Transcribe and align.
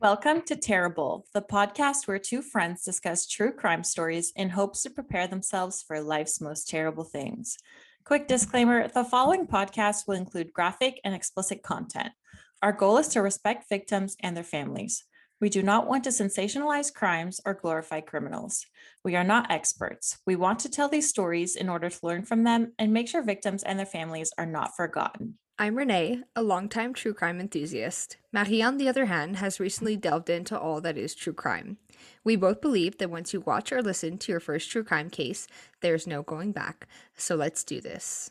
Welcome 0.00 0.40
to 0.46 0.56
Terrible, 0.56 1.26
the 1.34 1.42
podcast 1.42 2.08
where 2.08 2.18
two 2.18 2.40
friends 2.40 2.82
discuss 2.82 3.26
true 3.26 3.52
crime 3.52 3.84
stories 3.84 4.32
in 4.34 4.48
hopes 4.48 4.82
to 4.84 4.88
prepare 4.88 5.26
themselves 5.26 5.84
for 5.86 6.00
life's 6.00 6.40
most 6.40 6.70
terrible 6.70 7.04
things. 7.04 7.58
Quick 8.06 8.26
disclaimer 8.26 8.88
the 8.88 9.04
following 9.04 9.46
podcast 9.46 10.08
will 10.08 10.14
include 10.14 10.54
graphic 10.54 11.02
and 11.04 11.14
explicit 11.14 11.62
content. 11.62 12.12
Our 12.62 12.72
goal 12.72 12.96
is 12.96 13.08
to 13.08 13.20
respect 13.20 13.68
victims 13.68 14.16
and 14.20 14.34
their 14.34 14.42
families. 14.42 15.04
We 15.38 15.50
do 15.50 15.62
not 15.62 15.86
want 15.86 16.04
to 16.04 16.10
sensationalize 16.10 16.94
crimes 16.94 17.38
or 17.44 17.52
glorify 17.52 18.00
criminals. 18.00 18.64
We 19.04 19.16
are 19.16 19.24
not 19.24 19.50
experts. 19.50 20.18
We 20.26 20.34
want 20.34 20.60
to 20.60 20.70
tell 20.70 20.88
these 20.88 21.10
stories 21.10 21.56
in 21.56 21.68
order 21.68 21.90
to 21.90 22.06
learn 22.06 22.24
from 22.24 22.44
them 22.44 22.72
and 22.78 22.94
make 22.94 23.08
sure 23.08 23.22
victims 23.22 23.62
and 23.62 23.78
their 23.78 23.84
families 23.84 24.32
are 24.38 24.46
not 24.46 24.74
forgotten. 24.74 25.36
I'm 25.60 25.76
Renee, 25.76 26.22
a 26.34 26.42
longtime 26.42 26.94
true 26.94 27.12
crime 27.12 27.38
enthusiast. 27.38 28.16
Marie, 28.32 28.62
on 28.62 28.78
the 28.78 28.88
other 28.88 29.04
hand, 29.04 29.36
has 29.36 29.60
recently 29.60 29.94
delved 29.94 30.30
into 30.30 30.58
all 30.58 30.80
that 30.80 30.96
is 30.96 31.14
true 31.14 31.34
crime. 31.34 31.76
We 32.24 32.34
both 32.34 32.62
believe 32.62 32.96
that 32.96 33.10
once 33.10 33.34
you 33.34 33.42
watch 33.42 33.70
or 33.70 33.82
listen 33.82 34.16
to 34.16 34.32
your 34.32 34.40
first 34.40 34.70
true 34.70 34.82
crime 34.82 35.10
case, 35.10 35.46
there's 35.82 36.06
no 36.06 36.22
going 36.22 36.52
back. 36.52 36.88
So 37.14 37.34
let's 37.34 37.62
do 37.62 37.78
this. 37.82 38.30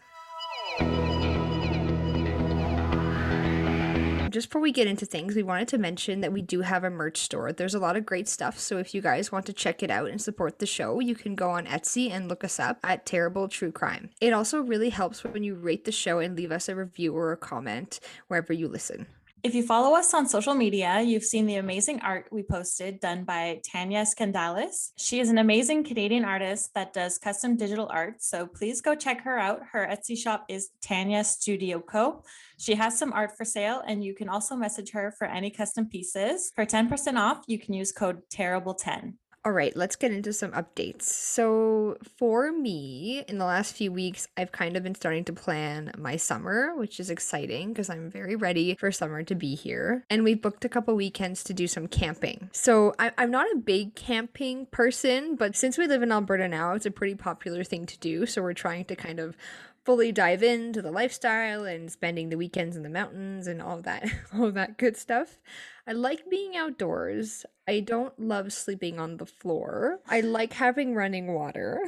Just 4.31 4.49
before 4.49 4.61
we 4.61 4.71
get 4.71 4.87
into 4.87 5.05
things, 5.05 5.35
we 5.35 5.43
wanted 5.43 5.67
to 5.69 5.77
mention 5.77 6.21
that 6.21 6.33
we 6.33 6.41
do 6.41 6.61
have 6.61 6.83
a 6.83 6.89
merch 6.89 7.17
store. 7.17 7.51
There's 7.51 7.75
a 7.75 7.79
lot 7.79 7.95
of 7.95 8.05
great 8.05 8.27
stuff. 8.27 8.59
So 8.59 8.77
if 8.77 8.93
you 8.93 9.01
guys 9.01 9.31
want 9.31 9.45
to 9.47 9.53
check 9.53 9.83
it 9.83 9.91
out 9.91 10.09
and 10.09 10.21
support 10.21 10.59
the 10.59 10.65
show, 10.65 10.99
you 10.99 11.15
can 11.15 11.35
go 11.35 11.49
on 11.51 11.65
Etsy 11.65 12.11
and 12.11 12.27
look 12.27 12.43
us 12.43 12.59
up 12.59 12.79
at 12.83 13.05
Terrible 13.05 13.47
True 13.47 13.71
Crime. 13.71 14.09
It 14.19 14.33
also 14.33 14.61
really 14.61 14.89
helps 14.89 15.23
when 15.23 15.43
you 15.43 15.55
rate 15.55 15.85
the 15.85 15.91
show 15.91 16.19
and 16.19 16.35
leave 16.35 16.51
us 16.51 16.69
a 16.69 16.75
review 16.75 17.15
or 17.15 17.31
a 17.31 17.37
comment 17.37 17.99
wherever 18.27 18.53
you 18.53 18.67
listen. 18.67 19.07
If 19.41 19.55
you 19.55 19.63
follow 19.63 19.95
us 19.95 20.13
on 20.13 20.27
social 20.27 20.53
media, 20.53 20.99
you've 20.99 21.23
seen 21.23 21.45
the 21.45 21.55
amazing 21.55 22.01
art 22.01 22.27
we 22.29 22.43
posted 22.43 22.99
done 22.99 23.23
by 23.23 23.61
Tanya 23.63 24.01
Skandalis. 24.01 24.91
She 24.97 25.21
is 25.21 25.29
an 25.29 25.37
amazing 25.37 25.85
Canadian 25.85 26.25
artist 26.25 26.73
that 26.73 26.91
does 26.91 27.17
custom 27.17 27.55
digital 27.55 27.87
art. 27.89 28.21
So 28.21 28.45
please 28.45 28.81
go 28.81 28.95
check 28.95 29.21
her 29.21 29.39
out. 29.39 29.61
Her 29.71 29.87
Etsy 29.87 30.17
shop 30.17 30.43
is 30.49 30.71
Tanya 30.81 31.23
Studio 31.23 31.79
Co. 31.79 32.21
She 32.57 32.75
has 32.75 32.99
some 32.99 33.13
art 33.13 33.37
for 33.37 33.45
sale, 33.45 33.81
and 33.87 34.03
you 34.03 34.13
can 34.13 34.27
also 34.27 34.57
message 34.57 34.91
her 34.91 35.13
for 35.17 35.25
any 35.25 35.51
custom 35.51 35.87
pieces. 35.87 36.51
For 36.53 36.65
10% 36.65 37.17
off, 37.17 37.45
you 37.47 37.57
can 37.57 37.73
use 37.73 37.93
code 37.93 38.23
Terrible10. 38.29 39.13
All 39.45 39.53
right, 39.53 39.73
let's 39.73 39.95
get 39.95 40.11
into 40.11 40.33
some 40.33 40.51
updates. 40.51 41.03
So, 41.03 41.97
for 42.17 42.51
me, 42.51 43.23
in 43.25 43.37
the 43.37 43.45
last 43.45 43.73
few 43.73 43.89
weeks, 43.89 44.27
I've 44.35 44.51
kind 44.51 44.75
of 44.75 44.83
been 44.83 44.95
starting 44.95 45.23
to 45.25 45.33
plan 45.33 45.93
my 45.97 46.17
summer, 46.17 46.75
which 46.75 46.99
is 46.99 47.09
exciting 47.09 47.69
because 47.69 47.89
I'm 47.89 48.11
very 48.11 48.35
ready 48.35 48.75
for 48.75 48.91
summer 48.91 49.23
to 49.23 49.35
be 49.35 49.55
here. 49.55 50.03
And 50.09 50.25
we've 50.25 50.41
booked 50.41 50.65
a 50.65 50.69
couple 50.69 50.93
weekends 50.93 51.41
to 51.45 51.53
do 51.53 51.67
some 51.67 51.87
camping. 51.87 52.49
So, 52.51 52.93
I- 52.99 53.13
I'm 53.17 53.31
not 53.31 53.47
a 53.53 53.57
big 53.57 53.95
camping 53.95 54.65
person, 54.65 55.37
but 55.37 55.55
since 55.55 55.77
we 55.77 55.87
live 55.87 56.03
in 56.03 56.11
Alberta 56.11 56.49
now, 56.49 56.73
it's 56.73 56.85
a 56.85 56.91
pretty 56.91 57.15
popular 57.15 57.63
thing 57.63 57.85
to 57.85 57.97
do. 57.99 58.25
So, 58.25 58.41
we're 58.41 58.51
trying 58.51 58.83
to 58.85 58.95
kind 58.97 59.21
of 59.21 59.37
fully 59.85 60.11
dive 60.11 60.43
into 60.43 60.81
the 60.81 60.91
lifestyle 60.91 61.63
and 61.63 61.91
spending 61.91 62.29
the 62.29 62.37
weekends 62.37 62.75
in 62.75 62.83
the 62.83 62.89
mountains 62.89 63.47
and 63.47 63.61
all 63.61 63.81
that 63.81 64.07
all 64.33 64.51
that 64.51 64.77
good 64.77 64.97
stuff. 64.97 65.39
I 65.87 65.93
like 65.93 66.29
being 66.29 66.55
outdoors. 66.55 67.45
I 67.67 67.79
don't 67.79 68.19
love 68.19 68.53
sleeping 68.53 68.99
on 68.99 69.17
the 69.17 69.25
floor. 69.25 69.99
I 70.07 70.21
like 70.21 70.53
having 70.53 70.93
running 70.93 71.33
water. 71.33 71.79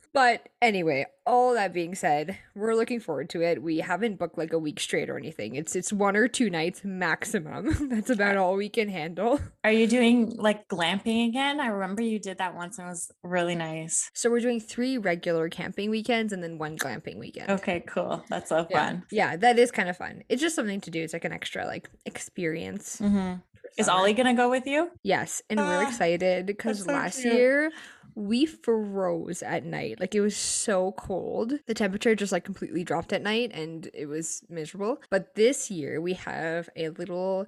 but 0.12 0.48
anyway, 0.62 1.06
all 1.26 1.54
that 1.54 1.72
being 1.72 1.94
said, 1.94 2.38
we're 2.54 2.74
looking 2.74 3.00
forward 3.00 3.28
to 3.30 3.42
it. 3.42 3.62
We 3.62 3.78
haven't 3.78 4.18
booked 4.18 4.38
like 4.38 4.52
a 4.52 4.58
week 4.58 4.80
straight 4.80 5.10
or 5.10 5.16
anything. 5.18 5.54
It's 5.54 5.76
it's 5.76 5.92
one 5.92 6.16
or 6.16 6.28
two 6.28 6.48
nights 6.50 6.82
maximum. 6.84 7.88
That's 7.90 8.10
about 8.10 8.36
all 8.36 8.54
we 8.54 8.68
can 8.68 8.88
handle. 8.88 9.40
Are 9.64 9.72
you 9.72 9.86
doing 9.86 10.34
like 10.36 10.66
glamping 10.68 11.28
again? 11.28 11.60
I 11.60 11.66
remember 11.66 12.02
you 12.02 12.18
did 12.18 12.38
that 12.38 12.54
once 12.54 12.78
and 12.78 12.86
it 12.86 12.90
was 12.90 13.10
really 13.22 13.54
nice. 13.54 14.10
So 14.14 14.30
we're 14.30 14.40
doing 14.40 14.60
three 14.60 14.98
regular 14.98 15.48
camping 15.48 15.90
weekends 15.90 16.32
and 16.32 16.42
then 16.42 16.58
one 16.58 16.76
glamping 16.78 17.18
weekend. 17.18 17.50
Okay, 17.50 17.80
cool. 17.86 18.24
That's 18.28 18.48
so 18.48 18.66
Yeah. 18.70 18.86
fun. 18.86 19.02
Yeah, 19.10 19.36
that 19.36 19.58
is 19.58 19.70
kind 19.70 19.88
of 19.88 19.96
fun. 19.96 20.22
It's 20.28 20.40
just 20.40 20.56
something 20.56 20.80
to 20.82 20.90
do. 20.90 21.02
It's 21.02 21.12
like 21.12 21.24
an 21.24 21.32
extra 21.32 21.66
like 21.66 21.88
experience. 22.06 22.98
hmm 22.98 23.34
Is. 23.76 23.88
Ollie 23.88 24.12
gonna 24.14 24.34
go 24.34 24.50
with 24.50 24.66
you? 24.66 24.90
Yes, 25.02 25.40
and 25.50 25.60
we're 25.60 25.82
Ah, 25.82 25.88
excited 25.88 26.46
because 26.46 26.84
so 26.84 26.92
last 26.92 27.20
cute. 27.20 27.32
year 27.34 27.70
we 28.14 28.46
froze 28.46 29.42
at 29.42 29.64
night. 29.64 30.00
Like 30.00 30.14
it 30.14 30.20
was 30.20 30.36
so 30.36 30.92
cold. 30.92 31.54
The 31.66 31.74
temperature 31.74 32.14
just 32.14 32.32
like 32.32 32.44
completely 32.44 32.84
dropped 32.84 33.12
at 33.12 33.22
night 33.22 33.50
and 33.54 33.90
it 33.94 34.06
was 34.06 34.42
miserable. 34.48 35.00
But 35.10 35.34
this 35.34 35.70
year 35.70 36.00
we 36.00 36.14
have 36.14 36.68
a 36.76 36.90
little 36.90 37.46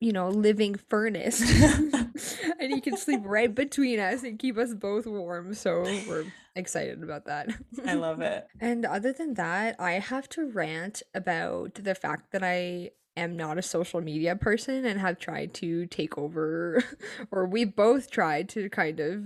you 0.00 0.12
know, 0.12 0.30
living 0.30 0.74
furnace. 0.88 1.42
and 2.58 2.72
he 2.72 2.80
can 2.80 2.96
sleep 2.96 3.20
right 3.22 3.54
between 3.54 4.00
us 4.00 4.22
and 4.22 4.38
keep 4.38 4.56
us 4.56 4.72
both 4.74 5.06
warm. 5.06 5.52
So 5.54 5.82
we're 6.08 6.24
excited 6.56 7.02
about 7.02 7.26
that. 7.26 7.50
I 7.86 7.94
love 7.94 8.20
it. 8.20 8.46
And 8.60 8.84
other 8.86 9.12
than 9.12 9.34
that, 9.34 9.76
I 9.78 9.92
have 9.92 10.28
to 10.30 10.46
rant 10.46 11.02
about 11.14 11.74
the 11.74 11.94
fact 11.94 12.32
that 12.32 12.42
I 12.42 12.90
am 13.20 13.36
not 13.36 13.58
a 13.58 13.62
social 13.62 14.00
media 14.00 14.36
person 14.36 14.84
and 14.84 15.00
have 15.00 15.18
tried 15.18 15.54
to 15.54 15.86
take 15.86 16.18
over, 16.18 16.82
or 17.30 17.46
we 17.46 17.64
both 17.64 18.10
tried 18.10 18.48
to 18.50 18.68
kind 18.70 19.00
of, 19.00 19.24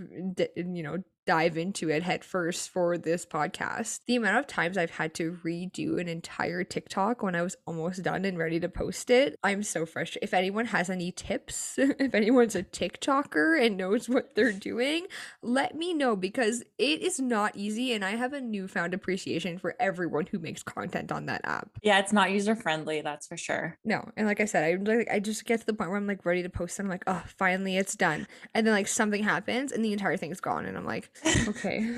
you 0.56 0.82
know, 0.82 1.03
dive 1.27 1.57
into 1.57 1.91
it 1.91 2.03
head 2.03 2.25
first 2.25 2.71
for 2.71 2.99
this 2.99 3.25
podcast. 3.25 4.01
The 4.07 4.17
amount 4.17 4.39
of 4.39 4.47
times 4.47 4.77
I've 4.77 4.91
had 4.91 5.15
to 5.15 5.39
redo 5.45 6.01
an 6.01 6.09
entire 6.09 6.65
TikTok 6.65 7.23
when 7.23 7.35
I 7.35 7.43
was 7.43 7.57
almost 7.67 8.03
done 8.03 8.25
and 8.25 8.39
ready 8.39 8.61
to 8.61 8.69
post 8.69 9.11
it, 9.11 9.39
I'm 9.43 9.62
so 9.62 9.87
frustrated. 9.87 10.23
If 10.23 10.35
anyone 10.35 10.67
has 10.67 10.91
any 10.91 11.12
tips, 11.12 11.75
if 11.79 12.15
anyone's 12.15 12.55
a 12.55 12.62
TikToker 12.62 13.65
and 13.65 13.77
knows 13.77 14.09
what 14.09 14.35
they're 14.35 14.53
doing, 14.53 15.07
let 15.43 15.75
me 15.75 15.95
know 15.95 16.17
because 16.17 16.62
it 16.79 17.03
is 17.03 17.21
not 17.21 17.56
easy 17.56 17.93
and 17.93 18.05
I 18.05 18.12
have 18.12 18.33
a 18.33 18.41
newfound 18.41 18.95
appreciation 18.95 19.59
for 19.59 19.75
everyone 19.81 20.27
who 20.27 20.39
makes 20.39 20.62
content 20.62 21.12
on 21.12 21.27
that 21.27 21.43
app. 21.45 21.71
Yeah, 21.83 21.99
it's 21.99 22.12
not 22.12 22.31
user 22.31 22.55
friendly, 22.55 23.01
that's 23.01 23.27
for 23.27 23.37
sure. 23.37 23.79
No, 23.85 24.11
and 24.17 24.27
like 24.27 24.41
I 24.41 24.45
said, 24.45 24.65
I 24.65 24.83
like 24.83 25.09
I 25.11 25.21
just 25.21 25.45
get 25.45 25.61
to 25.61 25.67
the 25.67 25.75
point 25.75 25.91
where 25.91 25.99
I'm 25.99 26.06
like 26.06 26.25
ready 26.25 26.43
to 26.43 26.49
post 26.49 26.79
and 26.79 26.87
I'm 26.87 26.91
like, 26.91 27.05
oh, 27.06 27.23
finally 27.39 27.77
it's 27.77 27.95
done. 27.95 28.27
And 28.55 28.67
then 28.67 28.75
like 28.75 28.89
something 28.89 29.23
happens 29.23 29.73
and 29.73 29.85
the 29.85 29.93
entire 29.93 30.17
thing's 30.17 30.41
gone 30.41 30.67
and 30.67 30.77
I'm 30.77 30.85
like, 30.85 31.11
okay, 31.48 31.88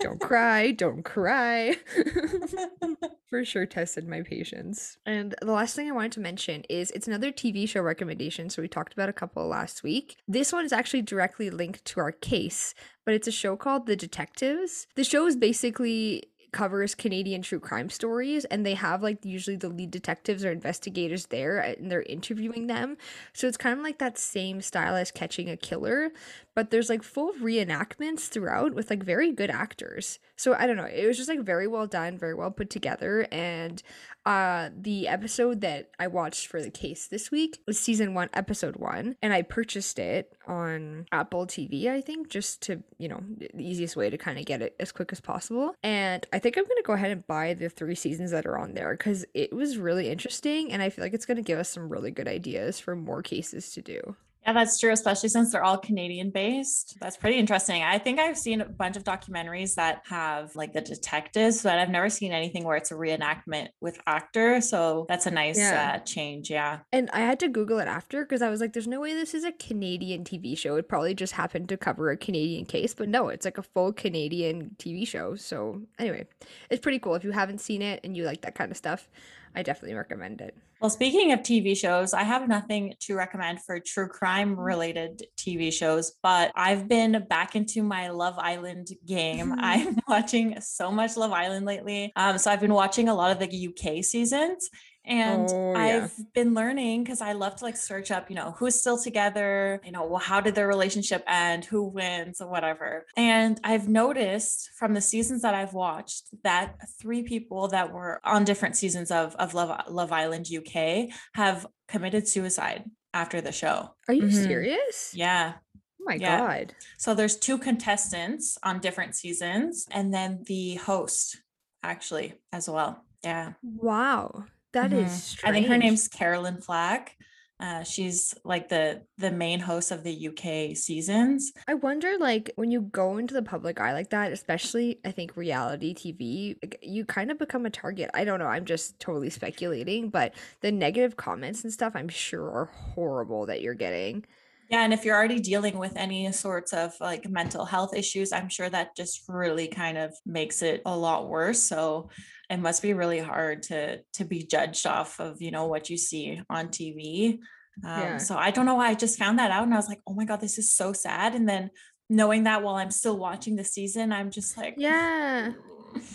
don't 0.00 0.20
cry, 0.20 0.70
don't 0.72 1.04
cry. 1.04 1.76
For 3.30 3.44
sure 3.44 3.66
tested 3.66 4.08
my 4.08 4.22
patience. 4.22 4.98
And 5.06 5.34
the 5.40 5.52
last 5.52 5.76
thing 5.76 5.88
I 5.88 5.92
wanted 5.92 6.12
to 6.12 6.20
mention 6.20 6.64
is 6.68 6.90
it's 6.90 7.06
another 7.06 7.30
TV 7.30 7.68
show 7.68 7.80
recommendation. 7.80 8.50
So 8.50 8.62
we 8.62 8.68
talked 8.68 8.92
about 8.92 9.08
a 9.08 9.12
couple 9.12 9.46
last 9.46 9.82
week. 9.82 10.16
This 10.26 10.52
one 10.52 10.64
is 10.64 10.72
actually 10.72 11.02
directly 11.02 11.50
linked 11.50 11.84
to 11.86 12.00
our 12.00 12.12
case, 12.12 12.74
but 13.04 13.14
it's 13.14 13.28
a 13.28 13.32
show 13.32 13.56
called 13.56 13.86
The 13.86 13.96
Detectives. 13.96 14.86
The 14.96 15.04
show 15.04 15.26
is 15.26 15.36
basically 15.36 16.30
covers 16.52 16.94
Canadian 16.94 17.42
true 17.42 17.60
crime 17.60 17.90
stories 17.90 18.44
and 18.46 18.64
they 18.64 18.74
have 18.74 19.02
like 19.02 19.24
usually 19.24 19.56
the 19.56 19.68
lead 19.68 19.90
detectives 19.90 20.44
or 20.44 20.50
investigators 20.50 21.26
there 21.26 21.58
and 21.58 21.90
they're 21.90 22.02
interviewing 22.02 22.66
them. 22.66 22.96
So 23.32 23.46
it's 23.46 23.56
kind 23.56 23.78
of 23.78 23.84
like 23.84 23.98
that 23.98 24.18
same 24.18 24.60
style 24.60 24.96
as 24.96 25.10
catching 25.10 25.48
a 25.48 25.56
killer, 25.56 26.10
but 26.54 26.70
there's 26.70 26.88
like 26.88 27.02
full 27.02 27.32
reenactments 27.34 28.28
throughout 28.28 28.74
with 28.74 28.90
like 28.90 29.02
very 29.02 29.32
good 29.32 29.50
actors. 29.50 30.18
So 30.36 30.54
I 30.54 30.66
don't 30.66 30.76
know, 30.76 30.84
it 30.84 31.06
was 31.06 31.16
just 31.16 31.28
like 31.28 31.40
very 31.40 31.66
well 31.66 31.86
done, 31.86 32.18
very 32.18 32.34
well 32.34 32.50
put 32.50 32.70
together 32.70 33.26
and 33.30 33.82
uh 34.26 34.68
the 34.76 35.08
episode 35.08 35.62
that 35.62 35.90
I 35.98 36.06
watched 36.06 36.46
for 36.46 36.60
the 36.60 36.70
case 36.70 37.06
this 37.06 37.30
week 37.30 37.58
was 37.66 37.80
season 37.80 38.12
1 38.12 38.30
episode 38.34 38.76
1 38.76 39.16
and 39.22 39.32
I 39.32 39.40
purchased 39.40 39.98
it 39.98 40.36
on 40.46 41.06
Apple 41.10 41.46
TV 41.46 41.86
I 41.86 42.02
think 42.02 42.28
just 42.28 42.60
to, 42.62 42.82
you 42.98 43.08
know, 43.08 43.22
the 43.38 43.50
easiest 43.56 43.96
way 43.96 44.10
to 44.10 44.18
kind 44.18 44.38
of 44.38 44.44
get 44.44 44.60
it 44.60 44.76
as 44.78 44.92
quick 44.92 45.12
as 45.12 45.20
possible. 45.20 45.74
And 45.82 46.26
I 46.32 46.38
think 46.38 46.58
I'm 46.58 46.64
to 46.64 46.82
go 46.84 46.92
ahead 46.92 47.10
and 47.10 47.26
buy 47.26 47.54
the 47.54 47.70
3 47.70 47.94
seasons 47.94 48.30
that 48.32 48.46
are 48.46 48.58
on 48.58 48.74
there 48.74 48.94
cuz 48.96 49.24
it 49.34 49.52
was 49.52 49.78
really 49.78 50.10
interesting 50.10 50.72
and 50.72 50.82
I 50.82 50.90
feel 50.90 51.04
like 51.04 51.14
it's 51.14 51.26
to 51.36 51.42
give 51.42 51.58
us 51.58 51.70
some 51.70 51.88
really 51.88 52.10
good 52.10 52.28
ideas 52.28 52.78
for 52.78 52.94
more 52.94 53.22
cases 53.22 53.70
to 53.72 53.82
do. 53.82 54.16
Yeah, 54.46 54.54
that's 54.54 54.80
true, 54.80 54.90
especially 54.90 55.28
since 55.28 55.52
they're 55.52 55.62
all 55.62 55.76
Canadian 55.76 56.30
based. 56.30 56.96
That's 56.98 57.16
pretty 57.16 57.36
interesting. 57.38 57.82
I 57.82 57.98
think 57.98 58.18
I've 58.18 58.38
seen 58.38 58.62
a 58.62 58.64
bunch 58.68 58.96
of 58.96 59.04
documentaries 59.04 59.74
that 59.74 60.02
have 60.08 60.56
like 60.56 60.72
the 60.72 60.80
detectives, 60.80 61.62
but 61.62 61.78
I've 61.78 61.90
never 61.90 62.08
seen 62.08 62.32
anything 62.32 62.64
where 62.64 62.76
it's 62.76 62.90
a 62.90 62.94
reenactment 62.94 63.68
with 63.82 64.00
actor. 64.06 64.62
So 64.62 65.04
that's 65.08 65.26
a 65.26 65.30
nice 65.30 65.58
Yeah. 65.58 65.96
uh, 65.96 65.98
change. 66.04 66.50
Yeah. 66.50 66.78
And 66.90 67.10
I 67.12 67.20
had 67.20 67.38
to 67.40 67.48
Google 67.48 67.78
it 67.80 67.86
after 67.88 68.22
because 68.24 68.40
I 68.40 68.48
was 68.48 68.60
like, 68.62 68.72
there's 68.72 68.88
no 68.88 69.00
way 69.00 69.12
this 69.12 69.34
is 69.34 69.44
a 69.44 69.52
Canadian 69.52 70.24
TV 70.24 70.56
show. 70.56 70.76
It 70.76 70.88
probably 70.88 71.14
just 71.14 71.34
happened 71.34 71.68
to 71.68 71.76
cover 71.76 72.10
a 72.10 72.16
Canadian 72.16 72.64
case, 72.64 72.94
but 72.94 73.10
no, 73.10 73.28
it's 73.28 73.44
like 73.44 73.58
a 73.58 73.62
full 73.62 73.92
Canadian 73.92 74.74
TV 74.78 75.06
show. 75.06 75.34
So, 75.34 75.82
anyway, 75.98 76.26
it's 76.70 76.80
pretty 76.80 76.98
cool. 76.98 77.14
If 77.14 77.24
you 77.24 77.32
haven't 77.32 77.60
seen 77.60 77.82
it 77.82 78.00
and 78.04 78.16
you 78.16 78.24
like 78.24 78.40
that 78.40 78.54
kind 78.54 78.70
of 78.70 78.76
stuff, 78.78 79.08
I 79.54 79.62
definitely 79.62 79.96
recommend 79.96 80.40
it. 80.40 80.56
Well, 80.80 80.90
speaking 80.90 81.32
of 81.32 81.40
TV 81.40 81.76
shows, 81.76 82.14
I 82.14 82.22
have 82.22 82.48
nothing 82.48 82.94
to 83.00 83.14
recommend 83.14 83.60
for 83.62 83.78
true 83.80 84.08
crime 84.08 84.58
related 84.58 85.24
TV 85.36 85.72
shows, 85.72 86.12
but 86.22 86.52
I've 86.54 86.88
been 86.88 87.26
back 87.28 87.56
into 87.56 87.82
my 87.82 88.08
Love 88.08 88.38
Island 88.38 88.88
game. 89.04 89.52
I'm 89.58 89.98
watching 90.08 90.58
so 90.60 90.90
much 90.90 91.16
Love 91.16 91.32
Island 91.32 91.66
lately. 91.66 92.12
Um, 92.16 92.38
so 92.38 92.50
I've 92.50 92.60
been 92.60 92.72
watching 92.72 93.08
a 93.08 93.14
lot 93.14 93.30
of 93.30 93.38
the 93.38 93.68
UK 93.68 94.04
seasons. 94.04 94.70
And 95.10 95.48
Oh, 95.50 95.72
yeah. 95.72 96.04
I've 96.04 96.32
been 96.34 96.54
learning 96.54 97.02
because 97.02 97.20
I 97.20 97.32
love 97.32 97.56
to 97.56 97.64
like 97.64 97.76
search 97.76 98.12
up, 98.12 98.30
you 98.30 98.36
know, 98.36 98.52
who's 98.52 98.76
still 98.78 98.96
together, 98.96 99.80
you 99.84 99.90
know, 99.90 100.06
well, 100.06 100.20
how 100.20 100.40
did 100.40 100.54
their 100.54 100.68
relationship 100.68 101.24
end, 101.26 101.64
who 101.64 101.82
wins, 101.82 102.40
or 102.40 102.48
whatever. 102.48 103.06
And 103.16 103.60
I've 103.64 103.88
noticed 103.88 104.70
from 104.78 104.94
the 104.94 105.00
seasons 105.00 105.42
that 105.42 105.52
I've 105.54 105.74
watched 105.74 106.28
that 106.44 106.76
three 107.00 107.24
people 107.24 107.66
that 107.68 107.92
were 107.92 108.20
on 108.24 108.44
different 108.44 108.76
seasons 108.76 109.10
of, 109.10 109.34
of 109.36 109.52
Love, 109.52 109.88
Love 109.90 110.12
Island 110.12 110.46
UK 110.48 111.08
have 111.34 111.66
committed 111.88 112.28
suicide 112.28 112.84
after 113.12 113.40
the 113.40 113.50
show. 113.52 113.90
Are 114.06 114.14
you 114.14 114.22
Mhm. 114.28 114.46
serious? 114.46 115.12
Yeah. 115.12 115.54
Oh 116.00 116.04
my 116.04 116.16
Yeah. 116.18 116.38
god. 116.38 116.74
So 116.98 117.14
there's 117.14 117.36
two 117.36 117.58
contestants 117.58 118.58
on 118.62 118.78
different 118.78 119.16
seasons, 119.16 119.86
and 119.90 120.14
then 120.14 120.44
the 120.46 120.76
host 120.76 121.36
actually 121.82 122.34
as 122.52 122.70
well. 122.70 123.04
Yeah. 123.24 123.54
Wow. 123.62 124.44
That 124.72 124.92
is 124.92 125.12
Mhm. 125.12 125.22
strange. 125.22 125.40
I 125.44 125.52
think 125.52 125.66
her 125.68 125.76
name's 125.78 126.08
Caroline 126.08 126.60
Flack. 126.60 127.16
Uh, 127.58 127.82
she's 127.84 128.34
like 128.44 128.68
the 128.68 129.06
the 129.18 129.30
main 129.30 129.60
host 129.60 129.90
of 129.90 130.02
the 130.04 130.12
UK 130.14 130.74
seasons. 130.74 131.52
I 131.68 131.74
wonder, 131.74 132.16
like, 132.18 132.50
when 132.56 132.70
you 132.72 132.80
go 132.82 133.16
into 133.18 133.34
the 133.34 133.42
public 133.42 133.80
eye 133.80 133.92
like 133.92 134.10
that, 134.10 134.32
especially 134.32 134.98
I 135.04 135.12
think 135.12 135.36
reality 135.36 135.94
TV, 135.94 136.56
like, 136.62 136.78
you 136.82 137.04
kind 137.04 137.30
of 137.30 137.38
become 137.38 137.64
a 137.66 137.70
target. 137.70 138.10
I 138.14 138.24
don't 138.24 138.38
know. 138.40 138.46
I'm 138.46 138.64
just 138.64 138.98
totally 138.98 139.30
speculating, 139.30 140.10
but 140.10 140.34
the 140.62 140.72
negative 140.72 141.16
comments 141.16 141.62
and 141.62 141.72
stuff, 141.72 141.92
I'm 141.94 142.08
sure 142.08 142.50
are 142.50 142.64
horrible 142.66 143.46
that 143.46 143.60
you're 143.62 143.74
getting. 143.74 144.24
Yeah, 144.70 144.82
and 144.84 144.92
if 144.94 145.04
you're 145.04 145.16
already 145.16 145.40
dealing 145.40 145.76
with 145.78 145.96
any 145.96 146.30
sorts 146.32 146.72
of 146.72 146.94
like 147.00 147.28
mental 147.28 147.64
health 147.64 147.92
issues, 147.94 148.32
I'm 148.32 148.48
sure 148.48 148.70
that 148.70 148.94
just 148.96 149.24
really 149.28 149.66
kind 149.66 149.98
of 149.98 150.14
makes 150.24 150.62
it 150.62 150.82
a 150.86 150.96
lot 150.96 151.28
worse. 151.28 151.60
So 151.62 152.08
it 152.48 152.58
must 152.58 152.80
be 152.80 152.94
really 152.94 153.18
hard 153.18 153.64
to 153.64 153.98
to 154.14 154.24
be 154.24 154.44
judged 154.44 154.86
off 154.86 155.18
of, 155.20 155.42
you 155.42 155.50
know, 155.50 155.66
what 155.66 155.90
you 155.90 155.96
see 155.96 156.40
on 156.48 156.68
TV. 156.68 157.40
Um, 157.84 158.00
Yeah. 158.00 158.16
so 158.18 158.36
I 158.36 158.50
don't 158.52 158.66
know 158.66 158.76
why 158.76 158.88
I 158.90 158.94
just 158.94 159.18
found 159.18 159.38
that 159.40 159.50
out 159.50 159.64
and 159.64 159.74
I 159.74 159.76
was 159.76 159.88
like, 159.88 160.00
oh 160.06 160.14
my 160.14 160.24
God, 160.24 160.40
this 160.40 160.56
is 160.58 160.72
so 160.72 160.92
sad. 160.92 161.34
And 161.34 161.48
then 161.48 161.70
knowing 162.08 162.44
that 162.44 162.62
while 162.62 162.76
I'm 162.76 162.90
still 162.92 163.16
watching 163.18 163.56
the 163.56 163.64
season, 163.64 164.12
I'm 164.12 164.30
just 164.30 164.56
like, 164.56 164.74
Yeah, 164.78 165.52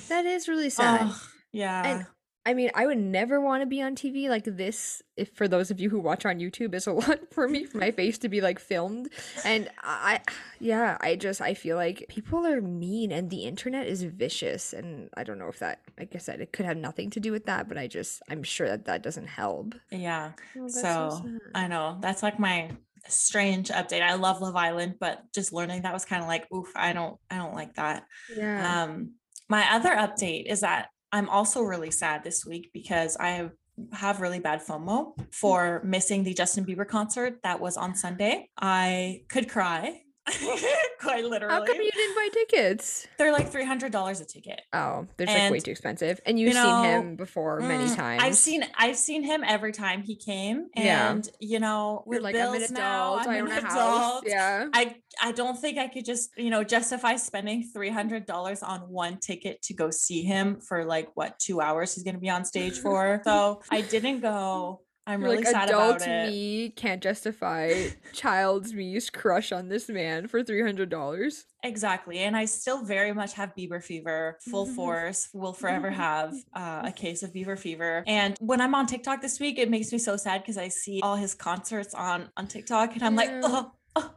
that 0.10 0.26
is 0.26 0.48
really 0.48 0.70
sad. 0.80 1.02
"Ugh, 1.08 1.16
yeah. 1.52 2.04
I 2.46 2.54
mean, 2.54 2.70
I 2.76 2.86
would 2.86 3.00
never 3.00 3.42
want 3.42 3.64
to 3.64 3.66
be 3.66 3.82
on 3.82 3.96
TV 3.96 4.30
like 4.30 4.44
this. 4.46 5.02
If 5.18 5.30
for 5.34 5.48
those 5.48 5.72
of 5.72 5.80
you 5.80 5.90
who 5.90 6.00
watch 6.00 6.26
on 6.26 6.38
YouTube, 6.40 6.76
is 6.76 6.86
a 6.86 6.92
lot 6.94 7.20
for 7.32 7.48
me 7.48 7.66
for 7.66 7.80
my 7.80 7.92
face 7.92 8.18
to 8.20 8.30
be 8.30 8.40
like 8.40 8.60
filmed. 8.60 9.10
And 9.44 9.70
I, 9.82 10.22
yeah, 10.60 10.98
I 11.02 11.16
just 11.16 11.42
I 11.42 11.56
feel 11.56 11.76
like 11.76 12.06
people 12.08 12.46
are 12.46 12.62
mean 12.62 13.12
and 13.12 13.30
the 13.30 13.46
internet 13.46 13.88
is 13.88 14.04
vicious. 14.04 14.74
And 14.74 15.10
I 15.18 15.24
don't 15.24 15.40
know 15.40 15.48
if 15.48 15.60
that, 15.60 15.80
like 15.98 16.16
I 16.16 16.20
said, 16.20 16.40
it 16.40 16.54
could 16.54 16.66
have 16.66 16.78
nothing 16.78 17.10
to 17.12 17.20
do 17.20 17.32
with 17.32 17.46
that, 17.46 17.68
but 17.68 17.78
I 17.78 17.88
just 17.88 18.22
I'm 18.30 18.44
sure 18.44 18.68
that 18.68 18.86
that 18.86 19.02
doesn't 19.02 19.28
help. 19.28 19.74
yeah. 19.92 20.32
Oh, 20.58 20.62
that's 20.62 20.82
so. 20.82 21.26
I 21.56 21.68
know 21.68 21.98
that's 22.00 22.22
like 22.22 22.40
my 22.40 22.72
strange 23.08 23.70
update. 23.70 24.02
I 24.02 24.16
love 24.16 24.42
Love 24.42 24.56
Island, 24.56 24.96
but 25.00 25.24
just 25.34 25.54
learning 25.54 25.84
that 25.84 25.94
was 25.94 26.06
kind 26.06 26.22
of 26.22 26.28
like, 26.28 26.52
oof, 26.54 26.72
I 26.76 26.94
don't, 26.94 27.18
I 27.30 27.38
don't 27.38 27.54
like 27.54 27.76
that. 27.76 28.06
yeah. 28.36 28.84
Um, 28.84 29.14
my 29.48 29.74
other 29.74 29.92
update 29.92 30.52
is 30.52 30.62
that 30.62 30.88
I'm 31.16 31.30
also 31.30 31.62
really 31.62 31.92
sad 31.92 32.26
this 32.26 32.46
week 32.46 32.72
because 32.74 33.16
I 33.18 33.50
have 33.94 34.20
really 34.20 34.40
bad 34.40 34.60
FOMO 34.62 35.14
for 35.32 35.82
missing 35.86 36.26
the 36.26 36.34
Justin 36.34 36.66
Bieber 36.66 36.86
concert 36.86 37.40
that 37.44 37.62
was 37.62 37.78
on 37.78 37.96
Sunday. 37.96 38.50
I 38.60 39.22
could 39.30 39.48
cry, 39.50 40.02
quite 41.02 41.24
literally. 41.26 41.54
How 41.54 41.64
come 41.66 41.76
you 41.82 41.92
didn't 41.92 42.16
buy 42.16 42.30
tickets? 42.34 43.08
They're 43.18 43.32
like 43.32 43.52
three 43.52 43.66
hundred 43.66 43.92
dollars 43.92 44.22
a 44.22 44.26
ticket. 44.26 44.62
Oh, 44.74 45.08
they're 45.18 45.28
just 45.28 45.38
like 45.38 45.52
way 45.52 45.60
too 45.60 45.72
expensive. 45.72 46.20
And 46.26 46.40
you've 46.40 46.54
you 46.54 46.62
seen 46.62 46.84
him 46.84 47.16
before 47.16 47.60
many 47.62 47.86
Mm, 47.86 47.96
times. 47.96 48.22
I've 48.24 48.36
seen 48.36 48.64
I've 48.78 48.98
seen 48.98 49.24
him 49.24 49.44
every 49.46 49.72
time 49.72 50.02
he 50.04 50.16
came, 50.16 50.68
Yeah. 50.76 51.12
and 51.12 51.30
you 51.40 51.60
know, 51.60 52.04
we're 52.06 52.22
like 52.22 52.36
I'm 52.36 52.54
an 52.54 52.60
bills 52.60 52.72
now, 52.72 53.14
adult. 53.16 53.28
I'm 53.28 53.34
I 53.34 53.40
own 53.42 53.52
an 53.52 53.58
a 53.58 53.62
house. 53.62 53.74
adult. 53.76 54.24
Yeah. 54.28 54.68
I 54.74 54.96
I 55.22 55.32
don't 55.32 55.58
think 55.60 55.78
I 55.78 55.88
could 55.88 56.06
just 56.06 56.32
you 56.38 56.50
know 56.50 56.64
justify 56.64 57.16
spending 57.16 57.64
three 57.74 57.90
hundred 57.90 58.26
dollars 58.26 58.64
on 58.64 58.82
one 58.82 59.18
ticket 59.20 59.62
to 59.64 59.74
go 59.74 59.90
see 59.90 60.24
him 60.24 60.60
for 60.60 60.86
like 60.86 61.10
what 61.16 61.38
two 61.40 61.62
hours 61.62 61.96
he's 61.96 62.04
going 62.04 62.16
to 62.16 62.22
be 62.22 62.30
on 62.30 62.46
stage 62.46 62.78
for. 62.86 63.22
so 63.24 63.62
I 63.72 63.82
didn't 63.82 64.22
go. 64.22 64.82
I'm 65.08 65.22
You're 65.22 65.32
really 65.32 65.44
like 65.44 65.54
sad 65.54 65.70
adult 65.70 65.98
about 65.98 66.08
it. 66.08 66.32
me 66.32 66.70
can't 66.70 67.02
justify 67.02 67.90
child's 68.14 68.74
me's 68.74 69.12
crush 69.12 69.52
on 69.52 69.70
this 69.70 69.88
man 69.88 70.28
for 70.28 70.44
three 70.44 70.64
hundred 70.64 70.90
dollars. 70.90 71.46
Exactly, 71.64 72.20
and 72.20 72.36
I 72.36 72.46
still 72.46 72.84
very 72.84 73.14
much 73.14 73.34
have 73.34 73.56
Bieber 73.56 73.84
fever, 73.84 74.40
full 74.42 74.66
mm-hmm. 74.66 74.76
force. 74.76 75.30
Will 75.34 75.54
forever 75.54 75.90
mm-hmm. 75.90 76.02
have 76.02 76.34
uh, 76.56 76.60
a 76.60 76.62
mm-hmm. 76.62 76.92
case 76.92 77.22
of 77.22 77.34
Bieber 77.34 77.58
fever. 77.58 78.04
And 78.08 78.36
when 78.40 78.62
I'm 78.62 78.74
on 78.74 78.88
TikTok 78.88 79.22
this 79.22 79.40
week, 79.40 79.60
it 79.60 79.70
makes 79.70 79.92
me 79.92 80.00
so 80.00 80.18
sad 80.18 80.42
because 80.42 80.58
I 80.58 80.70
see 80.70 81.02
all 81.04 81.16
his 81.16 81.36
concerts 81.36 81.94
on 81.94 82.30
on 82.36 82.48
TikTok, 82.48 82.96
and 82.96 83.04
I'm 83.04 83.16
like, 83.16 83.30
Yeah. 83.30 83.42
oh, 83.44 83.72
oh, 83.96 84.12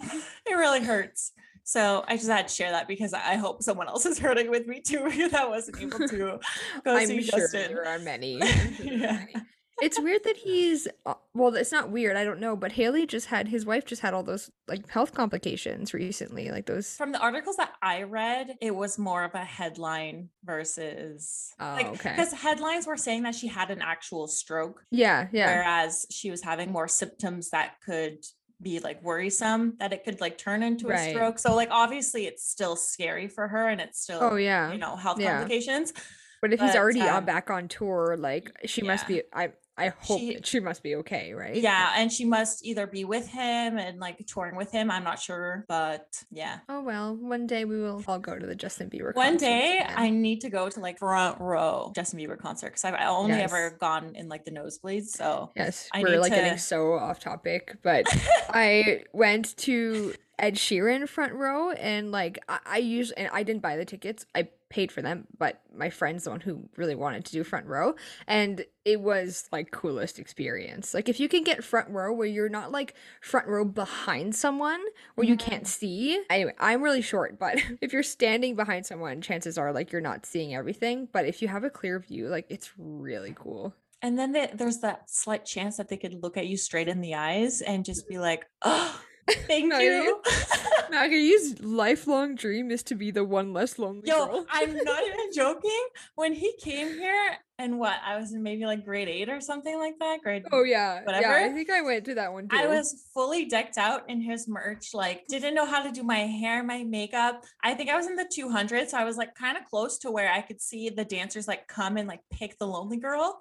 it 0.46 0.54
really 0.54 0.82
hurts. 0.82 1.32
So 1.62 2.04
I 2.06 2.16
just 2.16 2.28
had 2.28 2.48
to 2.48 2.54
share 2.54 2.72
that 2.72 2.88
because 2.88 3.14
I 3.14 3.36
hope 3.36 3.62
someone 3.62 3.88
else 3.88 4.04
is 4.06 4.18
hurting 4.20 4.50
with 4.50 4.66
me 4.66 4.80
too 4.80 5.10
I 5.34 5.46
wasn't 5.46 5.80
able 5.80 6.06
to 6.08 6.16
go 6.18 6.40
I'm 6.84 7.06
see 7.06 7.22
sure 7.22 7.40
Justin. 7.40 7.74
there 7.74 7.86
are 7.86 7.98
many. 8.00 8.42
I'm 8.42 8.76
there 8.78 8.92
are 8.92 8.96
Yeah. 8.96 9.12
many. 9.12 9.34
It's 9.82 9.98
weird 10.00 10.22
that 10.24 10.36
he's 10.36 10.86
uh, 11.04 11.14
well. 11.34 11.54
It's 11.56 11.72
not 11.72 11.90
weird. 11.90 12.16
I 12.16 12.24
don't 12.24 12.38
know, 12.38 12.54
but 12.54 12.72
Haley 12.72 13.06
just 13.06 13.26
had 13.26 13.48
his 13.48 13.66
wife 13.66 13.84
just 13.84 14.02
had 14.02 14.14
all 14.14 14.22
those 14.22 14.50
like 14.68 14.88
health 14.88 15.14
complications 15.14 15.92
recently, 15.92 16.50
like 16.50 16.66
those. 16.66 16.94
From 16.96 17.10
the 17.12 17.18
articles 17.18 17.56
that 17.56 17.72
I 17.82 18.04
read, 18.04 18.54
it 18.60 18.74
was 18.74 18.98
more 18.98 19.24
of 19.24 19.34
a 19.34 19.44
headline 19.44 20.28
versus 20.44 21.52
Oh, 21.60 21.72
like 21.74 21.86
okay. 21.86 22.10
because 22.10 22.32
headlines 22.32 22.86
were 22.86 22.96
saying 22.96 23.24
that 23.24 23.34
she 23.34 23.48
had 23.48 23.70
an 23.70 23.82
actual 23.82 24.28
stroke, 24.28 24.84
Yeah, 24.90 25.28
yeah, 25.32 25.46
whereas 25.46 26.06
she 26.10 26.30
was 26.30 26.42
having 26.42 26.70
more 26.70 26.88
symptoms 26.88 27.50
that 27.50 27.74
could 27.84 28.18
be 28.62 28.78
like 28.78 29.02
worrisome 29.02 29.74
that 29.80 29.92
it 29.92 30.04
could 30.04 30.20
like 30.20 30.38
turn 30.38 30.62
into 30.62 30.86
Right. 30.86 31.08
a 31.08 31.10
stroke. 31.10 31.38
So 31.38 31.54
like 31.54 31.68
obviously 31.70 32.26
it's 32.26 32.48
still 32.48 32.76
scary 32.76 33.28
for 33.28 33.48
her 33.48 33.68
and 33.68 33.80
it's 33.80 34.00
still 34.00 34.20
Oh 34.22 34.36
yeah. 34.36 34.72
you 34.72 34.78
know 34.78 34.96
health 34.96 35.18
Yeah. 35.20 35.38
complications. 35.38 35.92
But 36.40 36.52
if 36.52 36.60
he's 36.60 36.70
but, 36.72 36.78
already 36.78 37.00
on 37.00 37.08
um, 37.16 37.24
back 37.24 37.50
on 37.50 37.68
tour, 37.68 38.16
like 38.18 38.52
she 38.66 38.82
must 38.82 39.08
be. 39.08 39.22
I 39.32 39.52
I 39.76 39.88
hope 39.88 40.20
She- 40.20 40.38
she 40.44 40.60
must 40.60 40.82
be 40.84 40.94
okay, 40.96 41.34
right? 41.34 41.56
Yeah, 41.56 41.94
and 41.96 42.12
she 42.12 42.24
must 42.24 42.64
either 42.64 42.86
be 42.86 43.04
with 43.04 43.28
him 43.28 43.76
and 43.76 43.98
like 43.98 44.24
touring 44.26 44.54
with 44.54 44.70
him. 44.70 44.88
I'm 44.90 45.02
not 45.02 45.18
sure, 45.20 45.64
but 45.68 46.22
yeah. 46.30 46.58
Oh 46.68 46.80
well, 46.82 47.16
one 47.16 47.46
day 47.48 47.64
we 47.64 47.80
will 47.80 48.02
all 48.06 48.18
go 48.20 48.38
to 48.38 48.46
the 48.46 48.54
Justin 48.54 48.88
Bieber. 48.88 49.12
Concert. 49.12 49.16
One 49.16 49.36
day 49.36 49.78
again. 49.82 49.94
I 49.96 50.10
need 50.10 50.42
to 50.42 50.48
go 50.50 50.68
to 50.68 50.78
like 50.80 50.98
front 51.00 51.40
row 51.40 51.90
Justin 51.94 52.20
Bieber 52.20 52.38
concert 52.38 52.68
because 52.68 52.84
I've 52.84 52.94
only 53.08 53.32
Yes. 53.32 53.50
ever 53.52 53.76
gone 53.80 54.12
in 54.14 54.28
like 54.28 54.44
the 54.44 54.52
nosebleeds. 54.52 55.08
So 55.08 55.50
Yes, 55.56 55.88
I 55.92 56.02
we're 56.02 56.20
like 56.20 56.32
getting 56.32 56.56
so 56.58 56.92
off 56.94 57.18
topic, 57.18 57.76
but 57.82 58.06
I 58.48 59.02
went 59.12 59.56
to 59.58 60.14
Ed 60.38 60.54
Sheeran 60.56 61.08
front 61.08 61.32
row 61.32 61.70
and 61.70 62.10
like 62.10 62.38
I, 62.48 62.58
I 62.66 62.78
usually 62.78 63.18
and 63.18 63.30
I 63.32 63.42
didn't 63.42 63.62
buy 63.62 63.76
the 63.76 63.84
tickets. 63.84 64.26
I 64.34 64.48
paid 64.68 64.90
for 64.90 65.02
them, 65.02 65.26
but 65.38 65.60
my 65.72 65.88
friend's 65.88 66.24
the 66.24 66.30
one 66.30 66.40
who 66.40 66.68
really 66.76 66.96
wanted 66.96 67.24
to 67.24 67.32
do 67.32 67.44
front 67.44 67.66
row 67.66 67.94
and 68.26 68.64
it 68.84 69.00
was 69.00 69.48
like 69.52 69.70
coolest 69.70 70.18
experience. 70.18 70.94
Like 70.94 71.08
if 71.08 71.20
you 71.20 71.28
can 71.28 71.44
get 71.44 71.62
front 71.62 71.90
row 71.90 72.12
where 72.12 72.26
you're 72.26 72.48
not 72.48 72.72
like 72.72 72.94
front 73.20 73.46
row 73.46 73.64
behind 73.64 74.34
someone 74.34 74.80
where 75.14 75.26
you 75.26 75.36
can't 75.36 75.62
mm-hmm. 75.62 75.66
see. 75.66 76.22
Anyway, 76.28 76.54
I'm 76.58 76.82
really 76.82 77.02
short, 77.02 77.38
but 77.38 77.58
if 77.80 77.92
you're 77.92 78.02
standing 78.02 78.56
behind 78.56 78.84
someone, 78.86 79.20
chances 79.20 79.56
are 79.56 79.72
like 79.72 79.92
you're 79.92 80.00
not 80.00 80.26
seeing 80.26 80.54
everything, 80.54 81.08
but 81.12 81.24
if 81.24 81.40
you 81.40 81.48
have 81.48 81.64
a 81.64 81.70
clear 81.70 82.00
view, 82.00 82.28
like 82.28 82.46
it's 82.48 82.72
really 82.76 83.34
cool. 83.38 83.74
and 84.02 84.18
then 84.18 84.32
the, 84.32 84.50
there's 84.52 84.80
that 84.80 85.08
slight 85.08 85.44
chance 85.44 85.76
that 85.76 85.88
they 85.88 85.96
could 85.96 86.22
look 86.22 86.36
at 86.36 86.46
you 86.46 86.56
straight 86.56 86.88
in 86.88 87.00
the 87.00 87.14
eyes 87.14 87.62
and 87.62 87.84
just 87.84 88.08
be 88.08 88.18
like, 88.18 88.44
"Oh, 88.60 89.00
thank 89.46 89.66
No, 89.66 89.78
you." 89.78 89.90
you- 89.92 90.22
Maggie's 90.90 91.60
lifelong 91.60 92.34
dream 92.36 92.70
is 92.70 92.82
to 92.84 92.94
be 92.94 93.10
the 93.10 93.24
one 93.24 93.52
less 93.52 93.78
lonely 93.78 94.02
Yo, 94.08 94.26
girl. 94.26 94.46
I'm 94.50 94.74
not 94.84 95.02
even 95.06 95.32
joking. 95.34 95.86
When 96.14 96.32
he 96.34 96.52
came 96.60 96.88
here, 96.98 97.38
and 97.58 97.78
what 97.78 97.96
I 98.04 98.18
was 98.18 98.32
in 98.32 98.42
maybe 98.42 98.66
like 98.66 98.84
grade 98.84 99.08
eight 99.08 99.28
or 99.28 99.40
something 99.40 99.78
like 99.78 99.94
that. 100.00 100.20
Grade 100.22 100.44
Oh 100.50 100.64
yeah, 100.64 101.02
Whatever. 101.04 101.22
yeah. 101.38 101.46
I 101.46 101.48
think 101.50 101.70
I 101.70 101.82
went 101.82 102.04
to 102.06 102.14
that 102.16 102.32
one 102.32 102.48
too. 102.48 102.56
I 102.56 102.66
was 102.66 103.04
fully 103.14 103.44
decked 103.44 103.78
out 103.78 104.08
in 104.10 104.20
his 104.20 104.48
merch, 104.48 104.92
like 104.92 105.24
didn't 105.28 105.54
know 105.54 105.64
how 105.64 105.80
to 105.82 105.92
do 105.92 106.02
my 106.02 106.18
hair, 106.18 106.64
my 106.64 106.82
makeup. 106.82 107.44
I 107.62 107.74
think 107.74 107.90
I 107.90 107.96
was 107.96 108.06
in 108.08 108.16
the 108.16 108.24
200s. 108.24 108.88
So 108.88 108.98
I 108.98 109.04
was 109.04 109.16
like 109.16 109.34
kind 109.36 109.56
of 109.56 109.64
close 109.66 109.98
to 109.98 110.10
where 110.10 110.32
I 110.32 110.40
could 110.40 110.60
see 110.60 110.90
the 110.90 111.04
dancers 111.04 111.46
like 111.46 111.68
come 111.68 111.96
and 111.96 112.08
like 112.08 112.20
pick 112.32 112.58
the 112.58 112.66
lonely 112.66 112.96
girl. 112.96 113.38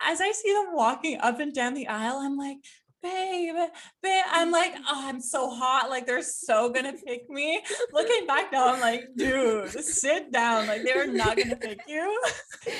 As 0.00 0.20
I 0.20 0.32
see 0.32 0.52
them 0.52 0.74
walking 0.74 1.18
up 1.20 1.38
and 1.38 1.54
down 1.54 1.74
the 1.74 1.86
aisle, 1.86 2.18
I'm 2.18 2.36
like, 2.36 2.56
babe, 3.02 3.54
babe. 4.02 4.24
I'm 4.30 4.50
like, 4.50 4.74
oh, 4.88 5.08
I'm 5.08 5.20
so 5.20 5.50
hot. 5.50 5.90
Like 5.90 6.06
they're 6.06 6.22
so 6.22 6.70
gonna 6.70 6.92
pick 7.06 7.28
me. 7.28 7.62
Looking 7.92 8.26
back 8.26 8.52
now, 8.52 8.72
I'm 8.72 8.80
like, 8.80 9.08
dude, 9.16 9.70
sit 9.70 10.32
down. 10.32 10.66
Like 10.66 10.82
they're 10.84 11.12
not 11.12 11.36
gonna 11.36 11.56
pick 11.56 11.80
you. 11.86 12.22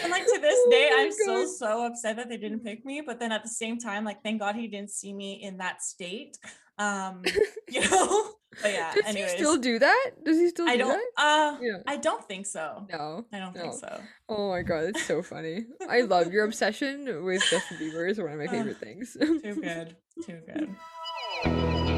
And 0.03 0.13
like 0.13 0.25
to 0.25 0.39
this 0.41 0.55
Oh 0.57 0.69
day, 0.71 0.91
I'm 0.95 1.11
still 1.11 1.45
God. 1.45 1.49
so 1.49 1.87
upset 1.87 2.17
that 2.17 2.29
they 2.29 2.37
didn't 2.37 2.61
pick 2.65 2.85
me. 2.85 3.03
But 3.05 3.19
then 3.19 3.33
at 3.33 3.43
the 3.43 3.49
same 3.49 3.79
time, 3.79 4.05
like, 4.05 4.23
thank 4.23 4.41
God 4.41 4.55
he 4.55 4.69
didn't 4.69 4.91
see 4.91 5.13
me 5.13 5.43
in 5.43 5.59
that 5.59 5.83
state 5.83 6.39
Um, 6.79 7.23
you 7.69 7.81
know, 7.89 8.31
but 8.63 8.73
yeah. 8.73 8.93
Does 8.95 9.05
anyways, 9.07 9.33
he 9.33 9.39
still 9.39 9.57
do 9.59 9.79
that? 9.79 10.11
Does 10.25 10.39
he 10.39 10.49
still 10.49 10.69
I 10.69 10.73
do 10.73 10.79
don't. 10.85 11.03
that? 11.17 11.23
Uh, 11.23 11.59
Yeah. 11.61 11.79
I 11.87 11.97
don't 11.97 12.27
think 12.27 12.47
so. 12.47 12.87
No. 12.91 13.25
I 13.33 13.39
don't 13.39 13.55
no. 13.55 13.61
think 13.63 13.75
so. 13.75 14.01
Oh 14.29 14.51
my 14.51 14.63
god, 14.63 14.85
it's 14.85 15.05
so 15.05 15.23
funny. 15.23 15.67
I 15.89 16.03
love 16.03 16.33
your 16.33 16.45
obsession 16.45 17.25
with 17.25 17.43
Justin 17.49 17.79
Bieber. 17.79 18.09
It's 18.09 18.19
one 18.19 18.33
of 18.33 18.39
my 18.39 18.47
favorite 18.47 18.79
things. 18.79 19.17
Too 19.21 19.41
good. 19.61 19.97
Too 20.25 20.41
good. 20.47 21.89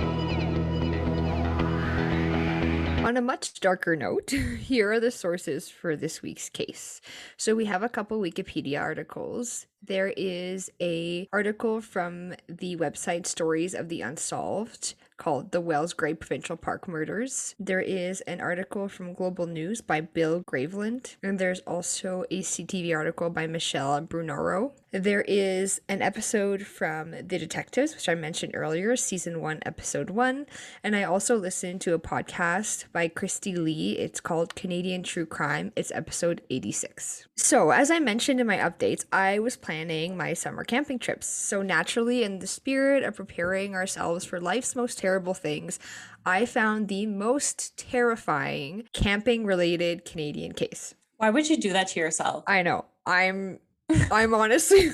On 3.04 3.18
a 3.18 3.20
much 3.20 3.60
darker 3.60 3.96
note, 3.96 4.30
here 4.60 4.90
are 4.92 4.98
the 4.98 5.10
sources 5.10 5.68
for 5.68 5.94
this 5.94 6.22
week's 6.22 6.48
case. 6.48 7.02
So 7.36 7.54
we 7.54 7.66
have 7.66 7.82
a 7.82 7.88
couple 7.90 8.18
Wikipedia 8.18 8.80
articles. 8.80 9.66
There 9.82 10.14
is 10.16 10.70
a 10.80 11.28
article 11.30 11.82
from 11.82 12.32
the 12.48 12.76
website 12.76 13.26
Stories 13.26 13.74
of 13.74 13.90
the 13.90 14.00
Unsolved 14.00 14.94
called 15.16 15.52
The 15.52 15.60
Wells 15.60 15.92
Gray 15.92 16.14
Provincial 16.14 16.56
Park 16.56 16.88
Murders. 16.88 17.54
There 17.58 17.80
is 17.80 18.20
an 18.22 18.40
article 18.40 18.88
from 18.88 19.14
Global 19.14 19.46
News 19.46 19.80
by 19.80 20.00
Bill 20.00 20.42
Graveland, 20.42 21.16
and 21.22 21.38
there's 21.38 21.60
also 21.60 22.24
a 22.30 22.40
CTV 22.40 22.94
article 22.94 23.30
by 23.30 23.46
Michelle 23.46 24.00
Brunoro. 24.02 24.72
There 24.90 25.22
is 25.22 25.80
an 25.88 26.02
episode 26.02 26.64
from 26.66 27.10
The 27.10 27.38
Detectives, 27.38 27.94
which 27.94 28.08
I 28.08 28.14
mentioned 28.14 28.52
earlier, 28.54 28.94
season 28.94 29.40
one, 29.40 29.58
episode 29.66 30.08
one. 30.08 30.46
And 30.84 30.94
I 30.94 31.02
also 31.02 31.36
listened 31.36 31.80
to 31.80 31.94
a 31.94 31.98
podcast 31.98 32.84
by 32.92 33.08
Kristi 33.08 33.58
Lee. 33.58 33.98
It's 33.98 34.20
called 34.20 34.54
Canadian 34.54 35.02
True 35.02 35.26
Crime. 35.26 35.72
It's 35.74 35.90
episode 35.90 36.42
86. 36.48 37.26
So, 37.34 37.70
as 37.70 37.90
I 37.90 37.98
mentioned 37.98 38.38
in 38.38 38.46
my 38.46 38.58
updates, 38.58 39.04
I 39.12 39.40
was 39.40 39.56
planning 39.56 40.16
my 40.16 40.32
summer 40.32 40.62
camping 40.62 41.00
trips. 41.00 41.26
So, 41.26 41.60
naturally, 41.62 42.22
in 42.22 42.38
the 42.38 42.46
spirit 42.46 43.02
of 43.02 43.16
preparing 43.16 43.74
ourselves 43.74 44.24
for 44.24 44.40
life's 44.40 44.76
most 44.76 44.98
terrible 44.98 45.13
things, 45.20 45.78
I 46.26 46.46
found 46.46 46.88
the 46.88 47.06
most 47.06 47.76
terrifying 47.76 48.88
camping 48.92 49.46
related 49.46 50.04
Canadian 50.04 50.52
case. 50.52 50.94
Why 51.18 51.30
would 51.30 51.48
you 51.48 51.56
do 51.56 51.72
that 51.72 51.88
to 51.88 52.00
yourself? 52.00 52.44
I 52.46 52.62
know. 52.62 52.86
I'm 53.06 53.60
I'm 54.10 54.34
honestly 54.34 54.90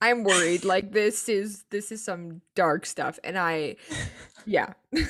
I'm 0.00 0.24
worried. 0.24 0.64
Like 0.64 0.92
this 0.92 1.28
is 1.28 1.64
this 1.70 1.92
is 1.92 2.04
some 2.04 2.42
dark 2.54 2.86
stuff 2.86 3.18
and 3.24 3.38
I 3.38 3.76
yeah. 4.44 4.74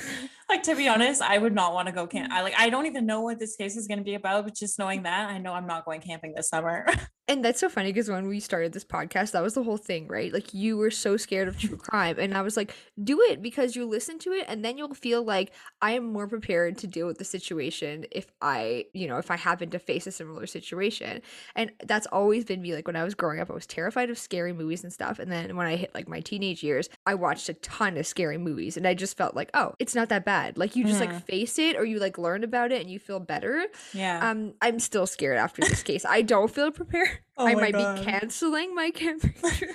Like 0.52 0.64
to 0.64 0.76
be 0.76 0.86
honest, 0.86 1.22
I 1.22 1.38
would 1.38 1.54
not 1.54 1.72
want 1.72 1.86
to 1.86 1.92
go 1.92 2.06
camp. 2.06 2.30
Mm. 2.30 2.36
I 2.36 2.42
like 2.42 2.54
I 2.58 2.68
don't 2.68 2.84
even 2.84 3.06
know 3.06 3.22
what 3.22 3.38
this 3.38 3.56
case 3.56 3.74
is 3.74 3.86
going 3.86 4.00
to 4.00 4.04
be 4.04 4.16
about, 4.16 4.44
but 4.44 4.54
just 4.54 4.78
knowing 4.78 5.04
that, 5.04 5.30
I 5.30 5.38
know 5.38 5.54
I'm 5.54 5.66
not 5.66 5.86
going 5.86 6.02
camping 6.02 6.34
this 6.34 6.50
summer. 6.50 6.86
And 7.28 7.44
that's 7.44 7.60
so 7.60 7.68
funny 7.68 7.92
because 7.92 8.10
when 8.10 8.26
we 8.26 8.40
started 8.40 8.72
this 8.72 8.84
podcast, 8.84 9.30
that 9.30 9.44
was 9.44 9.54
the 9.54 9.62
whole 9.62 9.76
thing, 9.76 10.08
right? 10.08 10.32
Like 10.32 10.52
you 10.52 10.76
were 10.76 10.90
so 10.90 11.16
scared 11.16 11.46
of 11.46 11.58
true 11.58 11.76
crime. 11.78 12.16
And 12.18 12.36
I 12.36 12.42
was 12.42 12.56
like, 12.56 12.74
do 13.02 13.20
it 13.22 13.40
because 13.40 13.76
you 13.76 13.86
listen 13.86 14.18
to 14.20 14.32
it 14.32 14.44
and 14.48 14.64
then 14.64 14.76
you'll 14.76 14.92
feel 14.92 15.22
like 15.22 15.52
I 15.80 15.92
am 15.92 16.12
more 16.12 16.26
prepared 16.26 16.78
to 16.78 16.88
deal 16.88 17.06
with 17.06 17.18
the 17.18 17.24
situation 17.24 18.06
if 18.10 18.26
I, 18.42 18.86
you 18.92 19.06
know, 19.06 19.18
if 19.18 19.30
I 19.30 19.36
happen 19.36 19.70
to 19.70 19.78
face 19.78 20.08
a 20.08 20.12
similar 20.12 20.46
situation. 20.46 21.22
And 21.54 21.70
that's 21.84 22.08
always 22.08 22.44
been 22.44 22.60
me. 22.60 22.74
Like 22.74 22.88
when 22.88 22.96
I 22.96 23.04
was 23.04 23.14
growing 23.14 23.38
up, 23.38 23.50
I 23.50 23.54
was 23.54 23.66
terrified 23.66 24.10
of 24.10 24.18
scary 24.18 24.52
movies 24.52 24.82
and 24.82 24.92
stuff. 24.92 25.20
And 25.20 25.30
then 25.30 25.56
when 25.56 25.68
I 25.68 25.76
hit 25.76 25.94
like 25.94 26.08
my 26.08 26.20
teenage 26.20 26.64
years, 26.64 26.90
I 27.06 27.14
watched 27.14 27.48
a 27.48 27.54
ton 27.54 27.96
of 27.96 28.06
scary 28.06 28.36
movies 28.36 28.76
and 28.76 28.86
I 28.86 28.94
just 28.94 29.16
felt 29.16 29.36
like, 29.36 29.50
oh, 29.54 29.71
it's 29.78 29.94
not 29.94 30.08
that 30.10 30.24
bad. 30.24 30.58
Like 30.58 30.76
you 30.76 30.84
just 30.84 31.00
Mhm. 31.00 31.06
like 31.12 31.26
face 31.26 31.58
it 31.58 31.76
or 31.76 31.84
you 31.84 31.98
like 31.98 32.18
learn 32.18 32.44
about 32.44 32.72
it 32.72 32.80
and 32.80 32.90
you 32.90 32.98
feel 32.98 33.20
better. 33.20 33.66
yeah. 33.92 34.28
Um, 34.30 34.54
I'm 34.60 34.78
still 34.80 35.06
scared 35.06 35.38
after 35.38 35.62
this 35.62 35.82
case. 35.82 36.04
I 36.04 36.22
don't 36.22 36.50
feel 36.50 36.70
prepared. 36.70 37.08
Oh 37.38 37.46
I 37.46 37.54
might 37.54 37.72
God. 37.72 37.98
be 37.98 38.04
canceling 38.04 38.74
my 38.74 38.90
camping 38.94 39.32
trip. 39.32 39.70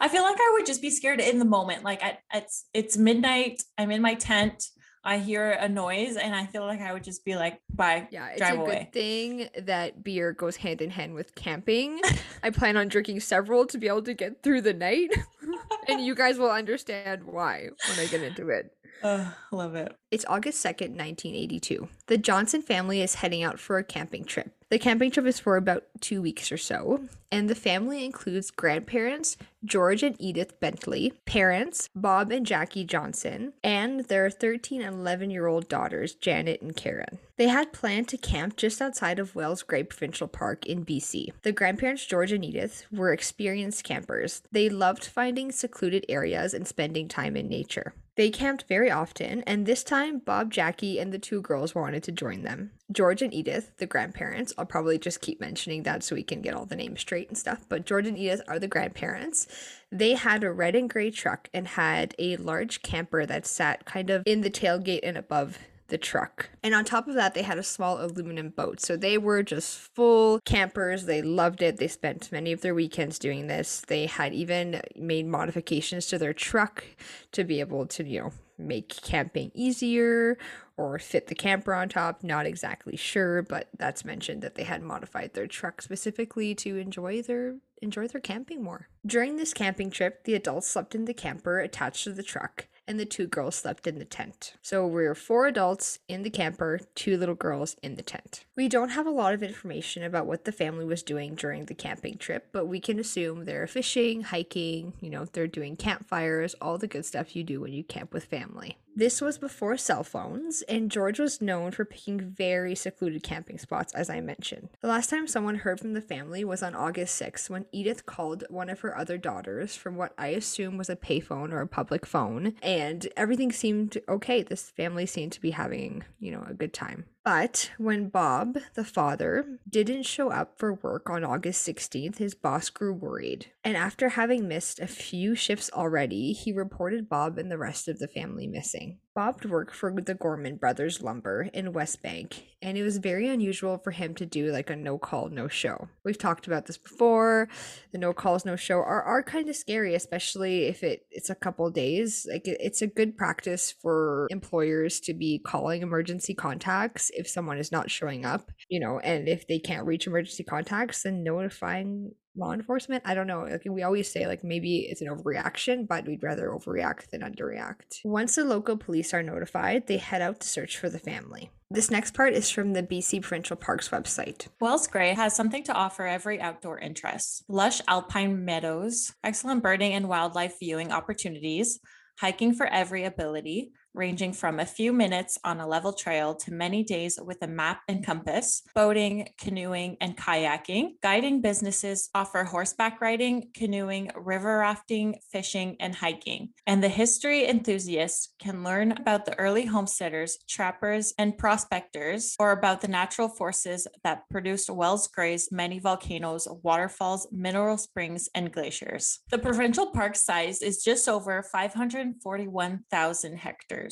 I 0.00 0.08
feel 0.08 0.22
like 0.22 0.36
I 0.38 0.50
would 0.52 0.66
just 0.66 0.82
be 0.82 0.90
scared 0.90 1.18
in 1.18 1.38
the 1.38 1.46
moment. 1.46 1.82
Like 1.82 2.02
I, 2.02 2.18
it's 2.34 2.66
it's 2.74 2.96
midnight. 2.98 3.62
I'm 3.78 3.90
in 3.90 4.02
my 4.02 4.14
tent. 4.14 4.64
I 5.04 5.18
hear 5.18 5.50
a 5.50 5.68
noise, 5.68 6.16
and 6.16 6.34
I 6.34 6.46
feel 6.46 6.62
like 6.62 6.80
I 6.80 6.92
would 6.92 7.04
just 7.04 7.24
be 7.24 7.36
like, 7.36 7.60
"Bye." 7.72 8.08
Yeah, 8.10 8.28
it's 8.28 8.38
Drive 8.38 8.58
a 8.58 8.62
away. 8.62 8.78
good 8.78 8.92
thing 8.92 9.48
that 9.66 10.02
beer 10.02 10.32
goes 10.32 10.56
hand 10.56 10.80
in 10.80 10.90
hand 10.90 11.14
with 11.14 11.34
camping. 11.34 12.00
I 12.42 12.50
plan 12.50 12.76
on 12.76 12.88
drinking 12.88 13.20
several 13.20 13.66
to 13.66 13.76
be 13.78 13.86
able 13.86 14.02
to 14.02 14.14
get 14.14 14.42
through 14.42 14.62
the 14.62 14.72
night, 14.72 15.10
and 15.88 16.04
you 16.04 16.14
guys 16.22 16.38
will 16.38 16.50
understand 16.50 17.24
why 17.24 17.68
when 17.88 17.98
I 17.98 18.06
get 18.10 18.22
into 18.22 18.48
it. 18.48 18.74
Ugh, 19.02 19.26
love 19.52 19.74
it. 19.74 19.94
It's 20.10 20.24
August 20.26 20.64
2nd, 20.64 20.96
1982. 20.96 21.88
The 22.06 22.16
Johnson 22.16 22.62
family 22.62 23.02
is 23.02 23.16
heading 23.16 23.42
out 23.42 23.60
for 23.60 23.76
a 23.76 23.84
camping 23.84 24.24
trip. 24.24 24.54
The 24.70 24.78
camping 24.78 25.10
trip 25.10 25.26
is 25.26 25.38
for 25.38 25.56
about 25.56 25.84
two 26.00 26.22
weeks 26.22 26.50
or 26.50 26.56
so, 26.56 27.06
and 27.30 27.48
the 27.48 27.54
family 27.54 28.04
includes 28.04 28.50
grandparents, 28.50 29.36
George 29.64 30.02
and 30.02 30.16
Edith 30.18 30.58
Bentley, 30.58 31.12
parents, 31.26 31.90
Bob 31.94 32.32
and 32.32 32.46
Jackie 32.46 32.84
Johnson, 32.84 33.52
and 33.62 34.00
their 34.06 34.30
13 34.30 34.82
and 34.82 34.96
11 34.96 35.30
year 35.30 35.46
old 35.46 35.68
daughters, 35.68 36.14
Janet 36.14 36.62
and 36.62 36.74
Karen. 36.74 37.18
They 37.36 37.48
had 37.48 37.72
planned 37.72 38.08
to 38.08 38.16
camp 38.16 38.56
just 38.56 38.80
outside 38.80 39.18
of 39.18 39.34
Wells 39.34 39.62
Gray 39.62 39.82
Provincial 39.82 40.28
Park 40.28 40.66
in 40.66 40.84
BC. 40.84 41.32
The 41.42 41.52
grandparents, 41.52 42.06
George 42.06 42.32
and 42.32 42.44
Edith, 42.44 42.86
were 42.90 43.12
experienced 43.12 43.84
campers. 43.84 44.42
They 44.50 44.68
loved 44.68 45.04
finding 45.04 45.52
secluded 45.52 46.06
areas 46.08 46.54
and 46.54 46.66
spending 46.66 47.08
time 47.08 47.36
in 47.36 47.48
nature. 47.48 47.94
They 48.16 48.30
camped 48.30 48.66
very 48.68 48.90
often, 48.90 49.42
and 49.42 49.66
this 49.66 49.82
time 49.82 50.18
Bob, 50.18 50.52
Jackie, 50.52 51.00
and 51.00 51.12
the 51.12 51.18
two 51.18 51.40
girls 51.40 51.74
wanted 51.74 52.04
to 52.04 52.12
join 52.12 52.42
them. 52.42 52.70
George 52.92 53.22
and 53.22 53.34
Edith, 53.34 53.72
the 53.78 53.86
grandparents, 53.86 54.52
I'll 54.56 54.66
probably 54.66 54.98
just 54.98 55.20
keep 55.20 55.40
mentioning 55.40 55.82
that 55.82 56.04
so 56.04 56.14
we 56.14 56.22
can 56.22 56.40
get 56.40 56.54
all 56.54 56.66
the 56.66 56.76
names 56.76 57.00
straight 57.00 57.28
and 57.28 57.36
stuff, 57.36 57.64
but 57.68 57.86
George 57.86 58.06
and 58.06 58.16
Edith 58.16 58.42
are 58.46 58.60
the 58.60 58.68
grandparents. 58.68 59.48
They 59.90 60.14
had 60.14 60.44
a 60.44 60.52
red 60.52 60.76
and 60.76 60.88
gray 60.88 61.10
truck 61.10 61.48
and 61.52 61.66
had 61.66 62.14
a 62.18 62.36
large 62.36 62.82
camper 62.82 63.26
that 63.26 63.46
sat 63.46 63.84
kind 63.84 64.10
of 64.10 64.22
in 64.26 64.42
the 64.42 64.50
tailgate 64.50 65.00
and 65.02 65.16
above 65.16 65.58
the 65.88 65.98
truck. 65.98 66.50
And 66.62 66.74
on 66.74 66.84
top 66.84 67.08
of 67.08 67.14
that, 67.14 67.34
they 67.34 67.42
had 67.42 67.58
a 67.58 67.62
small 67.62 68.02
aluminum 68.02 68.50
boat. 68.50 68.80
So 68.80 68.96
they 68.96 69.18
were 69.18 69.42
just 69.42 69.78
full 69.94 70.40
campers. 70.44 71.04
They 71.04 71.22
loved 71.22 71.62
it. 71.62 71.76
They 71.76 71.88
spent 71.88 72.32
many 72.32 72.52
of 72.52 72.62
their 72.62 72.74
weekends 72.74 73.18
doing 73.18 73.46
this. 73.46 73.82
They 73.86 74.06
had 74.06 74.34
even 74.34 74.80
made 74.96 75.26
modifications 75.26 76.06
to 76.06 76.18
their 76.18 76.32
truck 76.32 76.84
to 77.32 77.44
be 77.44 77.60
able 77.60 77.86
to, 77.86 78.04
you 78.04 78.20
know, 78.20 78.32
make 78.56 78.88
camping 79.02 79.50
easier 79.54 80.38
or 80.76 80.98
fit 80.98 81.26
the 81.26 81.34
camper 81.34 81.74
on 81.74 81.88
top. 81.88 82.22
Not 82.22 82.46
exactly 82.46 82.96
sure, 82.96 83.42
but 83.42 83.68
that's 83.76 84.04
mentioned 84.04 84.42
that 84.42 84.54
they 84.54 84.64
had 84.64 84.82
modified 84.82 85.34
their 85.34 85.46
truck 85.46 85.82
specifically 85.82 86.54
to 86.56 86.76
enjoy 86.76 87.22
their 87.22 87.56
enjoy 87.82 88.08
their 88.08 88.20
camping 88.20 88.62
more. 88.62 88.88
During 89.04 89.36
this 89.36 89.52
camping 89.52 89.90
trip, 89.90 90.24
the 90.24 90.34
adults 90.34 90.68
slept 90.68 90.94
in 90.94 91.04
the 91.04 91.12
camper 91.12 91.60
attached 91.60 92.04
to 92.04 92.12
the 92.12 92.22
truck 92.22 92.66
and 92.86 93.00
the 93.00 93.04
two 93.04 93.26
girls 93.26 93.54
slept 93.54 93.86
in 93.86 93.98
the 93.98 94.04
tent. 94.04 94.54
So 94.62 94.86
we 94.86 95.04
were 95.04 95.14
four 95.14 95.46
adults 95.46 95.98
in 96.08 96.22
the 96.22 96.30
camper, 96.30 96.80
two 96.94 97.16
little 97.16 97.34
girls 97.34 97.76
in 97.82 97.96
the 97.96 98.02
tent. 98.02 98.44
We 98.56 98.68
don't 98.68 98.90
have 98.90 99.06
a 99.06 99.10
lot 99.10 99.34
of 99.34 99.42
information 99.42 100.02
about 100.02 100.26
what 100.26 100.44
the 100.44 100.52
family 100.52 100.84
was 100.84 101.02
doing 101.02 101.34
during 101.34 101.66
the 101.66 101.74
camping 101.74 102.18
trip, 102.18 102.48
but 102.52 102.66
we 102.66 102.80
can 102.80 102.98
assume 102.98 103.44
they're 103.44 103.66
fishing, 103.66 104.22
hiking, 104.22 104.94
you 105.00 105.10
know, 105.10 105.24
they're 105.24 105.46
doing 105.46 105.76
campfires, 105.76 106.54
all 106.60 106.78
the 106.78 106.86
good 106.86 107.06
stuff 107.06 107.34
you 107.34 107.42
do 107.42 107.60
when 107.60 107.72
you 107.72 107.84
camp 107.84 108.12
with 108.12 108.24
family. 108.24 108.78
This 108.96 109.20
was 109.20 109.38
before 109.38 109.76
cell 109.76 110.04
phones, 110.04 110.62
and 110.62 110.88
George 110.88 111.18
was 111.18 111.42
known 111.42 111.72
for 111.72 111.84
picking 111.84 112.20
very 112.20 112.76
secluded 112.76 113.24
camping 113.24 113.58
spots, 113.58 113.92
as 113.92 114.08
I 114.08 114.20
mentioned. 114.20 114.68
The 114.82 114.88
last 114.88 115.10
time 115.10 115.26
someone 115.26 115.56
heard 115.56 115.80
from 115.80 115.94
the 115.94 116.00
family 116.00 116.44
was 116.44 116.62
on 116.62 116.76
August 116.76 117.20
6th 117.20 117.50
when 117.50 117.66
Edith 117.72 118.06
called 118.06 118.44
one 118.50 118.70
of 118.70 118.80
her 118.80 118.96
other 118.96 119.18
daughters 119.18 119.74
from 119.74 119.96
what 119.96 120.12
I 120.16 120.28
assume 120.28 120.76
was 120.76 120.88
a 120.88 120.94
payphone 120.94 121.50
or 121.52 121.60
a 121.60 121.66
public 121.66 122.06
phone, 122.06 122.54
and 122.62 123.08
everything 123.16 123.50
seemed 123.50 123.98
okay. 124.08 124.44
This 124.44 124.70
family 124.70 125.06
seemed 125.06 125.32
to 125.32 125.40
be 125.40 125.50
having, 125.50 126.04
you 126.20 126.30
know, 126.30 126.44
a 126.48 126.54
good 126.54 126.72
time. 126.72 127.06
But 127.24 127.70
when 127.78 128.10
Bob, 128.10 128.58
the 128.74 128.84
father, 128.84 129.58
didn't 129.66 130.02
show 130.02 130.30
up 130.30 130.58
for 130.58 130.74
work 130.74 131.08
on 131.08 131.24
August 131.24 131.66
16th, 131.66 132.18
his 132.18 132.34
boss 132.34 132.68
grew 132.68 132.92
worried. 132.92 133.46
And 133.64 133.78
after 133.78 134.10
having 134.10 134.46
missed 134.46 134.78
a 134.78 134.86
few 134.86 135.34
shifts 135.34 135.70
already, 135.72 136.34
he 136.34 136.52
reported 136.52 137.08
Bob 137.08 137.38
and 137.38 137.50
the 137.50 137.56
rest 137.56 137.88
of 137.88 137.98
the 137.98 138.08
family 138.08 138.46
missing. 138.46 138.98
Bob 139.14 139.44
worked 139.44 139.74
for 139.76 139.92
the 139.92 140.14
Gorman 140.14 140.56
Brothers 140.56 141.00
Lumber 141.00 141.48
in 141.52 141.72
Westbank, 141.72 142.42
and 142.60 142.76
it 142.76 142.82
was 142.82 142.96
very 142.96 143.28
unusual 143.28 143.78
for 143.78 143.92
him 143.92 144.12
to 144.16 144.26
do 144.26 144.50
like 144.50 144.70
a 144.70 144.76
no 144.76 144.98
call, 144.98 145.28
no 145.28 145.46
show. 145.46 145.88
We've 146.04 146.18
talked 146.18 146.48
about 146.48 146.66
this 146.66 146.78
before. 146.78 147.48
The 147.92 147.98
no 147.98 148.12
calls, 148.12 148.44
no 148.44 148.56
show 148.56 148.78
are, 148.78 149.02
are 149.02 149.22
kind 149.22 149.48
of 149.48 149.54
scary, 149.54 149.94
especially 149.94 150.64
if 150.64 150.82
it, 150.82 151.06
it's 151.12 151.30
a 151.30 151.36
couple 151.36 151.70
days. 151.70 152.26
Like 152.28 152.48
it, 152.48 152.56
it's 152.60 152.82
a 152.82 152.88
good 152.88 153.16
practice 153.16 153.70
for 153.70 154.26
employers 154.30 154.98
to 155.00 155.14
be 155.14 155.38
calling 155.38 155.82
emergency 155.82 156.34
contacts 156.34 157.12
if 157.14 157.28
someone 157.28 157.58
is 157.58 157.70
not 157.70 157.92
showing 157.92 158.24
up, 158.24 158.50
you 158.68 158.80
know, 158.80 158.98
and 158.98 159.28
if 159.28 159.46
they 159.46 159.60
can't 159.60 159.86
reach 159.86 160.08
emergency 160.08 160.42
contacts, 160.42 161.04
then 161.04 161.22
notifying 161.22 162.14
law 162.36 162.52
enforcement. 162.52 163.02
I 163.06 163.14
don't 163.14 163.26
know. 163.26 163.42
Like 163.42 163.62
we 163.66 163.82
always 163.82 164.10
say, 164.10 164.26
like 164.26 164.44
maybe 164.44 164.80
it's 164.80 165.00
an 165.00 165.08
overreaction, 165.08 165.86
but 165.86 166.06
we'd 166.06 166.22
rather 166.22 166.48
overreact 166.48 167.10
than 167.10 167.22
underreact. 167.22 168.00
Once 168.04 168.36
the 168.36 168.44
local 168.44 168.76
police 168.76 169.14
are 169.14 169.22
notified, 169.22 169.86
they 169.86 169.98
head 169.98 170.22
out 170.22 170.40
to 170.40 170.48
search 170.48 170.78
for 170.78 170.88
the 170.88 170.98
family. 170.98 171.50
This 171.70 171.90
next 171.90 172.14
part 172.14 172.34
is 172.34 172.50
from 172.50 172.72
the 172.72 172.82
BC 172.82 173.22
Provincial 173.22 173.56
Parks 173.56 173.88
website. 173.88 174.46
Wells 174.60 174.86
Gray 174.86 175.14
has 175.14 175.34
something 175.34 175.64
to 175.64 175.72
offer 175.72 176.06
every 176.06 176.40
outdoor 176.40 176.78
interest 176.78 177.44
lush 177.48 177.80
alpine 177.88 178.44
meadows, 178.44 179.12
excellent 179.24 179.62
birding 179.62 179.92
and 179.92 180.08
wildlife 180.08 180.58
viewing 180.60 180.92
opportunities, 180.92 181.80
hiking 182.20 182.54
for 182.54 182.66
every 182.66 183.04
ability, 183.04 183.72
ranging 183.94 184.32
from 184.32 184.60
a 184.60 184.66
few 184.66 184.92
minutes 184.92 185.38
on 185.44 185.60
a 185.60 185.66
level 185.66 185.92
trail 185.92 186.34
to 186.34 186.52
many 186.52 186.82
days 186.82 187.18
with 187.22 187.40
a 187.42 187.46
map 187.46 187.82
and 187.88 188.04
compass, 188.04 188.62
boating, 188.74 189.28
canoeing, 189.38 189.96
and 190.00 190.16
kayaking. 190.16 190.94
Guiding 191.02 191.40
businesses 191.40 192.10
offer 192.14 192.44
horseback 192.44 193.00
riding, 193.00 193.48
canoeing, 193.54 194.10
river 194.16 194.58
rafting, 194.58 195.14
fishing, 195.30 195.76
and 195.80 195.94
hiking. 195.94 196.50
And 196.66 196.82
the 196.82 196.88
history 196.88 197.46
enthusiasts 197.46 198.34
can 198.38 198.64
learn 198.64 198.92
about 198.92 199.24
the 199.24 199.38
early 199.38 199.66
homesteaders, 199.66 200.38
trappers, 200.48 201.14
and 201.18 201.38
prospectors, 201.38 202.34
or 202.38 202.52
about 202.52 202.80
the 202.80 202.88
natural 202.88 203.28
forces 203.28 203.86
that 204.02 204.28
produced 204.30 204.70
Wells 204.70 205.06
Gray's 205.08 205.52
many 205.52 205.78
volcanoes, 205.78 206.48
waterfalls, 206.62 207.28
mineral 207.30 207.78
springs, 207.78 208.28
and 208.34 208.52
glaciers. 208.52 209.20
The 209.30 209.38
provincial 209.38 209.90
park 209.90 210.16
size 210.16 210.62
is 210.62 210.82
just 210.82 211.08
over 211.08 211.42
541,000 211.42 213.36
hectares. 213.36 213.83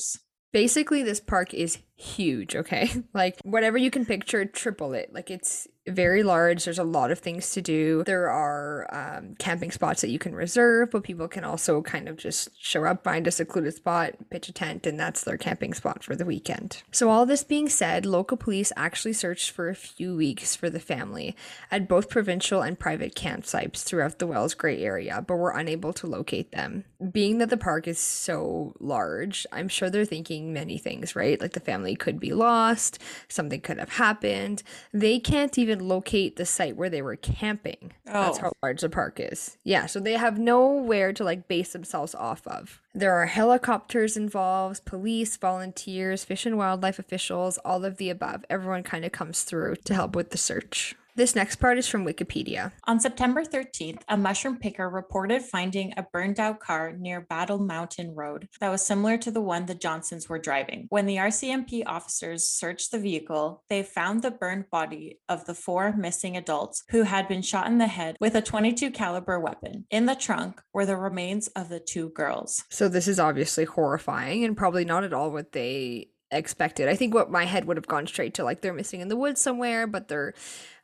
Basically, 0.51 1.03
this 1.03 1.19
park 1.19 1.53
is 1.53 1.79
huge, 1.95 2.55
okay? 2.55 2.89
Like, 3.13 3.39
whatever 3.43 3.77
you 3.77 3.91
can 3.91 4.05
picture, 4.05 4.43
triple 4.43 4.93
it. 4.93 5.13
Like, 5.13 5.29
it's 5.29 5.67
very 5.87 6.23
large. 6.23 6.63
There's 6.63 6.79
a 6.79 6.83
lot 6.83 7.11
of 7.11 7.19
things 7.19 7.51
to 7.51 7.61
do. 7.61 8.03
There 8.05 8.29
are 8.29 8.87
um, 8.91 9.35
camping 9.37 9.71
spots 9.71 10.01
that 10.01 10.09
you 10.09 10.19
can 10.19 10.33
reserve, 10.33 10.91
but 10.91 11.03
people 11.03 11.27
can 11.27 11.43
also 11.43 11.81
kind 11.81 12.07
of 12.07 12.17
just 12.17 12.49
show 12.57 12.85
up, 12.85 13.03
find 13.03 13.27
a 13.27 13.31
secluded 13.31 13.73
spot, 13.73 14.13
pitch 14.29 14.47
a 14.47 14.53
tent, 14.53 14.87
and 14.87 14.99
that's 14.99 15.23
their 15.23 15.37
camping 15.37 15.73
spot 15.73 16.03
for 16.03 16.15
the 16.15 16.25
weekend. 16.25 16.83
So, 16.91 17.09
all 17.09 17.25
this 17.25 17.43
being 17.43 17.69
said, 17.69 18.05
local 18.05 18.37
police 18.37 18.71
actually 18.75 19.13
searched 19.13 19.51
for 19.51 19.69
a 19.69 19.75
few 19.75 20.15
weeks 20.15 20.55
for 20.55 20.69
the 20.69 20.79
family 20.79 21.35
at 21.69 21.89
both 21.89 22.09
provincial 22.09 22.61
and 22.61 22.79
private 22.79 23.13
campsites 23.13 23.83
throughout 23.83 24.19
the 24.19 24.27
Wells 24.27 24.53
Gray 24.53 24.81
area, 24.81 25.23
but 25.27 25.35
were 25.35 25.51
unable 25.51 25.93
to 25.93 26.07
locate 26.07 26.51
them. 26.51 26.85
Being 27.11 27.39
that 27.39 27.49
the 27.49 27.57
park 27.57 27.87
is 27.87 27.99
so 27.99 28.73
large, 28.79 29.45
I'm 29.51 29.67
sure 29.67 29.89
they're 29.89 30.05
thinking 30.05 30.53
many 30.53 30.77
things, 30.77 31.15
right? 31.15 31.39
Like 31.39 31.53
the 31.53 31.59
family 31.59 31.82
could 31.95 32.19
be 32.19 32.33
lost, 32.33 32.99
something 33.27 33.61
could 33.61 33.77
have 33.79 33.89
happened. 33.93 34.63
They 34.93 35.19
can't 35.19 35.57
even 35.57 35.87
locate 35.87 36.35
the 36.37 36.45
site 36.45 36.75
where 36.77 36.89
they 36.89 37.01
were 37.01 37.15
camping. 37.15 37.93
That's 38.05 38.37
Oh. 38.39 38.41
how 38.41 38.51
large 38.63 38.81
the 38.81 38.89
park 38.89 39.19
is. 39.19 39.57
Yeah, 39.63 39.85
so 39.85 39.99
they 39.99 40.13
have 40.13 40.39
nowhere 40.39 41.11
to 41.13 41.23
like 41.23 41.47
base 41.47 41.73
themselves 41.73 42.15
off 42.15 42.47
of. 42.47 42.81
There 42.95 43.13
are 43.13 43.25
helicopters 43.25 44.15
involved, 44.15 44.85
police, 44.85 45.35
volunteers, 45.37 46.23
fish 46.23 46.45
and 46.45 46.57
wildlife 46.57 46.99
officials, 46.99 47.57
all 47.59 47.83
of 47.85 47.97
the 47.97 48.09
above. 48.09 48.45
Everyone 48.49 48.83
kind 48.83 49.03
of 49.05 49.11
comes 49.11 49.43
through 49.43 49.75
to 49.85 49.93
help 49.93 50.15
with 50.15 50.29
the 50.31 50.37
search. 50.37 50.95
This 51.15 51.35
next 51.35 51.57
part 51.57 51.77
is 51.77 51.87
from 51.87 52.07
Wikipedia. 52.07 52.71
On 52.85 52.99
September 52.99 53.43
13th, 53.43 54.01
a 54.07 54.17
mushroom 54.17 54.57
picker 54.57 54.89
reported 54.89 55.43
finding 55.43 55.93
a 55.95 56.01
burned 56.01 56.39
out 56.39 56.59
car 56.59 56.91
near 56.91 57.21
Battle 57.21 57.59
Mountain 57.59 58.15
Road 58.15 58.47
that 58.59 58.71
was 58.71 58.83
similar 58.83 59.19
to 59.19 59.29
the 59.29 59.39
one 59.39 59.67
the 59.67 59.75
Johnsons 59.75 60.27
were 60.27 60.39
driving. 60.39 60.87
When 60.89 61.05
the 61.05 61.17
RCMP 61.17 61.83
officers 61.85 62.49
searched 62.49 62.91
the 62.91 62.97
vehicle, 62.97 63.63
they 63.69 63.83
found 63.83 64.23
the 64.23 64.31
burned 64.31 64.71
body 64.71 65.19
of 65.29 65.45
the 65.45 65.53
four 65.53 65.93
missing 65.95 66.35
adults 66.35 66.83
who 66.89 67.03
had 67.03 67.27
been 67.27 67.43
shot 67.43 67.67
in 67.67 67.77
the 67.77 67.85
head 67.85 68.17
with 68.19 68.33
a 68.33 68.41
22 68.41 68.89
caliber 68.89 69.39
weapon. 69.39 69.85
In 69.91 70.07
the 70.07 70.15
trunk 70.15 70.63
were 70.73 70.87
the 70.87 70.97
remains 70.97 71.47
of 71.49 71.69
the 71.69 71.79
two 71.79 72.09
girls. 72.09 72.63
So 72.71 72.89
this 72.89 73.07
is 73.07 73.19
obviously 73.19 73.65
horrifying 73.65 74.43
and 74.43 74.57
probably 74.57 74.83
not 74.83 75.03
at 75.03 75.13
all 75.13 75.29
what 75.29 75.51
they 75.51 76.07
expected. 76.33 76.89
I 76.89 76.95
think 76.95 77.13
what 77.13 77.31
my 77.31 77.45
head 77.45 77.65
would 77.65 77.77
have 77.77 77.87
gone 77.87 78.07
straight 78.07 78.33
to 78.35 78.43
like 78.43 78.61
they're 78.61 78.73
missing 78.73 79.01
in 79.01 79.07
the 79.07 79.15
woods 79.15 79.41
somewhere, 79.41 79.87
but 79.87 80.07
they're 80.07 80.33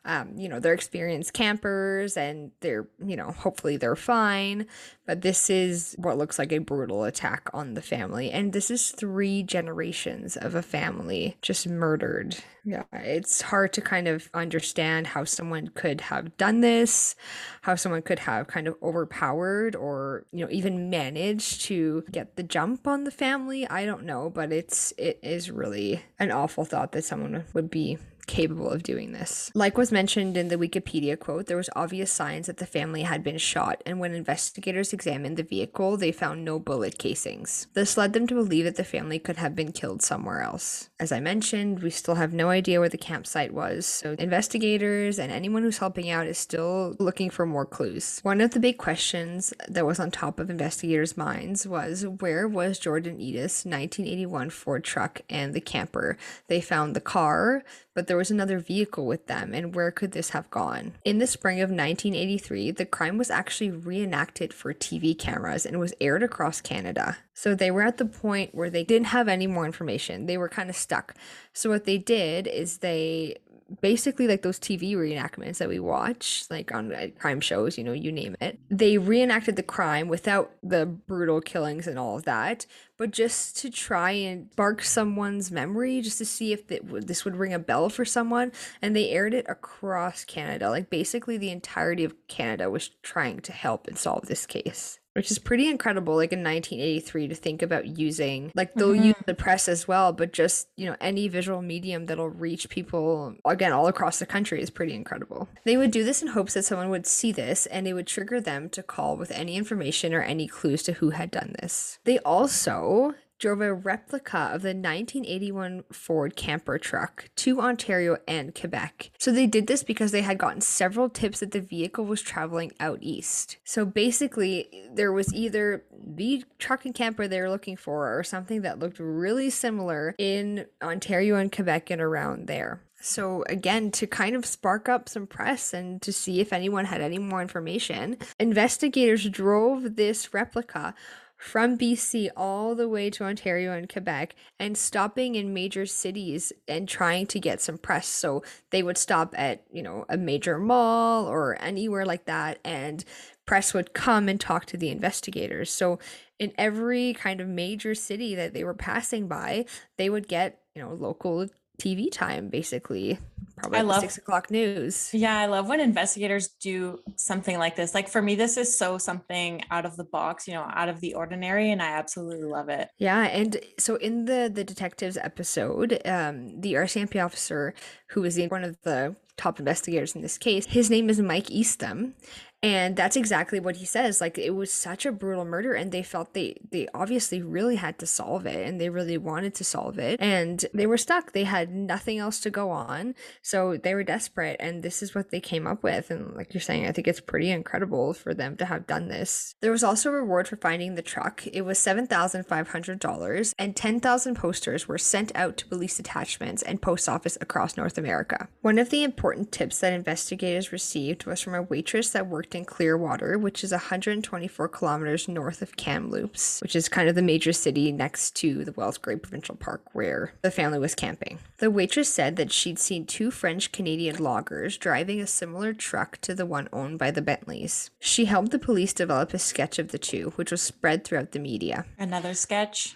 um, 0.05 0.37
you 0.37 0.47
know, 0.47 0.59
they're 0.59 0.73
experienced 0.73 1.33
campers 1.33 2.15
and 2.15 2.51
they're, 2.61 2.87
you 3.05 3.17
know, 3.17 3.31
hopefully 3.31 3.75
they're 3.75 3.97
fine. 3.97 4.65
But 5.05 5.21
this 5.21 5.49
is 5.49 5.95
what 5.97 6.17
looks 6.17 6.39
like 6.39 6.53
a 6.53 6.59
brutal 6.59 7.03
attack 7.03 7.49
on 7.53 7.73
the 7.73 7.81
family. 7.81 8.31
And 8.31 8.53
this 8.53 8.71
is 8.71 8.91
three 8.91 9.43
generations 9.43 10.37
of 10.37 10.55
a 10.55 10.61
family 10.61 11.37
just 11.41 11.67
murdered. 11.67 12.37
Yeah, 12.63 12.83
it's 12.93 13.41
hard 13.41 13.73
to 13.73 13.81
kind 13.81 14.07
of 14.07 14.29
understand 14.33 15.07
how 15.07 15.25
someone 15.25 15.69
could 15.69 16.01
have 16.01 16.37
done 16.37 16.61
this, 16.61 17.15
how 17.61 17.75
someone 17.75 18.01
could 18.01 18.19
have 18.19 18.47
kind 18.47 18.67
of 18.67 18.75
overpowered 18.81 19.75
or, 19.75 20.25
you 20.31 20.45
know, 20.45 20.51
even 20.51 20.89
managed 20.89 21.61
to 21.63 22.03
get 22.11 22.35
the 22.35 22.43
jump 22.43 22.87
on 22.87 23.03
the 23.03 23.11
family. 23.11 23.67
I 23.67 23.85
don't 23.85 24.03
know, 24.05 24.29
but 24.29 24.53
it's 24.53 24.93
it 24.97 25.19
is 25.23 25.51
really 25.51 26.03
an 26.19 26.31
awful 26.31 26.63
thought 26.63 26.91
that 26.93 27.03
someone 27.03 27.43
would 27.53 27.69
be 27.69 27.97
capable 28.29 28.69
of 28.69 28.83
doing 28.83 29.11
this. 29.11 29.51
Like 29.55 29.77
was 29.77 29.91
mentioned 29.91 30.37
in 30.37 30.49
the 30.49 30.55
Wikipedia 30.55 31.19
quote, 31.19 31.47
there 31.47 31.57
was 31.57 31.69
obvious 31.75 32.11
signs 32.11 32.45
that 32.45 32.57
the 32.57 32.65
family 32.67 33.01
had 33.01 33.23
been 33.23 33.39
shot, 33.39 33.81
and 33.85 33.99
when 33.99 34.13
investigators 34.13 34.93
examined 34.93 35.35
the 35.35 35.43
vehicle, 35.43 35.97
they 35.97 36.11
found 36.11 36.45
no 36.45 36.59
bullet 36.59 36.99
casings. 36.99 37.67
This 37.73 37.97
led 37.97 38.13
them 38.13 38.27
to 38.27 38.35
believe 38.35 38.65
that 38.65 38.75
the 38.75 38.83
family 38.83 39.17
could 39.17 39.37
have 39.37 39.55
been 39.55 39.71
killed 39.71 40.03
somewhere 40.03 40.41
else. 40.41 40.89
As 40.99 41.11
I 41.11 41.19
mentioned, 41.19 41.81
we 41.81 41.89
still 41.89 42.15
have 42.15 42.31
no 42.31 42.49
idea 42.49 42.79
where 42.79 42.87
the 42.87 42.97
campsite 42.97 43.53
was, 43.53 43.87
so 43.87 44.15
investigators 44.19 45.17
and 45.17 45.31
anyone 45.31 45.63
who's 45.63 45.79
helping 45.79 46.11
out 46.11 46.27
is 46.27 46.37
still 46.37 46.95
looking 46.99 47.31
for 47.31 47.47
more 47.47 47.65
clues. 47.65 48.19
One 48.21 48.41
of 48.41 48.51
the 48.51 48.59
big 48.59 48.77
questions 48.77 49.53
that 49.67 49.87
was 49.87 49.99
on 49.99 50.11
top 50.11 50.39
of 50.39 50.51
investigators' 50.51 51.17
minds 51.17 51.65
was 51.65 52.05
where 52.05 52.47
was 52.47 52.77
George 52.77 53.07
and 53.07 53.19
Edith's 53.19 53.65
1981 53.65 54.51
Ford 54.51 54.83
truck 54.83 55.21
and 55.29 55.55
the 55.55 55.61
camper? 55.61 56.15
They 56.47 56.61
found 56.61 56.95
the 56.95 57.01
car, 57.01 57.63
but 57.95 58.05
there 58.07 58.18
was 58.19 58.29
another 58.29 58.59
vehicle 58.59 59.07
with 59.07 59.25
them, 59.25 59.53
and 59.53 59.73
where 59.73 59.89
could 59.89 60.11
this 60.11 60.29
have 60.29 60.51
gone? 60.51 60.93
In 61.03 61.17
the 61.17 61.25
spring 61.25 61.61
of 61.61 61.69
1983, 61.69 62.71
the 62.71 62.85
crime 62.85 63.17
was 63.17 63.31
actually 63.31 63.71
reenacted 63.71 64.53
for 64.53 64.73
TV 64.73 65.17
cameras 65.17 65.65
and 65.65 65.79
was 65.79 65.93
aired 65.99 66.21
across 66.21 66.61
Canada. 66.61 67.17
So 67.33 67.55
they 67.55 67.71
were 67.71 67.81
at 67.81 67.97
the 67.97 68.05
point 68.05 68.53
where 68.53 68.69
they 68.69 68.83
didn't 68.83 69.07
have 69.07 69.27
any 69.27 69.47
more 69.47 69.65
information. 69.65 70.25
They 70.25 70.37
were 70.37 70.49
kind 70.49 70.69
of 70.69 70.75
stuck. 70.75 71.15
So 71.53 71.69
what 71.69 71.85
they 71.85 71.97
did 71.97 72.45
is 72.45 72.79
they 72.79 73.37
basically 73.81 74.27
like 74.27 74.41
those 74.41 74.59
TV 74.59 74.95
reenactments 74.95 75.57
that 75.57 75.69
we 75.69 75.79
watch, 75.79 76.45
like 76.49 76.73
on 76.73 76.93
crime 77.19 77.41
shows, 77.41 77.77
you 77.77 77.83
know, 77.83 77.93
you 77.93 78.11
name 78.11 78.35
it. 78.41 78.59
They 78.69 78.97
reenacted 78.97 79.55
the 79.55 79.63
crime 79.63 80.07
without 80.07 80.51
the 80.63 80.85
brutal 80.85 81.41
killings 81.41 81.87
and 81.87 81.97
all 81.97 82.17
of 82.17 82.23
that, 82.25 82.65
but 82.97 83.11
just 83.11 83.57
to 83.57 83.69
try 83.69 84.11
and 84.11 84.51
spark 84.51 84.83
someone's 84.83 85.51
memory, 85.51 86.01
just 86.01 86.17
to 86.17 86.25
see 86.25 86.51
if 86.51 86.69
would, 86.83 87.07
this 87.07 87.23
would 87.23 87.37
ring 87.37 87.53
a 87.53 87.59
bell 87.59 87.89
for 87.89 88.03
someone. 88.03 88.51
And 88.81 88.95
they 88.95 89.09
aired 89.09 89.33
it 89.33 89.45
across 89.47 90.25
Canada. 90.25 90.69
Like 90.69 90.89
basically, 90.89 91.37
the 91.37 91.49
entirety 91.49 92.03
of 92.03 92.15
Canada 92.27 92.69
was 92.69 92.89
trying 93.01 93.39
to 93.41 93.53
help 93.53 93.87
and 93.87 93.97
solve 93.97 94.25
this 94.25 94.45
case. 94.45 94.99
Which 95.19 95.31
is 95.31 95.37
pretty 95.37 95.67
incredible, 95.67 96.15
like 96.15 96.31
in 96.31 96.45
1983, 96.45 97.27
to 97.27 97.35
think 97.35 97.61
about 97.61 97.85
using, 97.85 98.53
like, 98.55 98.73
they'll 98.73 98.93
mm-hmm. 98.93 99.03
use 99.03 99.15
the 99.25 99.33
press 99.33 99.67
as 99.67 99.85
well, 99.85 100.13
but 100.13 100.31
just, 100.31 100.69
you 100.77 100.85
know, 100.85 100.95
any 101.01 101.27
visual 101.27 101.61
medium 101.61 102.05
that'll 102.05 102.29
reach 102.29 102.69
people, 102.69 103.35
again, 103.43 103.73
all 103.73 103.87
across 103.87 104.19
the 104.19 104.25
country 104.25 104.61
is 104.61 104.69
pretty 104.69 104.93
incredible. 104.93 105.49
They 105.65 105.75
would 105.75 105.91
do 105.91 106.05
this 106.05 106.21
in 106.21 106.29
hopes 106.29 106.53
that 106.53 106.63
someone 106.63 106.89
would 106.89 107.05
see 107.05 107.33
this 107.33 107.65
and 107.65 107.85
it 107.85 107.95
would 107.95 108.07
trigger 108.07 108.39
them 108.39 108.69
to 108.69 108.81
call 108.81 109.17
with 109.17 109.31
any 109.31 109.57
information 109.57 110.13
or 110.13 110.21
any 110.21 110.47
clues 110.47 110.83
to 110.83 110.93
who 110.93 111.09
had 111.09 111.31
done 111.31 111.53
this. 111.59 111.99
They 112.05 112.19
also 112.19 113.13
drove 113.39 113.61
a 113.61 113.73
replica 113.73 114.37
of 114.37 114.61
the 114.61 114.69
1981 114.69 115.85
Ford 115.91 116.35
camper 116.35 116.77
truck 116.77 117.29
to 117.37 117.61
Ontario 117.61 118.17
and 118.27 118.53
Quebec. 118.53 119.11
So 119.17 119.31
they 119.31 119.47
did 119.47 119.67
this 119.67 119.83
because 119.83 120.11
they 120.11 120.21
had 120.21 120.37
gotten 120.37 120.61
several 120.61 121.09
tips 121.09 121.39
that 121.39 121.51
the 121.51 121.61
vehicle 121.61 122.05
was 122.05 122.21
traveling 122.21 122.73
out 122.79 122.99
east. 123.01 123.57
So 123.63 123.85
basically, 123.85 124.67
there 124.93 125.11
was 125.11 125.33
either 125.33 125.83
the 125.91 126.43
truck 126.59 126.85
and 126.85 126.93
camper 126.93 127.27
they 127.27 127.41
were 127.41 127.49
looking 127.49 127.77
for 127.77 128.17
or 128.17 128.23
something 128.23 128.61
that 128.61 128.79
looked 128.79 128.99
really 128.99 129.49
similar 129.49 130.13
in 130.17 130.65
Ontario 130.83 131.35
and 131.35 131.51
Quebec 131.51 131.89
and 131.89 132.01
around 132.01 132.47
there. 132.47 132.81
So, 133.01 133.43
again, 133.47 133.91
to 133.91 134.07
kind 134.07 134.35
of 134.35 134.45
spark 134.45 134.89
up 134.89 135.07
some 135.07 135.25
press 135.25 135.73
and 135.73 136.01
to 136.01 136.11
see 136.11 136.41
if 136.41 136.51
anyone 136.51 136.83
had 136.85 136.99
any 136.99 137.17
more 137.17 137.41
information, 137.41 138.17
investigators 138.39 139.29
drove 139.29 139.95
this 139.95 140.33
replica 140.33 140.93
from 141.39 141.77
BC 141.77 142.29
all 142.35 142.75
the 142.75 142.89
way 142.89 143.09
to 143.09 143.23
Ontario 143.23 143.71
and 143.71 143.87
Quebec 143.87 144.35
and 144.59 144.77
stopping 144.77 145.35
in 145.35 145.53
major 145.53 145.85
cities 145.85 146.51
and 146.67 146.87
trying 146.87 147.25
to 147.27 147.39
get 147.39 147.61
some 147.61 147.77
press. 147.77 148.07
So 148.07 148.43
they 148.71 148.83
would 148.83 148.97
stop 148.97 149.33
at, 149.37 149.63
you 149.71 149.81
know, 149.81 150.05
a 150.09 150.17
major 150.17 150.59
mall 150.59 151.25
or 151.25 151.57
anywhere 151.61 152.05
like 152.05 152.25
that 152.25 152.59
and 152.65 153.05
press 153.45 153.73
would 153.73 153.93
come 153.93 154.27
and 154.27 154.39
talk 154.39 154.65
to 154.65 154.77
the 154.77 154.89
investigators. 154.89 155.71
So 155.71 155.97
in 156.39 156.51
every 156.57 157.13
kind 157.13 157.39
of 157.39 157.47
major 157.47 157.95
city 157.95 158.35
that 158.35 158.53
they 158.53 158.65
were 158.65 158.73
passing 158.73 159.29
by, 159.29 159.65
they 159.97 160.09
would 160.09 160.27
get, 160.27 160.59
you 160.75 160.81
know, 160.81 160.93
local 160.93 161.47
TV 161.79 162.11
time 162.11 162.49
basically. 162.49 163.17
Probably 163.57 163.79
I 163.79 163.81
love- 163.81 164.01
six 164.01 164.17
o'clock 164.17 164.49
news. 164.51 165.09
Yeah, 165.13 165.37
I 165.37 165.47
love 165.47 165.67
when 165.67 165.79
investigators 165.81 166.47
do 166.47 166.99
something 167.17 167.57
like 167.57 167.75
this. 167.75 167.93
Like 167.93 168.07
for 168.07 168.21
me, 168.21 168.35
this 168.35 168.55
is 168.55 168.77
so 168.77 168.97
something 168.97 169.63
out 169.69 169.85
of 169.85 169.97
the 169.97 170.05
box, 170.05 170.47
you 170.47 170.53
know, 170.53 170.65
out 170.73 170.87
of 170.87 171.01
the 171.01 171.13
ordinary, 171.15 171.69
and 171.71 171.81
I 171.81 171.87
absolutely 171.91 172.47
love 172.47 172.69
it. 172.69 172.89
Yeah, 172.97 173.23
and 173.23 173.57
so 173.77 173.95
in 173.95 174.25
the 174.25 174.49
the 174.53 174.63
detectives 174.63 175.17
episode, 175.17 175.99
um, 176.05 176.61
the 176.61 176.73
RCMP 176.75 177.23
officer 177.23 177.73
who 178.11 178.21
was 178.21 178.35
the, 178.35 178.47
one 178.47 178.63
of 178.63 178.77
the 178.83 179.15
top 179.35 179.59
investigators 179.59 180.15
in 180.15 180.21
this 180.21 180.37
case, 180.37 180.65
his 180.65 180.89
name 180.89 181.09
is 181.09 181.19
Mike 181.19 181.49
Eastham, 181.51 182.13
And 182.61 182.95
that's 182.97 183.15
exactly 183.15 183.59
what 183.59 183.77
he 183.77 183.85
says. 183.85 184.19
Like 184.19 184.37
it 184.37 184.51
was 184.51 184.71
such 184.71 185.05
a 185.05 185.11
brutal 185.11 185.45
murder 185.45 185.73
and 185.73 185.91
they 185.91 186.03
felt 186.03 186.33
they 186.33 186.57
they 186.71 186.87
obviously 186.93 187.41
really 187.41 187.77
had 187.77 187.97
to 187.99 188.05
solve 188.05 188.45
it 188.45 188.67
and 188.67 188.81
they 188.81 188.89
really 188.89 189.17
wanted 189.17 189.55
to 189.55 189.63
solve 189.63 189.97
it 189.97 190.19
and 190.19 190.65
they 190.73 190.85
were 190.85 190.97
stuck. 190.97 191.31
They 191.31 191.45
had 191.45 191.73
nothing 191.73 192.17
else 192.17 192.39
to 192.41 192.49
go 192.49 192.69
on. 192.69 193.15
So 193.41 193.77
they 193.77 193.95
were 193.95 194.03
desperate 194.03 194.57
and 194.59 194.83
this 194.83 195.01
is 195.01 195.15
what 195.15 195.31
they 195.31 195.39
came 195.39 195.65
up 195.65 195.83
with 195.83 196.11
and 196.11 196.35
like 196.35 196.53
you're 196.53 196.59
saying 196.59 196.85
I 196.85 196.91
think 196.91 197.07
it's 197.07 197.21
pretty 197.21 197.49
incredible 197.49 198.13
for 198.13 198.33
them 198.33 198.57
to 198.57 198.65
have 198.65 198.87
done 198.87 199.07
this. 199.07 199.55
There 199.61 199.71
was 199.71 199.83
also 199.83 200.09
a 200.09 200.13
reward 200.13 200.47
for 200.47 200.57
finding 200.57 200.95
the 200.95 201.01
truck. 201.01 201.47
It 201.47 201.61
was 201.61 201.79
$7,500 201.79 203.53
and 203.57 203.75
10,000 203.75 204.35
posters 204.35 204.87
were 204.87 204.97
sent 204.97 205.31
out 205.33 205.55
to 205.57 205.67
police 205.67 205.95
detachments 205.95 206.61
and 206.63 206.81
post 206.81 207.07
office 207.07 207.37
across 207.39 207.77
North 207.77 207.97
America. 207.97 208.49
One 208.61 208.79
of 208.79 208.89
the 208.89 209.03
important 209.03 209.53
tips 209.53 209.79
that 209.79 209.93
investigators 209.93 210.73
received 210.73 211.25
was 211.25 211.39
from 211.41 211.55
a 211.55 211.61
waitress 211.61 212.09
that 212.09 212.27
worked 212.27 212.48
in 212.55 212.65
Clearwater, 212.65 213.37
which 213.37 213.63
is 213.63 213.71
124 213.71 214.67
kilometers 214.69 215.27
north 215.27 215.61
of 215.61 215.75
Kamloops, 215.77 216.61
which 216.61 216.75
is 216.75 216.89
kind 216.89 217.07
of 217.09 217.15
the 217.15 217.21
major 217.21 217.53
city 217.53 217.91
next 217.91 218.35
to 218.37 218.63
the 218.65 218.71
Wells 218.73 218.97
Gray 218.97 219.15
Provincial 219.15 219.55
Park 219.55 219.81
where 219.93 220.33
the 220.41 220.51
family 220.51 220.79
was 220.79 220.95
camping. 220.95 221.39
The 221.57 221.71
waitress 221.71 222.11
said 222.13 222.35
that 222.35 222.51
she'd 222.51 222.79
seen 222.79 223.05
two 223.05 223.31
French 223.31 223.71
Canadian 223.71 224.17
loggers 224.17 224.77
driving 224.77 225.19
a 225.21 225.27
similar 225.27 225.73
truck 225.73 226.17
to 226.21 226.33
the 226.35 226.45
one 226.45 226.69
owned 226.73 226.99
by 226.99 227.11
the 227.11 227.21
Bentleys. 227.21 227.91
She 227.99 228.25
helped 228.25 228.51
the 228.51 228.59
police 228.59 228.93
develop 228.93 229.33
a 229.33 229.39
sketch 229.39 229.79
of 229.79 229.89
the 229.89 229.97
two, 229.99 230.33
which 230.35 230.51
was 230.51 230.61
spread 230.61 231.03
throughout 231.03 231.31
the 231.31 231.39
media. 231.39 231.85
Another 231.97 232.33
sketch. 232.33 232.95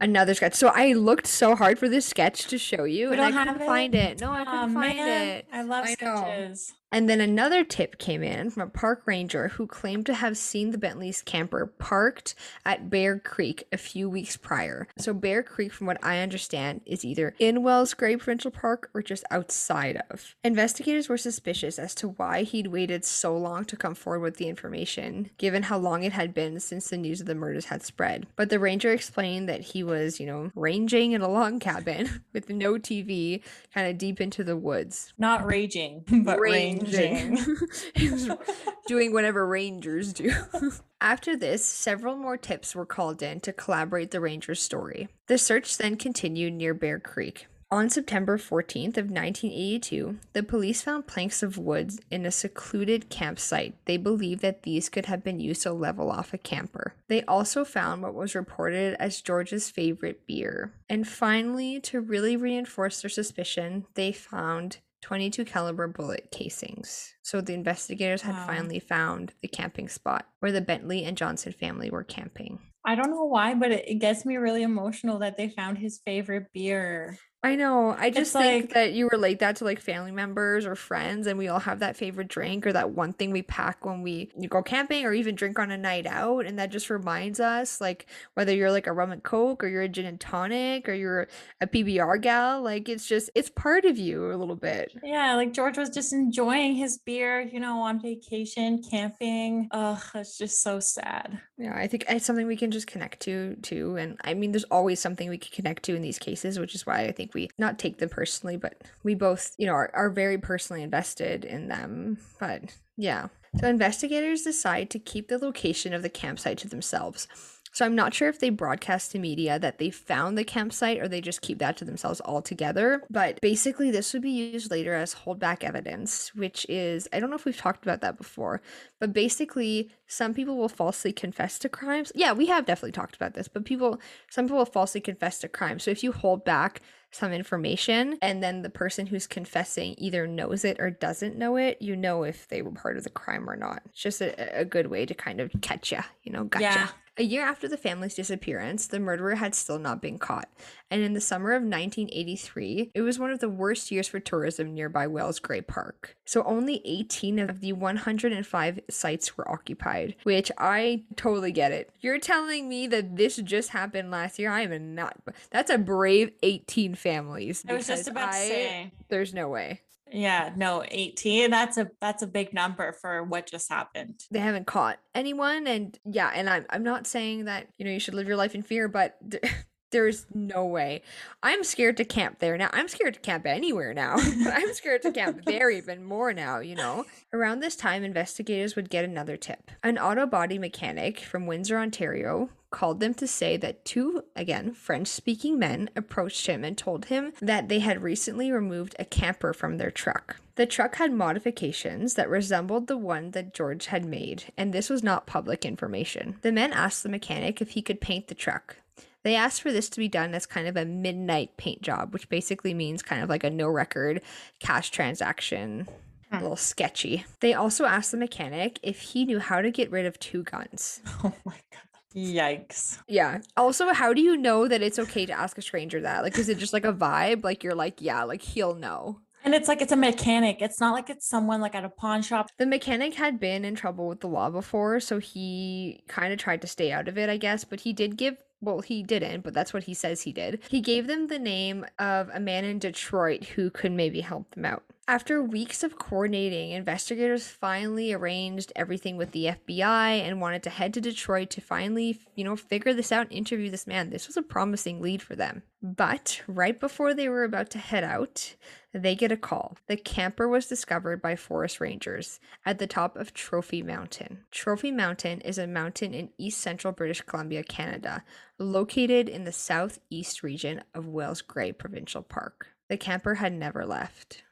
Another 0.00 0.34
sketch. 0.34 0.54
So 0.54 0.68
I 0.74 0.92
looked 0.92 1.26
so 1.26 1.54
hard 1.54 1.78
for 1.78 1.88
this 1.88 2.04
sketch 2.04 2.46
to 2.48 2.58
show 2.58 2.84
you, 2.84 3.10
We 3.10 3.16
and 3.16 3.24
I 3.24 3.30
couldn't 3.30 3.58
have 3.58 3.66
find 3.66 3.94
it? 3.94 4.12
it. 4.12 4.20
No, 4.20 4.32
I 4.32 4.44
couldn't 4.44 4.74
find 4.74 4.96
man, 4.96 5.28
it. 5.28 5.46
I 5.52 5.62
love 5.62 5.84
I 5.86 5.96
know. 6.02 6.52
And 6.92 7.08
then 7.08 7.20
another 7.20 7.64
tip 7.64 7.98
came 7.98 8.22
in 8.22 8.50
from 8.50 8.62
a 8.62 8.70
park 8.70 9.02
ranger 9.04 9.48
who 9.48 9.66
claimed 9.66 10.06
to 10.06 10.14
have 10.14 10.38
seen 10.38 10.70
the 10.70 10.78
Bentley's 10.78 11.22
camper 11.22 11.66
parked 11.66 12.36
at 12.64 12.88
Bear 12.88 13.18
Creek 13.18 13.66
a 13.72 13.76
few 13.76 14.08
weeks 14.08 14.36
prior. 14.36 14.86
So, 14.96 15.12
Bear 15.12 15.42
Creek, 15.42 15.72
from 15.72 15.88
what 15.88 16.02
I 16.04 16.20
understand, 16.20 16.82
is 16.86 17.04
either 17.04 17.34
in 17.40 17.64
Wells 17.64 17.94
Gray 17.94 18.16
Provincial 18.16 18.52
Park 18.52 18.90
or 18.94 19.02
just 19.02 19.24
outside 19.30 20.02
of. 20.08 20.36
Investigators 20.44 21.08
were 21.08 21.18
suspicious 21.18 21.80
as 21.80 21.96
to 21.96 22.10
why 22.10 22.42
he'd 22.42 22.68
waited 22.68 23.04
so 23.04 23.36
long 23.36 23.64
to 23.64 23.76
come 23.76 23.94
forward 23.94 24.20
with 24.20 24.36
the 24.36 24.48
information, 24.48 25.30
given 25.36 25.64
how 25.64 25.78
long 25.78 26.04
it 26.04 26.12
had 26.12 26.32
been 26.32 26.60
since 26.60 26.90
the 26.90 26.96
news 26.96 27.20
of 27.20 27.26
the 27.26 27.34
murders 27.34 27.66
had 27.66 27.82
spread. 27.82 28.26
But 28.36 28.50
the 28.50 28.60
ranger 28.60 28.92
explained 28.92 29.48
that 29.48 29.60
he 29.62 29.82
was, 29.82 30.20
you 30.20 30.26
know, 30.26 30.52
ranging 30.54 31.12
in 31.12 31.22
a 31.22 31.28
log 31.28 31.60
cabin 31.60 32.24
with 32.32 32.50
no 32.50 32.74
TV, 32.74 33.42
kind 33.72 33.88
of 33.88 33.98
deep 33.98 34.20
into 34.20 34.44
the 34.44 34.56
woods. 34.56 35.12
Not 35.18 35.44
raging, 35.44 36.04
but 36.24 36.38
ranging. 36.38 36.73
Was 36.78 38.30
doing 38.86 39.12
whatever 39.12 39.46
rangers 39.46 40.12
do. 40.12 40.32
After 41.00 41.36
this, 41.36 41.64
several 41.64 42.16
more 42.16 42.36
tips 42.36 42.74
were 42.74 42.86
called 42.86 43.22
in 43.22 43.40
to 43.40 43.52
collaborate 43.52 44.10
the 44.10 44.20
ranger's 44.20 44.62
story. 44.62 45.08
The 45.26 45.38
search 45.38 45.76
then 45.76 45.96
continued 45.96 46.54
near 46.54 46.74
Bear 46.74 46.98
Creek. 46.98 47.46
On 47.74 47.90
September 47.90 48.38
14th 48.38 48.96
of 48.98 49.10
1982, 49.10 50.18
the 50.32 50.44
police 50.44 50.82
found 50.82 51.08
planks 51.08 51.42
of 51.42 51.58
wood 51.58 51.94
in 52.08 52.24
a 52.24 52.30
secluded 52.30 53.08
campsite. 53.10 53.74
They 53.86 53.96
believed 53.96 54.42
that 54.42 54.62
these 54.62 54.88
could 54.88 55.06
have 55.06 55.24
been 55.24 55.40
used 55.40 55.62
to 55.62 55.72
level 55.72 56.08
off 56.08 56.32
a 56.32 56.38
camper. 56.38 56.94
They 57.08 57.24
also 57.24 57.64
found 57.64 58.02
what 58.02 58.14
was 58.14 58.36
reported 58.36 58.94
as 59.00 59.20
George's 59.20 59.70
favorite 59.70 60.24
beer. 60.24 60.72
And 60.88 61.08
finally, 61.08 61.80
to 61.80 62.00
really 62.00 62.36
reinforce 62.36 63.02
their 63.02 63.08
suspicion, 63.08 63.86
they 63.94 64.12
found 64.12 64.78
22 65.04 65.44
caliber 65.44 65.86
bullet 65.86 66.30
casings. 66.32 67.12
So 67.22 67.42
the 67.42 67.52
investigators 67.52 68.22
had 68.22 68.34
Wow. 68.34 68.46
finally 68.46 68.80
found 68.80 69.34
the 69.42 69.48
camping 69.48 69.86
spot 69.86 70.26
where 70.40 70.50
the 70.50 70.62
Bentley 70.62 71.04
and 71.04 71.14
Johnson 71.14 71.52
family 71.52 71.90
were 71.90 72.04
camping. 72.04 72.58
I 72.86 72.94
don't 72.94 73.10
know 73.10 73.24
why, 73.26 73.52
but 73.54 73.70
it, 73.70 73.84
it 73.86 73.94
gets 73.96 74.24
me 74.24 74.36
really 74.36 74.62
emotional 74.62 75.18
that 75.18 75.36
they 75.36 75.50
found 75.50 75.76
his 75.76 76.00
favorite 76.06 76.46
beer. 76.54 77.18
I 77.44 77.56
know. 77.56 77.94
I 77.98 78.08
just 78.08 78.32
think 78.32 78.64
like- 78.70 78.74
that 78.74 78.92
you 78.94 79.06
relate 79.10 79.40
that 79.40 79.56
to 79.56 79.64
like 79.64 79.78
family 79.78 80.12
members 80.12 80.64
or 80.64 80.74
friends, 80.74 81.26
and 81.26 81.38
we 81.38 81.46
all 81.48 81.58
have 81.60 81.80
that 81.80 81.94
favorite 81.94 82.28
drink 82.28 82.66
or 82.66 82.72
that 82.72 82.92
one 82.92 83.12
thing 83.12 83.32
we 83.32 83.42
pack 83.42 83.84
when 83.84 84.00
we 84.00 84.30
go 84.48 84.62
camping 84.62 85.04
or 85.04 85.12
even 85.12 85.34
drink 85.34 85.58
on 85.58 85.70
a 85.70 85.76
night 85.76 86.06
out. 86.06 86.46
And 86.46 86.58
that 86.58 86.70
just 86.70 86.88
reminds 86.88 87.40
us, 87.40 87.82
like, 87.82 88.06
whether 88.32 88.54
you're 88.54 88.70
like 88.70 88.86
a 88.86 88.92
rum 88.94 89.12
and 89.12 89.22
coke 89.22 89.62
or 89.62 89.68
you're 89.68 89.82
a 89.82 89.88
gin 89.90 90.06
and 90.06 90.18
tonic 90.18 90.88
or 90.88 90.94
you're 90.94 91.28
a 91.60 91.66
PBR 91.66 92.16
gal, 92.22 92.62
like, 92.62 92.88
it's 92.88 93.06
just, 93.06 93.28
it's 93.34 93.50
part 93.50 93.84
of 93.84 93.98
you 93.98 94.32
a 94.32 94.36
little 94.38 94.56
bit. 94.56 94.94
Yeah, 95.02 95.34
like 95.36 95.52
George 95.52 95.76
was 95.76 95.90
just 95.90 96.14
enjoying 96.14 96.76
his 96.76 96.96
beer, 96.96 97.42
you 97.42 97.60
know, 97.60 97.80
on 97.82 98.00
vacation, 98.00 98.82
camping. 98.82 99.68
Ugh, 99.70 100.02
it's 100.14 100.38
just 100.38 100.62
so 100.62 100.80
sad. 100.80 101.42
Yeah, 101.56 101.74
I 101.76 101.86
think 101.86 102.04
it's 102.08 102.26
something 102.26 102.48
we 102.48 102.56
can 102.56 102.72
just 102.72 102.88
connect 102.88 103.20
to 103.20 103.54
too. 103.62 103.96
And 103.96 104.18
I 104.24 104.34
mean, 104.34 104.50
there's 104.50 104.64
always 104.64 104.98
something 104.98 105.28
we 105.28 105.38
can 105.38 105.52
connect 105.52 105.84
to 105.84 105.94
in 105.94 106.02
these 106.02 106.18
cases, 106.18 106.58
which 106.58 106.74
is 106.74 106.84
why 106.84 107.02
I 107.02 107.12
think 107.12 107.32
we 107.32 107.48
not 107.58 107.78
take 107.78 107.98
them 107.98 108.08
personally, 108.08 108.56
but 108.56 108.82
we 109.04 109.14
both, 109.14 109.54
you 109.56 109.66
know, 109.66 109.72
are, 109.72 109.90
are 109.94 110.10
very 110.10 110.36
personally 110.36 110.82
invested 110.82 111.44
in 111.44 111.68
them. 111.68 112.18
But 112.40 112.74
yeah. 112.96 113.28
So 113.60 113.68
investigators 113.68 114.42
decide 114.42 114.90
to 114.90 114.98
keep 114.98 115.28
the 115.28 115.38
location 115.38 115.94
of 115.94 116.02
the 116.02 116.08
campsite 116.08 116.58
to 116.58 116.68
themselves. 116.68 117.28
So 117.74 117.84
I'm 117.84 117.96
not 117.96 118.14
sure 118.14 118.28
if 118.28 118.38
they 118.38 118.50
broadcast 118.50 119.10
to 119.12 119.18
media 119.18 119.58
that 119.58 119.78
they 119.78 119.90
found 119.90 120.38
the 120.38 120.44
campsite 120.44 121.00
or 121.00 121.08
they 121.08 121.20
just 121.20 121.42
keep 121.42 121.58
that 121.58 121.76
to 121.78 121.84
themselves 121.84 122.20
altogether. 122.24 123.02
But 123.10 123.40
basically, 123.40 123.90
this 123.90 124.12
would 124.12 124.22
be 124.22 124.30
used 124.30 124.70
later 124.70 124.94
as 124.94 125.14
holdback 125.14 125.64
evidence, 125.64 126.32
which 126.36 126.64
is, 126.68 127.08
I 127.12 127.18
don't 127.18 127.30
know 127.30 127.36
if 127.36 127.44
we've 127.44 127.56
talked 127.56 127.84
about 127.84 128.00
that 128.02 128.16
before, 128.16 128.62
but 129.00 129.12
basically, 129.12 129.90
some 130.06 130.34
people 130.34 130.56
will 130.56 130.68
falsely 130.68 131.12
confess 131.12 131.58
to 131.58 131.68
crimes. 131.68 132.12
Yeah, 132.14 132.32
we 132.32 132.46
have 132.46 132.64
definitely 132.64 132.92
talked 132.92 133.16
about 133.16 133.34
this, 133.34 133.48
but 133.48 133.64
people, 133.64 134.00
some 134.30 134.46
people 134.46 134.58
will 134.58 134.66
falsely 134.66 135.00
confess 135.00 135.40
to 135.40 135.48
crimes. 135.48 135.82
So 135.82 135.90
if 135.90 136.04
you 136.04 136.12
hold 136.12 136.44
back 136.44 136.80
some 137.10 137.32
information 137.32 138.18
and 138.22 138.40
then 138.40 138.62
the 138.62 138.70
person 138.70 139.06
who's 139.06 139.26
confessing 139.26 139.96
either 139.98 140.28
knows 140.28 140.64
it 140.64 140.78
or 140.78 140.90
doesn't 140.90 141.36
know 141.36 141.56
it, 141.56 141.78
you 141.80 141.96
know 141.96 142.22
if 142.22 142.46
they 142.46 142.62
were 142.62 142.70
part 142.70 142.96
of 142.96 143.02
the 143.02 143.10
crime 143.10 143.50
or 143.50 143.56
not. 143.56 143.82
It's 143.86 144.00
just 144.00 144.20
a, 144.20 144.60
a 144.60 144.64
good 144.64 144.86
way 144.86 145.06
to 145.06 145.14
kind 145.14 145.40
of 145.40 145.50
catch 145.60 145.90
ya, 145.90 146.02
you 146.22 146.30
know, 146.30 146.44
gotcha. 146.44 146.64
Yeah. 146.64 146.88
A 147.16 147.22
year 147.22 147.42
after 147.42 147.68
the 147.68 147.76
family's 147.76 148.16
disappearance, 148.16 148.88
the 148.88 148.98
murderer 148.98 149.36
had 149.36 149.54
still 149.54 149.78
not 149.78 150.02
been 150.02 150.18
caught. 150.18 150.48
And 150.90 151.00
in 151.00 151.12
the 151.12 151.20
summer 151.20 151.52
of 151.52 151.62
1983, 151.62 152.90
it 152.92 153.02
was 153.02 153.20
one 153.20 153.30
of 153.30 153.38
the 153.38 153.48
worst 153.48 153.92
years 153.92 154.08
for 154.08 154.18
tourism 154.18 154.74
nearby 154.74 155.06
Wells 155.06 155.38
Gray 155.38 155.60
Park. 155.60 156.16
So 156.24 156.42
only 156.42 156.82
18 156.84 157.38
of 157.38 157.60
the 157.60 157.72
105 157.72 158.80
sites 158.90 159.36
were 159.36 159.48
occupied, 159.48 160.16
which 160.24 160.50
I 160.58 161.04
totally 161.14 161.52
get 161.52 161.70
it. 161.70 161.90
You're 162.00 162.18
telling 162.18 162.68
me 162.68 162.88
that 162.88 163.16
this 163.16 163.36
just 163.36 163.68
happened 163.68 164.10
last 164.10 164.40
year? 164.40 164.50
I 164.50 164.62
am 164.62 164.96
not. 164.96 165.16
That's 165.50 165.70
a 165.70 165.78
brave 165.78 166.32
18 166.42 166.96
families. 166.96 167.64
I 167.68 167.74
was 167.74 167.86
just 167.86 168.08
about 168.08 168.32
to 168.32 168.38
say. 168.38 168.92
There's 169.08 169.32
no 169.32 169.48
way. 169.48 169.82
Yeah, 170.12 170.52
no, 170.56 170.84
18. 170.88 171.50
That's 171.50 171.76
a 171.78 171.90
that's 172.00 172.22
a 172.22 172.26
big 172.26 172.52
number 172.52 172.92
for 172.92 173.22
what 173.24 173.46
just 173.50 173.68
happened. 173.70 174.24
they 174.30 174.38
haven't 174.38 174.66
caught 174.66 174.98
anyone 175.14 175.66
and 175.66 175.98
yeah 176.04 176.30
and 176.34 176.48
i'm 176.50 176.66
i'm 176.70 176.82
not 176.82 177.06
saying 177.06 177.44
that 177.46 177.68
you 177.78 177.84
know 177.84 177.90
you 177.90 178.00
should 178.00 178.14
live 178.14 178.26
your 178.26 178.36
life 178.36 178.54
in 178.54 178.62
fear 178.62 178.88
but 178.88 179.16
th- 179.30 179.42
there's 179.92 180.26
no 180.34 180.64
way 180.66 181.00
i'm 181.42 181.62
scared 181.62 181.96
to 181.96 182.04
camp 182.04 182.40
there 182.40 182.58
now 182.58 182.68
i'm 182.72 182.88
scared 182.88 183.14
to 183.14 183.20
camp 183.20 183.46
anywhere 183.46 183.94
now 183.94 184.16
i'm 184.52 184.74
scared 184.74 185.00
to 185.02 185.12
camp 185.12 185.40
there 185.46 185.70
even 185.70 186.02
more 186.04 186.32
now 186.32 186.58
you 186.58 186.74
know 186.74 187.04
around 187.32 187.60
this 187.60 187.76
time 187.76 188.02
investigators 188.02 188.74
would 188.74 188.90
get 188.90 189.04
another 189.04 189.36
tip 189.36 189.70
an 189.84 189.96
auto 189.98 190.26
body 190.26 190.58
mechanic 190.58 191.20
from 191.20 191.46
windsor 191.46 191.78
ontario 191.78 192.50
called 192.74 192.98
them 192.98 193.14
to 193.14 193.26
say 193.28 193.56
that 193.56 193.84
two, 193.84 194.24
again, 194.34 194.74
French 194.74 195.06
speaking 195.06 195.60
men 195.60 195.88
approached 195.94 196.48
him 196.48 196.64
and 196.64 196.76
told 196.76 197.04
him 197.04 197.32
that 197.40 197.68
they 197.68 197.78
had 197.78 198.02
recently 198.02 198.50
removed 198.50 198.96
a 198.98 199.04
camper 199.04 199.52
from 199.52 199.78
their 199.78 199.92
truck. 199.92 200.40
The 200.56 200.66
truck 200.66 200.96
had 200.96 201.12
modifications 201.12 202.14
that 202.14 202.28
resembled 202.28 202.88
the 202.88 202.98
one 202.98 203.30
that 203.30 203.54
George 203.54 203.86
had 203.86 204.04
made, 204.04 204.52
and 204.56 204.72
this 204.72 204.90
was 204.90 205.04
not 205.04 205.24
public 205.24 205.64
information. 205.64 206.38
The 206.42 206.50
men 206.50 206.72
asked 206.72 207.04
the 207.04 207.08
mechanic 207.08 207.62
if 207.62 207.70
he 207.70 207.80
could 207.80 208.00
paint 208.00 208.26
the 208.26 208.34
truck. 208.34 208.78
They 209.22 209.36
asked 209.36 209.62
for 209.62 209.70
this 209.70 209.88
to 209.90 210.00
be 210.00 210.08
done 210.08 210.34
as 210.34 210.44
kind 210.44 210.66
of 210.66 210.76
a 210.76 210.84
midnight 210.84 211.56
paint 211.56 211.80
job, 211.80 212.12
which 212.12 212.28
basically 212.28 212.74
means 212.74 213.02
kind 213.02 213.22
of 213.22 213.28
like 213.28 213.44
a 213.44 213.50
no 213.50 213.68
record 213.68 214.20
cash 214.58 214.90
transaction. 214.90 215.86
A 216.32 216.40
little 216.40 216.56
sketchy. 216.56 217.24
They 217.38 217.54
also 217.54 217.84
asked 217.84 218.10
the 218.10 218.16
mechanic 218.16 218.80
if 218.82 219.00
he 219.00 219.24
knew 219.24 219.38
how 219.38 219.60
to 219.60 219.70
get 219.70 219.92
rid 219.92 220.06
of 220.06 220.18
two 220.18 220.42
guns. 220.42 221.00
Oh 221.22 221.32
my 221.44 221.54
god. 221.70 221.83
Yikes. 222.14 222.98
Yeah. 223.08 223.40
Also, 223.56 223.92
how 223.92 224.12
do 224.12 224.20
you 224.22 224.36
know 224.36 224.68
that 224.68 224.82
it's 224.82 224.98
okay 224.98 225.26
to 225.26 225.32
ask 225.32 225.58
a 225.58 225.62
stranger 225.62 226.00
that? 226.00 226.22
Like, 226.22 226.38
is 226.38 226.48
it 226.48 226.58
just 226.58 226.72
like 226.72 226.84
a 226.84 226.92
vibe? 226.92 227.42
Like, 227.44 227.64
you're 227.64 227.74
like, 227.74 228.00
yeah, 228.00 228.22
like 228.24 228.42
he'll 228.42 228.74
know. 228.74 229.20
And 229.44 229.54
it's 229.54 229.68
like 229.68 229.82
it's 229.82 229.92
a 229.92 229.96
mechanic. 229.96 230.62
It's 230.62 230.80
not 230.80 230.94
like 230.94 231.10
it's 231.10 231.28
someone 231.28 231.60
like 231.60 231.74
at 231.74 231.84
a 231.84 231.90
pawn 231.90 232.22
shop. 232.22 232.48
The 232.56 232.64
mechanic 232.64 233.14
had 233.14 233.38
been 233.38 233.64
in 233.64 233.74
trouble 233.74 234.08
with 234.08 234.20
the 234.20 234.28
law 234.28 234.48
before, 234.48 235.00
so 235.00 235.18
he 235.18 236.02
kind 236.08 236.32
of 236.32 236.38
tried 236.38 236.62
to 236.62 236.66
stay 236.66 236.90
out 236.90 237.08
of 237.08 237.18
it, 237.18 237.28
I 237.28 237.36
guess. 237.36 237.62
But 237.64 237.80
he 237.80 237.92
did 237.92 238.16
give, 238.16 238.36
well, 238.62 238.80
he 238.80 239.02
didn't, 239.02 239.42
but 239.42 239.52
that's 239.52 239.74
what 239.74 239.84
he 239.84 239.92
says 239.92 240.22
he 240.22 240.32
did. 240.32 240.60
He 240.70 240.80
gave 240.80 241.06
them 241.06 241.26
the 241.26 241.38
name 241.38 241.84
of 241.98 242.30
a 242.32 242.40
man 242.40 242.64
in 242.64 242.78
Detroit 242.78 243.44
who 243.44 243.68
could 243.70 243.92
maybe 243.92 244.22
help 244.22 244.54
them 244.54 244.64
out. 244.64 244.84
After 245.06 245.42
weeks 245.42 245.82
of 245.82 245.98
coordinating, 245.98 246.70
investigators 246.70 247.46
finally 247.46 248.14
arranged 248.14 248.72
everything 248.74 249.18
with 249.18 249.32
the 249.32 249.44
FBI 249.44 250.20
and 250.20 250.40
wanted 250.40 250.62
to 250.62 250.70
head 250.70 250.94
to 250.94 251.00
Detroit 251.02 251.50
to 251.50 251.60
finally, 251.60 252.18
you 252.34 252.42
know, 252.42 252.56
figure 252.56 252.94
this 252.94 253.12
out 253.12 253.26
and 253.26 253.32
interview 253.32 253.70
this 253.70 253.86
man. 253.86 254.08
This 254.08 254.26
was 254.26 254.38
a 254.38 254.42
promising 254.42 255.02
lead 255.02 255.20
for 255.20 255.36
them. 255.36 255.62
But 255.82 256.40
right 256.46 256.80
before 256.80 257.12
they 257.12 257.28
were 257.28 257.44
about 257.44 257.68
to 257.70 257.78
head 257.78 258.02
out, 258.02 258.54
they 258.94 259.14
get 259.14 259.30
a 259.30 259.36
call. 259.36 259.76
The 259.88 259.98
camper 259.98 260.48
was 260.48 260.68
discovered 260.68 261.20
by 261.20 261.36
forest 261.36 261.80
rangers 261.80 262.40
at 262.64 262.78
the 262.78 262.86
top 262.86 263.14
of 263.14 263.34
Trophy 263.34 263.82
Mountain. 263.82 264.44
Trophy 264.50 264.90
Mountain 264.90 265.42
is 265.42 265.58
a 265.58 265.66
mountain 265.66 266.14
in 266.14 266.30
east 266.38 266.62
central 266.62 266.94
British 266.94 267.20
Columbia, 267.20 267.62
Canada, 267.62 268.24
located 268.58 269.28
in 269.28 269.44
the 269.44 269.52
southeast 269.52 270.42
region 270.42 270.82
of 270.94 271.06
Wells 271.06 271.42
Gray 271.42 271.72
Provincial 271.72 272.22
Park. 272.22 272.68
The 272.88 272.96
camper 272.96 273.34
had 273.34 273.52
never 273.52 273.84
left. 273.84 274.44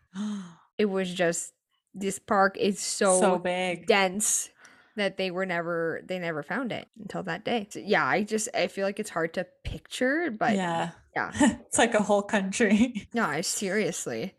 It 0.79 0.87
was 0.87 1.13
just 1.13 1.53
this 1.95 2.19
park 2.19 2.57
is 2.57 2.81
so, 2.81 3.21
so 3.21 3.39
big. 3.39 3.87
dense 3.87 4.51
that 4.97 5.17
they 5.17 5.31
were 5.31 5.47
never 5.47 6.03
they 6.07 6.19
never 6.19 6.43
found 6.43 6.73
it 6.73 6.89
until 7.01 7.23
that 7.25 7.45
day. 7.45 7.67
So, 7.71 7.79
yeah, 7.79 8.05
I 8.05 8.25
just 8.25 8.49
I 8.55 8.67
feel 8.67 8.87
like 8.87 9.01
it's 9.01 9.11
hard 9.11 9.35
to 9.35 9.47
picture, 9.65 10.31
but 10.31 10.55
yeah. 10.55 10.91
yeah. 11.15 11.31
it's 11.67 11.79
like 11.79 11.95
a 11.95 12.03
whole 12.03 12.23
country. 12.23 13.09
No, 13.15 13.25
I 13.25 13.41
seriously. 13.43 14.35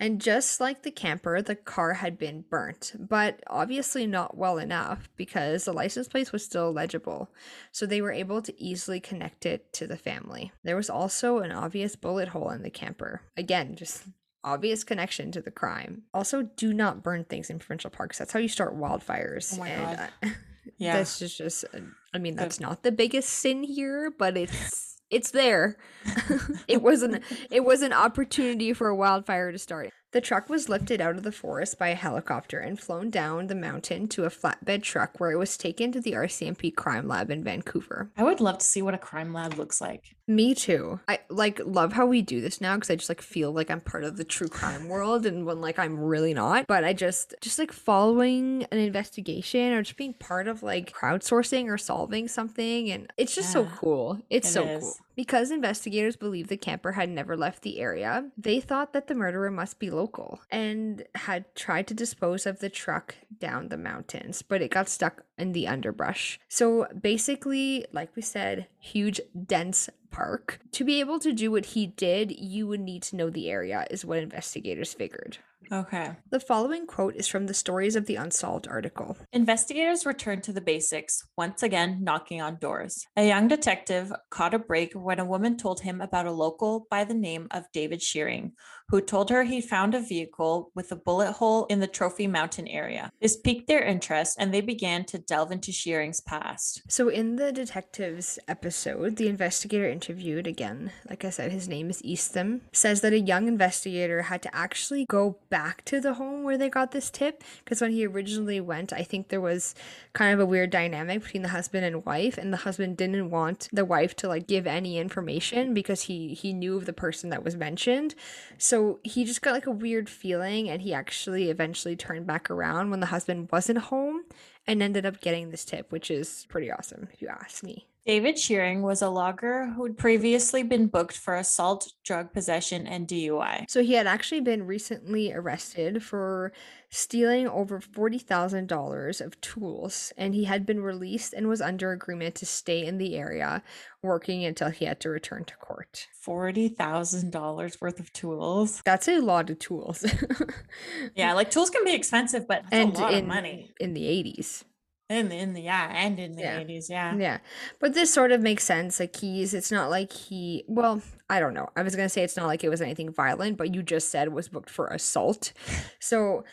And 0.00 0.20
just 0.20 0.60
like 0.60 0.82
the 0.82 0.92
camper, 0.92 1.42
the 1.42 1.56
car 1.56 1.94
had 1.94 2.18
been 2.18 2.44
burnt, 2.48 2.92
but 2.96 3.42
obviously 3.48 4.06
not 4.06 4.36
well 4.36 4.58
enough 4.58 5.08
because 5.16 5.64
the 5.64 5.72
license 5.72 6.06
plate 6.06 6.32
was 6.32 6.44
still 6.44 6.72
legible. 6.72 7.32
So 7.72 7.84
they 7.84 8.00
were 8.00 8.12
able 8.12 8.40
to 8.42 8.62
easily 8.62 9.00
connect 9.00 9.44
it 9.44 9.72
to 9.72 9.88
the 9.88 9.96
family. 9.96 10.52
There 10.62 10.76
was 10.76 10.88
also 10.88 11.38
an 11.38 11.50
obvious 11.50 11.96
bullet 11.96 12.28
hole 12.28 12.50
in 12.50 12.62
the 12.62 12.70
camper. 12.70 13.22
Again, 13.36 13.74
just 13.74 14.04
obvious 14.44 14.84
connection 14.84 15.32
to 15.32 15.40
the 15.40 15.50
crime. 15.50 16.02
Also, 16.14 16.42
do 16.42 16.72
not 16.72 17.02
burn 17.02 17.24
things 17.24 17.50
in 17.50 17.58
provincial 17.58 17.90
parks. 17.90 18.18
That's 18.18 18.32
how 18.32 18.38
you 18.38 18.48
start 18.48 18.76
wildfires. 18.76 19.54
Oh 19.54 19.58
my 19.58 19.68
and, 19.68 19.96
God. 19.96 20.10
uh, 20.22 20.28
Yeah. 20.76 20.98
this 20.98 21.22
is 21.22 21.36
just. 21.36 21.64
uh, 21.74 21.78
I 22.14 22.18
mean, 22.18 22.36
that's 22.36 22.60
not 22.60 22.82
the 22.82 22.92
biggest 22.92 23.30
sin 23.30 23.62
here, 23.62 24.12
but 24.16 24.36
it's 24.36 25.00
it's 25.10 25.30
there. 25.30 25.76
it 26.68 26.82
was 26.82 27.02
an 27.02 27.20
it 27.50 27.64
was 27.64 27.82
an 27.82 27.92
opportunity 27.92 28.72
for 28.72 28.88
a 28.88 28.94
wildfire 28.94 29.50
to 29.50 29.58
start. 29.58 29.90
The 30.10 30.22
truck 30.22 30.48
was 30.48 30.70
lifted 30.70 31.02
out 31.02 31.16
of 31.16 31.22
the 31.22 31.32
forest 31.32 31.78
by 31.78 31.88
a 31.88 31.94
helicopter 31.94 32.58
and 32.58 32.80
flown 32.80 33.10
down 33.10 33.48
the 33.48 33.54
mountain 33.54 34.08
to 34.08 34.24
a 34.24 34.30
flatbed 34.30 34.82
truck 34.82 35.20
where 35.20 35.30
it 35.30 35.36
was 35.36 35.58
taken 35.58 35.92
to 35.92 36.00
the 36.00 36.12
RCMP 36.12 36.74
crime 36.74 37.06
lab 37.06 37.30
in 37.30 37.44
Vancouver. 37.44 38.10
I 38.16 38.24
would 38.24 38.40
love 38.40 38.58
to 38.58 38.64
see 38.64 38.80
what 38.80 38.94
a 38.94 38.98
crime 38.98 39.34
lab 39.34 39.58
looks 39.58 39.82
like. 39.82 40.16
Me 40.26 40.54
too. 40.54 41.00
I 41.08 41.20
like 41.28 41.60
love 41.62 41.92
how 41.92 42.06
we 42.06 42.22
do 42.22 42.40
this 42.40 42.58
now 42.58 42.74
because 42.76 42.90
I 42.90 42.96
just 42.96 43.10
like 43.10 43.20
feel 43.20 43.52
like 43.52 43.70
I'm 43.70 43.82
part 43.82 44.04
of 44.04 44.16
the 44.16 44.24
true 44.24 44.48
crime 44.48 44.88
world 44.88 45.26
and 45.26 45.44
when 45.44 45.60
like 45.60 45.78
I'm 45.78 45.98
really 45.98 46.32
not. 46.32 46.66
But 46.66 46.84
I 46.84 46.94
just 46.94 47.34
just 47.42 47.58
like 47.58 47.72
following 47.72 48.66
an 48.72 48.78
investigation 48.78 49.72
or 49.72 49.82
just 49.82 49.98
being 49.98 50.14
part 50.14 50.48
of 50.48 50.62
like 50.62 50.90
crowdsourcing 50.90 51.66
or 51.66 51.76
solving 51.76 52.28
something 52.28 52.90
and 52.90 53.12
it's 53.18 53.34
just 53.34 53.52
so 53.52 53.66
cool. 53.66 54.22
It's 54.30 54.48
it 54.48 54.52
so 54.52 54.64
is. 54.64 54.82
cool. 54.82 54.94
Because 55.18 55.50
investigators 55.50 56.14
believe 56.14 56.46
the 56.46 56.56
camper 56.56 56.92
had 56.92 57.08
never 57.08 57.36
left 57.36 57.62
the 57.62 57.80
area, 57.80 58.30
they 58.36 58.60
thought 58.60 58.92
that 58.92 59.08
the 59.08 59.16
murderer 59.16 59.50
must 59.50 59.80
be 59.80 59.90
local 59.90 60.38
and 60.48 61.02
had 61.16 61.52
tried 61.56 61.88
to 61.88 61.94
dispose 61.94 62.46
of 62.46 62.60
the 62.60 62.70
truck 62.70 63.16
down 63.40 63.66
the 63.66 63.76
mountains, 63.76 64.42
but 64.42 64.62
it 64.62 64.70
got 64.70 64.88
stuck 64.88 65.24
in 65.36 65.50
the 65.50 65.66
underbrush. 65.66 66.38
So 66.48 66.86
basically, 67.02 67.84
like 67.90 68.14
we 68.14 68.22
said, 68.22 68.68
huge, 68.78 69.20
dense 69.44 69.90
park. 70.12 70.60
To 70.70 70.84
be 70.84 71.00
able 71.00 71.18
to 71.18 71.32
do 71.32 71.50
what 71.50 71.66
he 71.66 71.88
did, 71.88 72.30
you 72.38 72.68
would 72.68 72.80
need 72.80 73.02
to 73.02 73.16
know 73.16 73.28
the 73.28 73.50
area, 73.50 73.88
is 73.90 74.04
what 74.04 74.18
investigators 74.18 74.94
figured. 74.94 75.38
Okay. 75.70 76.12
The 76.30 76.40
following 76.40 76.86
quote 76.86 77.14
is 77.16 77.28
from 77.28 77.46
the 77.46 77.54
Stories 77.54 77.96
of 77.96 78.06
the 78.06 78.16
Unsolved 78.16 78.66
article. 78.68 79.16
Investigators 79.32 80.06
returned 80.06 80.42
to 80.44 80.52
the 80.52 80.60
basics, 80.60 81.22
once 81.36 81.62
again 81.62 81.98
knocking 82.02 82.40
on 82.40 82.56
doors. 82.56 83.04
A 83.16 83.26
young 83.26 83.48
detective 83.48 84.12
caught 84.30 84.54
a 84.54 84.58
break 84.58 84.92
when 84.94 85.18
a 85.18 85.26
woman 85.26 85.56
told 85.56 85.80
him 85.80 86.00
about 86.00 86.26
a 86.26 86.32
local 86.32 86.86
by 86.90 87.04
the 87.04 87.14
name 87.14 87.48
of 87.50 87.70
David 87.72 88.00
Shearing, 88.00 88.52
who 88.90 89.00
told 89.00 89.30
her 89.30 89.44
he 89.44 89.60
found 89.60 89.94
a 89.94 90.00
vehicle 90.00 90.70
with 90.74 90.90
a 90.90 90.96
bullet 90.96 91.32
hole 91.32 91.66
in 91.66 91.80
the 91.80 91.86
Trophy 91.86 92.26
Mountain 92.26 92.68
area. 92.68 93.10
This 93.20 93.36
piqued 93.36 93.68
their 93.68 93.82
interest 93.82 94.36
and 94.38 94.52
they 94.52 94.60
began 94.60 95.04
to 95.06 95.18
delve 95.18 95.52
into 95.52 95.72
Shearing's 95.72 96.20
past. 96.20 96.82
So, 96.88 97.08
in 97.08 97.36
the 97.36 97.52
detectives 97.52 98.38
episode, 98.48 99.16
the 99.16 99.28
investigator 99.28 99.88
interviewed 99.88 100.46
again, 100.46 100.92
like 101.08 101.24
I 101.24 101.30
said, 101.30 101.52
his 101.52 101.68
name 101.68 101.90
is 101.90 102.02
Eastham, 102.02 102.62
says 102.72 103.00
that 103.02 103.12
a 103.12 103.20
young 103.20 103.46
investigator 103.48 104.22
had 104.22 104.42
to 104.42 104.54
actually 104.54 105.04
go 105.04 105.38
back 105.50 105.84
to 105.86 106.00
the 106.00 106.14
home 106.14 106.42
where 106.42 106.58
they 106.58 106.70
got 106.70 106.92
this 106.92 107.10
tip 107.10 107.42
because 107.64 107.80
when 107.80 107.92
he 107.92 108.06
originally 108.06 108.60
went, 108.60 108.92
I 108.92 109.02
think 109.02 109.28
there 109.28 109.40
was 109.40 109.74
kind 110.12 110.32
of 110.32 110.40
a 110.40 110.46
weird 110.46 110.70
dynamic 110.70 111.22
between 111.22 111.42
the 111.42 111.48
husband 111.48 111.84
and 111.84 112.04
wife, 112.04 112.38
and 112.38 112.52
the 112.52 112.58
husband 112.58 112.96
didn't 112.96 113.30
want 113.30 113.68
the 113.72 113.84
wife 113.84 114.16
to 114.16 114.28
like 114.28 114.46
give 114.46 114.66
any 114.66 114.98
information 114.98 115.74
because 115.74 116.02
he 116.02 116.34
he 116.34 116.52
knew 116.52 116.76
of 116.76 116.86
the 116.86 116.92
person 116.92 117.30
that 117.30 117.44
was 117.44 117.56
mentioned. 117.56 118.14
So 118.56 118.77
he 119.02 119.24
just 119.24 119.42
got 119.42 119.52
like 119.52 119.66
a 119.66 119.70
weird 119.70 120.08
feeling, 120.08 120.68
and 120.68 120.82
he 120.82 120.92
actually 120.94 121.50
eventually 121.50 121.96
turned 121.96 122.26
back 122.26 122.50
around 122.50 122.90
when 122.90 123.00
the 123.00 123.06
husband 123.06 123.48
wasn't 123.50 123.78
home 123.78 124.22
and 124.66 124.82
ended 124.82 125.06
up 125.06 125.20
getting 125.20 125.50
this 125.50 125.64
tip, 125.64 125.90
which 125.90 126.10
is 126.10 126.46
pretty 126.48 126.70
awesome 126.70 127.08
if 127.12 127.22
you 127.22 127.28
ask 127.28 127.62
me. 127.62 127.86
David 128.06 128.38
Shearing 128.38 128.80
was 128.80 129.02
a 129.02 129.10
logger 129.10 129.66
who'd 129.66 129.98
previously 129.98 130.62
been 130.62 130.86
booked 130.86 131.16
for 131.16 131.36
assault, 131.36 131.92
drug 132.04 132.32
possession, 132.32 132.86
and 132.86 133.06
DUI. 133.06 133.68
So 133.68 133.82
he 133.82 133.92
had 133.92 134.06
actually 134.06 134.40
been 134.40 134.66
recently 134.66 135.30
arrested 135.30 136.02
for 136.02 136.52
stealing 136.90 137.46
over 137.48 137.80
$40,000 137.80 139.20
of 139.20 139.40
tools 139.40 140.12
and 140.16 140.34
he 140.34 140.44
had 140.44 140.64
been 140.64 140.80
released 140.80 141.32
and 141.34 141.46
was 141.48 141.60
under 141.60 141.92
agreement 141.92 142.34
to 142.36 142.46
stay 142.46 142.84
in 142.86 142.98
the 142.98 143.16
area 143.16 143.62
working 144.02 144.44
until 144.44 144.70
he 144.70 144.84
had 144.86 144.98
to 145.00 145.10
return 145.10 145.44
to 145.44 145.54
court. 145.56 146.06
$40,000 146.26 147.80
worth 147.80 148.00
of 148.00 148.12
tools. 148.12 148.82
That's 148.84 149.08
a 149.08 149.18
lot 149.20 149.50
of 149.50 149.58
tools. 149.58 150.04
Yeah, 151.14 151.32
like 151.34 151.50
tools 151.50 151.70
can 151.70 151.84
be 151.84 151.94
expensive, 151.94 152.46
but 152.46 152.62
that's 152.70 152.72
and 152.74 152.96
a 152.96 153.00
lot 153.00 153.12
in 153.14 153.20
of 153.20 153.26
money. 153.26 153.72
in 153.80 153.94
the 153.94 154.02
80s. 154.04 154.64
In 155.10 155.30
the, 155.30 155.36
in 155.36 155.54
the 155.54 155.62
yeah, 155.62 155.90
and 155.92 156.18
in 156.20 156.32
the 156.36 156.42
Yeah. 156.42 156.60
80s, 156.60 156.90
yeah. 156.90 157.16
Yeah. 157.16 157.38
But 157.80 157.94
this 157.94 158.12
sort 158.12 158.30
of 158.30 158.42
makes 158.42 158.62
sense. 158.64 159.00
Like 159.00 159.16
he's 159.16 159.54
it's 159.54 159.72
not 159.72 159.88
like 159.90 160.12
he 160.12 160.64
well, 160.68 161.00
I 161.30 161.40
don't 161.40 161.54
know. 161.54 161.68
I 161.76 161.82
was 161.82 161.96
gonna 161.96 162.10
say 162.10 162.22
it's 162.22 162.36
not 162.36 162.46
like 162.46 162.62
it 162.62 162.68
was 162.68 162.82
anything 162.82 163.10
violent, 163.10 163.56
but 163.56 163.74
you 163.74 163.82
just 163.82 164.10
said 164.10 164.32
was 164.32 164.48
booked 164.48 164.70
for 164.70 164.86
assault. 164.88 165.52
So 166.00 166.44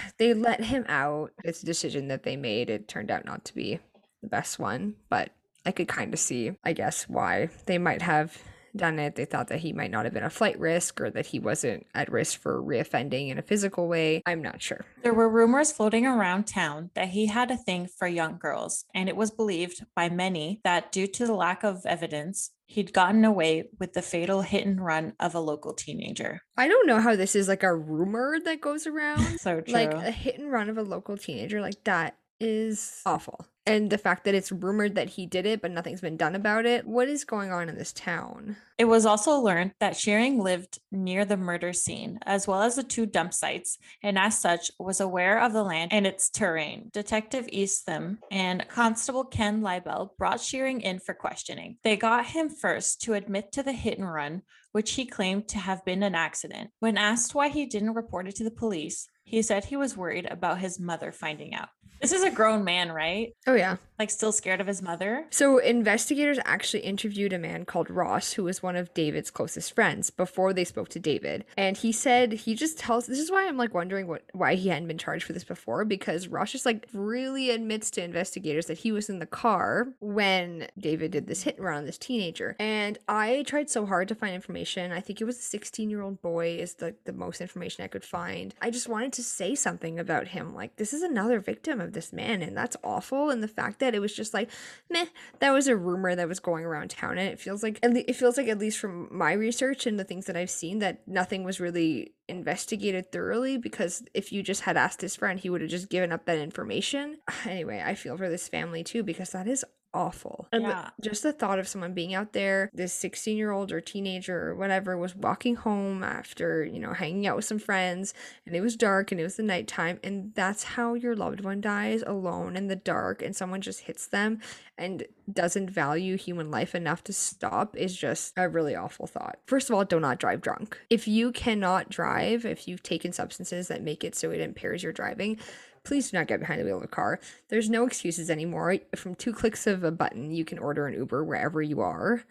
they 0.18 0.34
let 0.34 0.64
him 0.64 0.84
out. 0.88 1.32
It's 1.44 1.62
a 1.62 1.66
decision 1.66 2.08
that 2.08 2.22
they 2.22 2.36
made. 2.36 2.70
It 2.70 2.88
turned 2.88 3.10
out 3.10 3.24
not 3.24 3.44
to 3.46 3.54
be 3.54 3.80
the 4.22 4.28
best 4.28 4.58
one, 4.58 4.94
but 5.08 5.30
I 5.64 5.72
could 5.72 5.88
kind 5.88 6.12
of 6.12 6.20
see, 6.20 6.52
I 6.64 6.72
guess, 6.72 7.08
why 7.08 7.50
they 7.66 7.78
might 7.78 8.02
have 8.02 8.36
done 8.74 8.98
it. 8.98 9.16
They 9.16 9.24
thought 9.24 9.48
that 9.48 9.60
he 9.60 9.72
might 9.72 9.90
not 9.90 10.04
have 10.04 10.14
been 10.14 10.24
a 10.24 10.30
flight 10.30 10.58
risk 10.58 11.00
or 11.00 11.10
that 11.10 11.26
he 11.26 11.38
wasn't 11.38 11.86
at 11.94 12.10
risk 12.10 12.40
for 12.40 12.62
reoffending 12.62 13.28
in 13.28 13.38
a 13.38 13.42
physical 13.42 13.88
way. 13.88 14.22
I'm 14.26 14.42
not 14.42 14.62
sure. 14.62 14.84
There 15.02 15.14
were 15.14 15.28
rumors 15.28 15.72
floating 15.72 16.06
around 16.06 16.46
town 16.46 16.90
that 16.94 17.08
he 17.08 17.26
had 17.26 17.50
a 17.50 17.56
thing 17.56 17.86
for 17.86 18.08
young 18.08 18.38
girls, 18.38 18.84
and 18.94 19.08
it 19.08 19.16
was 19.16 19.30
believed 19.30 19.84
by 19.94 20.08
many 20.08 20.60
that 20.64 20.92
due 20.92 21.06
to 21.08 21.26
the 21.26 21.34
lack 21.34 21.62
of 21.62 21.84
evidence, 21.86 22.50
he'd 22.72 22.94
gotten 22.94 23.22
away 23.22 23.68
with 23.78 23.92
the 23.92 24.00
fatal 24.00 24.40
hit 24.40 24.66
and 24.66 24.82
run 24.82 25.12
of 25.20 25.34
a 25.34 25.40
local 25.40 25.74
teenager. 25.74 26.40
I 26.56 26.68
don't 26.68 26.86
know 26.86 27.00
how 27.00 27.14
this 27.16 27.36
is 27.36 27.46
like 27.46 27.62
a 27.62 27.74
rumor 27.74 28.38
that 28.44 28.62
goes 28.62 28.86
around. 28.86 29.40
So 29.40 29.60
true. 29.60 29.74
like 29.74 29.92
a 29.92 30.10
hit 30.10 30.38
and 30.38 30.50
run 30.50 30.70
of 30.70 30.78
a 30.78 30.82
local 30.82 31.18
teenager 31.18 31.60
like 31.60 31.84
that 31.84 32.16
is 32.42 33.00
awful 33.06 33.46
and 33.64 33.90
the 33.90 33.98
fact 33.98 34.24
that 34.24 34.34
it's 34.34 34.50
rumored 34.50 34.96
that 34.96 35.10
he 35.10 35.26
did 35.26 35.46
it 35.46 35.62
but 35.62 35.70
nothing's 35.70 36.00
been 36.00 36.16
done 36.16 36.34
about 36.34 36.66
it 36.66 36.86
what 36.86 37.08
is 37.08 37.24
going 37.24 37.52
on 37.52 37.68
in 37.68 37.78
this 37.78 37.92
town 37.92 38.56
It 38.82 38.86
was 38.86 39.06
also 39.06 39.38
learned 39.38 39.74
that 39.78 39.96
Shearing 39.96 40.40
lived 40.40 40.80
near 40.90 41.24
the 41.24 41.36
murder 41.36 41.72
scene, 41.72 42.18
as 42.26 42.48
well 42.48 42.62
as 42.62 42.74
the 42.74 42.82
two 42.82 43.06
dump 43.06 43.32
sites, 43.32 43.78
and 44.02 44.18
as 44.18 44.36
such 44.36 44.72
was 44.76 44.98
aware 45.00 45.40
of 45.40 45.52
the 45.52 45.62
land 45.62 45.92
and 45.92 46.04
its 46.04 46.28
terrain. 46.28 46.90
Detective 46.92 47.48
Eastham 47.52 48.18
and 48.32 48.66
Constable 48.68 49.22
Ken 49.22 49.60
Leibel 49.60 50.16
brought 50.18 50.40
Shearing 50.40 50.80
in 50.80 50.98
for 50.98 51.14
questioning. 51.14 51.76
They 51.84 51.96
got 51.96 52.26
him 52.26 52.48
first 52.48 53.02
to 53.02 53.14
admit 53.14 53.52
to 53.52 53.62
the 53.62 53.72
hit 53.72 53.98
and 53.98 54.12
run, 54.12 54.42
which 54.72 54.94
he 54.94 55.06
claimed 55.06 55.46
to 55.48 55.58
have 55.58 55.84
been 55.84 56.02
an 56.02 56.16
accident. 56.16 56.70
When 56.80 56.98
asked 56.98 57.36
why 57.36 57.50
he 57.50 57.66
didn't 57.66 57.94
report 57.94 58.26
it 58.26 58.34
to 58.36 58.44
the 58.44 58.50
police, 58.50 59.08
He 59.24 59.42
said 59.42 59.66
he 59.66 59.76
was 59.76 59.96
worried 59.96 60.26
about 60.30 60.58
his 60.58 60.78
mother 60.78 61.12
finding 61.12 61.54
out. 61.54 61.70
This 62.02 62.12
is 62.12 62.24
a 62.24 62.30
grown 62.30 62.64
man, 62.64 62.90
right? 62.90 63.32
Oh, 63.46 63.54
yeah. 63.54 63.76
Like, 63.96 64.10
still 64.10 64.32
scared 64.32 64.60
of 64.60 64.66
his 64.66 64.82
mother? 64.82 65.26
So, 65.30 65.58
investigators 65.58 66.40
actually 66.44 66.80
interviewed 66.80 67.32
a 67.32 67.38
man 67.38 67.64
called 67.64 67.88
Ross, 67.88 68.32
who 68.32 68.42
was 68.42 68.60
one 68.60 68.74
of 68.74 68.92
David's 68.92 69.30
closest 69.30 69.72
friends, 69.72 70.10
before 70.10 70.52
they 70.52 70.64
spoke 70.64 70.88
to 70.88 70.98
David. 70.98 71.44
And 71.56 71.76
he 71.76 71.92
said 71.92 72.32
he 72.32 72.56
just 72.56 72.76
tells 72.76 73.06
this 73.06 73.20
is 73.20 73.30
why 73.30 73.46
I'm 73.46 73.56
like 73.56 73.72
wondering 73.72 74.08
what 74.08 74.24
why 74.32 74.56
he 74.56 74.68
hadn't 74.68 74.88
been 74.88 74.98
charged 74.98 75.24
for 75.24 75.32
this 75.32 75.44
before, 75.44 75.84
because 75.84 76.26
Ross 76.26 76.50
just 76.50 76.66
like 76.66 76.88
really 76.92 77.50
admits 77.50 77.88
to 77.92 78.02
investigators 78.02 78.66
that 78.66 78.78
he 78.78 78.90
was 78.90 79.08
in 79.08 79.20
the 79.20 79.26
car 79.26 79.86
when 80.00 80.66
David 80.76 81.12
did 81.12 81.28
this 81.28 81.44
hit 81.44 81.58
and 81.58 81.64
run 81.64 81.76
on 81.76 81.86
this 81.86 81.98
teenager. 81.98 82.56
And 82.58 82.98
I 83.06 83.44
tried 83.46 83.70
so 83.70 83.86
hard 83.86 84.08
to 84.08 84.16
find 84.16 84.34
information. 84.34 84.90
I 84.90 84.98
think 84.98 85.20
it 85.20 85.24
was 85.24 85.38
a 85.38 85.42
16 85.42 85.88
year 85.88 86.02
old 86.02 86.20
boy, 86.20 86.56
is 86.58 86.74
the, 86.74 86.96
the 87.04 87.12
most 87.12 87.40
information 87.40 87.84
I 87.84 87.88
could 87.88 88.04
find. 88.04 88.56
I 88.60 88.70
just 88.70 88.88
wanted 88.88 89.11
to 89.12 89.22
say 89.22 89.54
something 89.54 89.98
about 89.98 90.28
him. 90.28 90.54
Like, 90.54 90.76
this 90.76 90.92
is 90.92 91.02
another 91.02 91.40
victim 91.40 91.80
of 91.80 91.92
this 91.92 92.12
man, 92.12 92.42
and 92.42 92.56
that's 92.56 92.76
awful. 92.82 93.30
And 93.30 93.42
the 93.42 93.48
fact 93.48 93.80
that 93.80 93.94
it 93.94 94.00
was 94.00 94.14
just 94.14 94.34
like, 94.34 94.50
meh, 94.90 95.06
that 95.40 95.52
was 95.52 95.68
a 95.68 95.76
rumor 95.76 96.14
that 96.14 96.28
was 96.28 96.40
going 96.40 96.64
around 96.64 96.90
town, 96.90 97.18
and 97.18 97.28
it 97.28 97.40
feels 97.40 97.62
like 97.62 97.78
it 97.82 98.16
feels 98.16 98.36
like 98.36 98.48
at 98.48 98.58
least 98.58 98.78
from 98.78 99.08
my 99.10 99.32
research 99.32 99.86
and 99.86 99.98
the 99.98 100.04
things 100.04 100.26
that 100.26 100.36
I've 100.36 100.50
seen 100.50 100.78
that 100.80 101.06
nothing 101.06 101.44
was 101.44 101.60
really 101.60 102.14
investigated 102.28 103.12
thoroughly 103.12 103.58
because 103.58 104.02
if 104.14 104.32
you 104.32 104.42
just 104.42 104.62
had 104.62 104.76
asked 104.76 105.00
his 105.00 105.16
friend, 105.16 105.38
he 105.38 105.50
would 105.50 105.60
have 105.60 105.70
just 105.70 105.90
given 105.90 106.12
up 106.12 106.24
that 106.26 106.38
information. 106.38 107.18
Anyway, 107.44 107.82
I 107.84 107.94
feel 107.94 108.16
for 108.16 108.28
this 108.28 108.48
family 108.48 108.84
too 108.84 109.02
because 109.02 109.30
that 109.30 109.48
is 109.48 109.64
awful. 109.94 110.48
And 110.52 110.62
Yeah. 110.62 110.90
just 111.00 111.22
the 111.22 111.32
thought 111.32 111.58
of 111.58 111.68
someone 111.68 111.94
being 111.94 112.14
out 112.14 112.32
there, 112.32 112.70
this 112.72 112.92
16 112.92 113.36
year 113.36 113.50
old 113.50 113.72
or 113.72 113.80
teenager 113.80 114.48
or 114.48 114.54
whatever, 114.54 114.96
was 114.96 115.14
walking 115.14 115.56
home 115.56 116.02
after, 116.02 116.64
you 116.64 116.78
know, 116.80 116.92
hanging 116.92 117.26
out 117.26 117.36
with 117.36 117.44
some 117.44 117.58
friends 117.58 118.14
and 118.46 118.54
it 118.56 118.60
was 118.60 118.76
dark 118.76 119.12
and 119.12 119.20
it 119.20 119.24
was 119.24 119.36
the 119.36 119.42
nighttime. 119.42 120.00
And 120.02 120.32
that's 120.34 120.62
how 120.64 120.94
your 120.94 121.14
loved 121.14 121.42
one 121.42 121.60
dies 121.60 122.02
alone 122.06 122.56
in 122.56 122.68
the 122.68 122.76
dark 122.76 123.22
and 123.22 123.34
someone 123.36 123.60
just 123.60 123.80
hits 123.80 124.06
them 124.06 124.40
and 124.78 125.04
doesn't 125.32 125.70
value 125.70 126.16
human 126.16 126.50
life 126.50 126.74
enough 126.74 127.04
to 127.04 127.12
stop 127.12 127.76
is 127.76 127.96
just 127.96 128.32
a 128.36 128.48
really 128.48 128.74
awful 128.74 129.06
thought. 129.06 129.38
First 129.46 129.70
of 129.70 129.76
all, 129.76 129.84
do 129.84 130.00
not 130.00 130.18
drive 130.18 130.40
drunk. 130.40 130.78
If 130.90 131.06
you 131.06 131.30
cannot 131.32 131.88
drive, 131.90 132.44
if 132.44 132.66
you've 132.66 132.82
taken 132.82 133.12
substances 133.12 133.68
that 133.68 133.82
make 133.82 134.02
it 134.04 134.14
so 134.14 134.30
it 134.30 134.40
impairs 134.40 134.82
your 134.82 134.92
driving, 134.92 135.38
please 135.84 136.10
do 136.10 136.16
not 136.16 136.26
get 136.26 136.40
behind 136.40 136.60
the 136.60 136.64
wheel 136.64 136.78
of 136.78 136.84
a 136.84 136.88
car. 136.88 137.20
There's 137.48 137.70
no 137.70 137.86
excuses 137.86 138.30
anymore. 138.30 138.78
From 138.96 139.14
two 139.14 139.32
clicks 139.32 139.66
of 139.66 139.84
a 139.84 139.90
button, 139.90 140.30
you 140.30 140.44
can 140.44 140.58
order 140.58 140.86
an 140.86 140.94
Uber 140.94 141.24
wherever 141.24 141.60
you 141.62 141.80
are. 141.80 142.24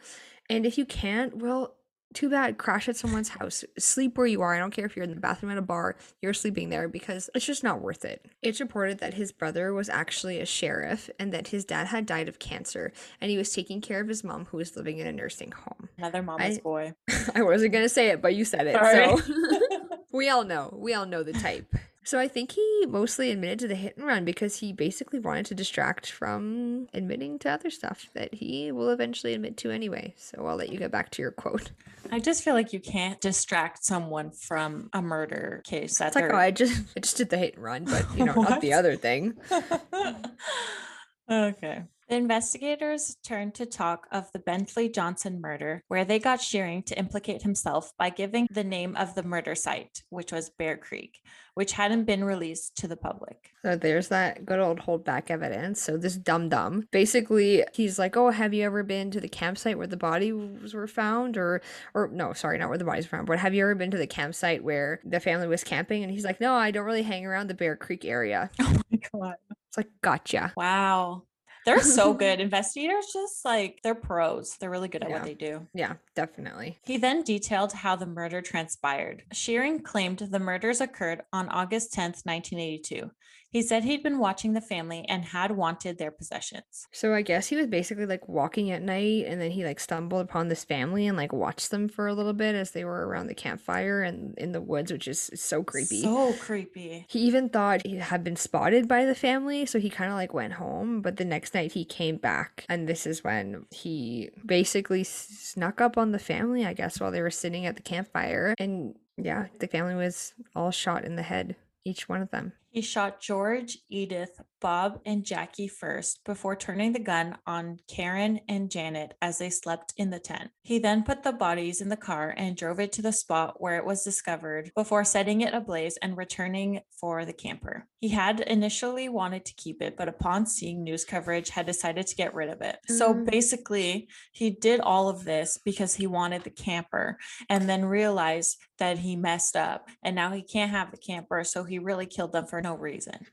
And 0.50 0.66
if 0.66 0.78
you 0.78 0.86
can't, 0.86 1.38
well, 1.38 1.76
too 2.14 2.30
bad. 2.30 2.58
Crash 2.58 2.90
at 2.90 2.98
someone's 2.98 3.30
house. 3.30 3.64
Sleep 3.80 4.18
where 4.18 4.28
you 4.28 4.42
are. 4.42 4.54
I 4.54 4.60
don't 4.60 4.72
care 4.72 4.86
if 4.86 4.96
you're 4.96 5.06
in 5.06 5.14
the 5.14 5.20
bathroom 5.20 5.52
at 5.52 5.58
a 5.58 5.62
bar, 5.62 5.96
you're 6.22 6.34
sleeping 6.34 6.70
there 6.70 6.88
because 6.88 7.30
it's 7.34 7.46
just 7.46 7.64
not 7.64 7.82
worth 7.82 8.04
it. 8.04 8.26
It's 8.42 8.60
reported 8.60 9.00
that 9.00 9.14
his 9.14 9.32
brother 9.32 9.74
was 9.74 9.90
actually 9.90 10.40
a 10.40 10.46
sheriff 10.46 11.10
and 11.20 11.32
that 11.34 11.50
his 11.50 11.64
dad 11.66 11.88
had 11.88 12.06
died 12.06 12.28
of 12.28 12.40
cancer 12.40 12.92
and 13.20 13.32
he 13.32 13.38
was 13.38 13.54
taking 13.54 13.82
care 13.82 14.02
of 14.02 14.08
his 14.08 14.24
mom 14.24 14.46
who 14.46 14.58
was 14.58 14.76
living 14.76 14.98
in 14.98 15.08
a 15.08 15.12
nursing 15.12 15.52
home. 15.52 15.90
Another 15.98 16.22
mama's 16.22 16.58
I- 16.58 16.62
boy. 16.62 16.94
I 17.36 17.44
wasn't 17.44 17.72
going 17.72 17.86
to 17.86 17.90
say 17.90 18.10
it, 18.10 18.22
but 18.22 18.36
you 18.36 18.46
said 18.46 18.68
it. 18.68 18.76
Sorry. 18.76 19.18
So 19.18 19.34
we 20.12 20.30
all 20.30 20.44
know. 20.44 20.78
We 20.78 20.94
all 20.94 21.06
know 21.06 21.24
the 21.24 21.34
type. 21.34 21.74
So 22.04 22.20
I 22.20 22.28
think 22.28 22.54
he 22.54 22.86
mostly 22.88 23.30
admitted 23.30 23.60
to 23.60 23.68
the 23.68 23.76
hit 23.76 23.96
and 23.96 24.06
run 24.06 24.26
because 24.26 24.58
he 24.58 24.74
basically 24.74 25.20
wanted 25.20 25.46
to 25.48 25.56
distract 25.56 26.12
from 26.12 26.88
admitting 26.94 27.38
to 27.40 27.50
other 27.50 27.70
stuff 27.70 28.10
that 28.16 28.34
he 28.34 28.72
will 28.72 28.90
eventually 28.90 29.34
admit 29.34 29.58
to 29.58 29.70
anyway. 29.70 30.16
So 30.18 30.46
I'll 30.48 30.56
let 30.56 30.72
you 30.72 30.80
get 30.80 30.92
back 30.92 31.12
to 31.12 31.22
your 31.22 31.32
quote. 31.32 31.72
I 32.12 32.20
just 32.20 32.44
feel 32.44 32.56
like 32.56 32.74
you 32.74 32.80
can't 32.80 33.22
distract 33.22 33.86
someone 33.86 34.32
from 34.32 34.90
a 34.94 35.02
murder 35.02 35.62
case. 35.64 35.98
That's 36.00 36.16
like, 36.16 36.32
oh, 36.34 36.36
I 36.36 36.50
just 36.52 36.84
I 36.98 37.02
just 37.02 37.18
did 37.18 37.30
the 37.30 37.38
hit 37.38 37.56
and 37.56 37.64
run, 37.64 37.86
but 37.86 38.06
you 38.18 38.26
know, 38.26 38.34
not 38.42 38.62
the 38.62 38.74
other 38.74 38.96
thing. 38.96 39.36
okay. 41.32 41.84
The 42.12 42.17
investigators 42.17 43.15
turned 43.24 43.54
to 43.56 43.65
talk 43.65 44.06
of 44.12 44.30
the 44.34 44.39
Bentley 44.39 44.89
Johnson 44.89 45.39
murder, 45.39 45.82
where 45.88 46.04
they 46.04 46.19
got 46.19 46.41
Shearing 46.41 46.84
to 46.84 47.00
implicate 47.00 47.41
himself 47.41 47.93
by 47.97 48.10
giving 48.10 48.50
the 48.52 48.65
name 48.65 48.97
of 48.97 49.15
the 49.15 49.24
murder 49.24 49.56
site, 49.56 50.04
which 50.10 50.34
was 50.34 50.50
Bear 50.50 50.76
Creek, 50.76 51.21
which 51.54 51.71
hadn't 51.71 52.04
been 52.04 52.26
released 52.26 52.76
to 52.80 52.89
the 52.89 52.97
public. 52.97 53.54
So 53.63 53.78
there's 53.78 54.10
that 54.10 54.45
good 54.45 54.60
old 54.60 54.82
holdback 54.82 55.32
evidence. 55.32 55.82
So 55.82 55.95
this 55.95 56.17
dum 56.17 56.50
dum, 56.50 56.86
basically, 56.91 57.63
he's 57.74 57.97
like, 57.97 58.17
"Oh, 58.17 58.30
have 58.30 58.54
you 58.54 58.65
ever 58.65 58.84
been 58.84 59.10
to 59.12 59.21
the 59.21 59.30
campsite 59.30 59.78
where 59.78 59.88
the 59.88 59.95
bodies 59.95 60.74
were 60.74 60.88
found, 60.88 61.38
or, 61.38 61.62
or 61.93 62.10
no, 62.10 62.34
sorry, 62.34 62.58
not 62.58 62.67
where 62.67 62.78
the 62.78 62.84
bodies 62.84 63.06
were 63.10 63.19
found, 63.19 63.28
but 63.28 63.39
have 63.39 63.54
you 63.54 63.63
ever 63.63 63.76
been 63.76 63.91
to 63.91 63.97
the 63.97 64.06
campsite 64.06 64.65
where 64.65 65.00
the 65.06 65.21
family 65.21 65.47
was 65.47 65.63
camping?" 65.63 66.04
And 66.04 66.12
he's 66.12 66.26
like, 66.26 66.41
"No, 66.41 66.56
I 66.56 66.71
don't 66.71 66.84
really 66.86 67.04
hang 67.04 67.26
around 67.26 67.47
the 67.47 67.54
Bear 67.54 67.78
Creek 67.78 68.04
area." 68.04 68.50
Oh 68.60 68.82
my 68.91 69.00
God. 69.13 69.36
It's 69.69 69.78
like, 69.78 69.89
gotcha. 70.02 70.52
Wow. 70.58 71.24
They're 71.65 71.82
so 71.82 72.13
good. 72.26 72.39
Investigators 72.39 73.08
just 73.13 73.43
like 73.45 73.80
they're 73.84 73.95
pros. 73.95 74.58
They're 74.58 74.69
really 74.69 74.88
good 74.88 75.04
at 75.04 75.10
Yeah. 75.10 75.15
what 75.17 75.26
they 75.26 75.34
do. 75.34 75.67
Yeah, 75.74 75.93
definitely. 76.15 76.80
He 76.84 76.97
then 76.97 77.24
detailed 77.24 77.74
how 77.74 77.95
the 77.95 78.06
murder 78.06 78.41
transpired. 78.41 79.24
Shearing 79.32 79.82
claimed 79.82 80.19
the 80.19 80.39
murders 80.39 80.82
occurred 80.82 81.21
on 81.32 81.50
August 81.50 81.93
10th, 81.93 82.26
1982. 82.26 83.12
He 83.52 83.62
said 83.62 83.84
he'd 83.84 84.02
been 84.02 84.18
watching 84.18 84.54
the 84.54 84.62
family 84.62 85.06
and 85.10 85.26
had 85.26 85.52
wanted 85.52 85.98
their 85.98 86.10
possessions. 86.10 86.88
So 86.94 87.14
I 87.14 87.22
guess 87.22 87.48
he 87.48 87.58
was 87.58 87.68
basically 87.68 88.06
like 88.06 88.30
walking 88.30 88.72
at 88.72 88.82
night, 88.82 89.26
and 89.28 89.42
then 89.42 89.52
he 89.52 89.66
like 89.66 89.80
stumbled 89.80 90.22
upon 90.22 90.48
this 90.48 90.64
family 90.64 91.06
and 91.06 91.18
like 91.18 91.34
watched 91.34 91.70
them 91.70 91.90
for 91.90 92.08
a 92.08 92.14
little 92.14 92.32
bit 92.32 92.56
as 92.56 92.72
they 92.72 92.86
were 92.86 93.06
around 93.06 93.28
the 93.28 93.36
campfire 93.36 94.02
and 94.04 94.38
in 94.38 94.54
the 94.54 94.62
woods, 94.62 94.92
which 94.92 95.06
is 95.08 95.30
so 95.36 95.64
creepy. 95.64 96.02
So 96.02 96.32
creepy. 96.34 97.06
He 97.10 97.20
even 97.20 97.50
thought 97.50 97.86
he 97.86 97.98
had 97.98 98.24
been 98.24 98.38
spotted 98.38 98.88
by 98.88 99.04
the 99.04 99.16
family, 99.16 99.66
so 99.66 99.80
he 99.80 99.90
kind 99.90 100.10
of 100.10 100.16
like 100.16 100.34
went 100.34 100.54
home. 100.54 101.02
But 101.02 101.18
the 101.18 101.26
next 101.26 101.54
night 101.54 101.74
he 101.74 101.84
came 101.84 102.16
back, 102.16 102.66
and 102.70 102.88
this 102.88 103.06
is 103.06 103.22
when 103.22 103.66
he 103.70 104.30
basically 104.46 105.04
snuck 105.04 105.82
up 105.82 105.98
on 105.98 106.14
the 106.14 106.20
family, 106.20 106.66
I 106.66 106.74
guess, 106.74 107.02
while 107.02 107.12
they 107.12 107.22
were 107.22 107.30
sitting 107.30 107.66
at 107.66 107.76
the 107.76 107.82
campfire. 107.82 108.56
And 108.58 108.96
yeah, 109.18 109.48
the 109.60 109.68
family 109.68 109.96
was 109.96 110.34
all 110.56 110.72
shot 110.72 111.04
in 111.04 111.18
the 111.18 111.24
head, 111.24 111.58
each 111.84 112.08
one 112.08 112.22
of 112.22 112.32
them. 112.32 112.54
He 112.71 112.81
shot 112.81 113.19
George, 113.19 113.77
Edith, 113.89 114.41
Bob, 114.62 115.01
and 115.05 115.25
Jackie 115.25 115.67
first 115.67 116.21
before 116.23 116.55
turning 116.55 116.93
the 116.93 116.99
gun 116.99 117.38
on 117.45 117.79
Karen 117.89 118.39
and 118.47 118.71
Janet 118.71 119.13
as 119.21 119.39
they 119.39 119.49
slept 119.49 119.93
in 119.97 120.10
the 120.10 120.19
tent. 120.19 120.51
He 120.62 120.79
then 120.79 121.03
put 121.03 121.23
the 121.23 121.34
bodies 121.34 121.81
in 121.81 121.89
the 121.89 121.97
car 121.97 122.34
and 122.38 122.55
drove 122.55 122.79
it 122.79 122.93
to 122.93 123.01
the 123.01 123.12
spot 123.12 123.60
where 123.60 123.75
it 123.75 123.86
was 123.86 124.03
discovered 124.03 124.71
before 124.73 125.03
setting 125.03 125.41
it 125.41 125.53
ablaze 125.53 125.97
and 126.01 126.15
returning 126.15 126.79
for 126.97 127.25
the 127.25 127.34
camper. 127.34 127.88
He 127.99 128.10
had 128.10 128.39
initially 128.41 129.10
wanted 129.10 129.43
to 129.45 129.55
keep 129.55 129.81
it, 129.81 129.97
but 129.97 130.07
upon 130.07 130.45
seeing 130.45 130.81
news 130.84 131.03
coverage, 131.03 131.49
had 131.49 131.65
decided 131.65 132.07
to 132.07 132.15
get 132.15 132.34
rid 132.34 132.49
of 132.49 132.62
it. 132.62 132.77
So 132.88 133.13
Mm. 133.13 133.29
basically, 133.29 134.07
he 134.31 134.49
did 134.49 134.79
all 134.79 135.10
of 135.10 135.25
this 135.25 135.57
because 135.57 135.95
he 135.95 136.07
wanted 136.07 136.43
the 136.43 136.49
camper 136.51 137.17
and 137.49 137.67
then 137.67 137.84
realized 137.84 138.57
that 138.82 138.98
he 138.98 139.15
messed 139.15 139.56
up 139.56 139.88
and 140.02 140.15
now 140.15 140.32
he 140.32 140.41
can't 140.41 140.72
have 140.72 140.89
the 140.89 140.98
camper. 140.98 141.44
So 141.44 141.63
he 141.63 141.78
really 141.78 142.08
killed 142.08 142.34
them 142.34 142.48
for 142.48 142.62
no 142.62 142.74
reason. 142.74 143.28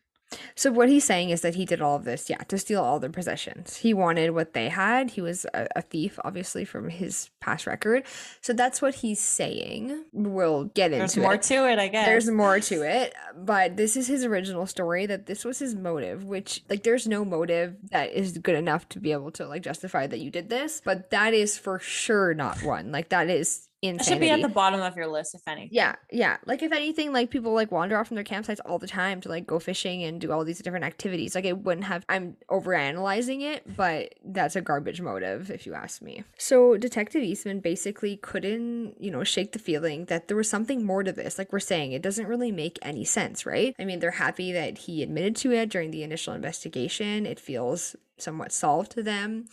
So 0.54 0.70
what 0.70 0.90
he's 0.90 1.04
saying 1.04 1.30
is 1.30 1.40
that 1.40 1.54
he 1.54 1.64
did 1.64 1.80
all 1.80 1.96
of 1.96 2.04
this, 2.04 2.28
yeah, 2.28 2.36
to 2.36 2.58
steal 2.58 2.82
all 2.82 3.00
their 3.00 3.08
possessions. 3.08 3.78
He 3.78 3.94
wanted 3.94 4.32
what 4.32 4.52
they 4.52 4.68
had. 4.68 5.12
He 5.12 5.22
was 5.22 5.46
a, 5.54 5.68
a 5.74 5.80
thief, 5.80 6.18
obviously, 6.22 6.66
from 6.66 6.90
his 6.90 7.30
past 7.40 7.66
record. 7.66 8.04
So 8.42 8.52
that's 8.52 8.82
what 8.82 8.96
he's 8.96 9.20
saying. 9.20 10.04
We'll 10.12 10.64
get 10.64 10.90
There's 10.90 11.16
into 11.16 11.22
more 11.24 11.36
it. 11.36 11.42
to 11.44 11.70
it, 11.70 11.78
I 11.78 11.88
guess. 11.88 12.06
There's 12.06 12.30
more 12.30 12.60
to 12.60 12.82
it, 12.82 13.14
but 13.38 13.78
this 13.78 13.96
is 13.96 14.06
his 14.06 14.22
original 14.22 14.66
story 14.66 15.06
that 15.06 15.24
this 15.24 15.46
was 15.46 15.60
his 15.60 15.74
motive, 15.74 16.24
which 16.24 16.62
like 16.68 16.82
there's 16.82 17.08
no 17.08 17.24
motive 17.24 17.76
that 17.90 18.12
is 18.12 18.36
good 18.36 18.56
enough 18.56 18.86
to 18.90 19.00
be 19.00 19.12
able 19.12 19.30
to 19.30 19.46
like 19.46 19.62
justify 19.62 20.06
that 20.06 20.20
you 20.20 20.30
did 20.30 20.50
this, 20.50 20.82
but 20.84 21.08
that 21.08 21.32
is 21.32 21.56
for 21.56 21.78
sure 21.78 22.34
not 22.34 22.62
one. 22.62 22.92
Like 22.92 23.08
that 23.08 23.30
is 23.30 23.67
It 23.80 23.90
insanity. 23.90 24.10
should 24.10 24.20
be 24.20 24.30
at 24.30 24.42
the 24.42 24.52
bottom 24.52 24.80
of 24.80 24.96
your 24.96 25.06
list, 25.06 25.34
if 25.34 25.46
anything. 25.46 25.68
Yeah, 25.70 25.94
yeah. 26.10 26.38
Like 26.46 26.62
if 26.62 26.72
anything, 26.72 27.12
like 27.12 27.30
people 27.30 27.52
like 27.52 27.70
wander 27.70 27.96
off 27.96 28.08
from 28.08 28.16
their 28.16 28.24
campsites 28.24 28.58
all 28.66 28.78
the 28.78 28.88
time 28.88 29.20
to 29.20 29.28
like 29.28 29.46
go 29.46 29.60
fishing 29.60 30.02
and 30.02 30.20
do 30.20 30.32
all 30.32 30.44
these 30.44 30.58
different 30.58 30.84
activities. 30.84 31.34
Like 31.34 31.44
it 31.44 31.58
wouldn't 31.58 31.86
have 31.86 32.04
I'm 32.08 32.36
overanalyzing 32.50 33.42
it, 33.42 33.76
but 33.76 34.14
that's 34.24 34.56
a 34.56 34.60
garbage 34.60 35.00
motive 35.00 35.50
if 35.50 35.64
you 35.64 35.74
ask 35.74 36.02
me. 36.02 36.24
So 36.38 36.76
Detective 36.76 37.22
Eastham 37.22 37.60
basically 37.60 38.16
couldn't, 38.16 39.00
you 39.00 39.12
know, 39.12 39.22
shake 39.22 39.52
the 39.52 39.60
feeling 39.60 40.06
that 40.06 40.26
there 40.26 40.36
was 40.36 40.50
something 40.50 40.84
more 40.84 41.04
to 41.04 41.12
this. 41.12 41.38
Like 41.38 41.52
we're 41.52 41.60
saying, 41.60 41.92
it 41.92 42.02
doesn't 42.02 42.26
really 42.26 42.50
make 42.50 42.78
any 42.82 43.04
sense, 43.04 43.46
right? 43.46 43.76
I 43.78 43.84
mean, 43.84 44.00
they're 44.00 44.10
happy 44.10 44.50
that 44.52 44.78
he 44.78 45.04
admitted 45.04 45.36
to 45.36 45.52
it 45.52 45.68
during 45.70 45.92
the 45.92 46.02
initial 46.02 46.34
investigation. 46.34 47.26
It 47.26 47.38
feels 47.38 47.94
somewhat 48.16 48.50
solved 48.50 48.90
to 48.90 49.02
them 49.04 49.44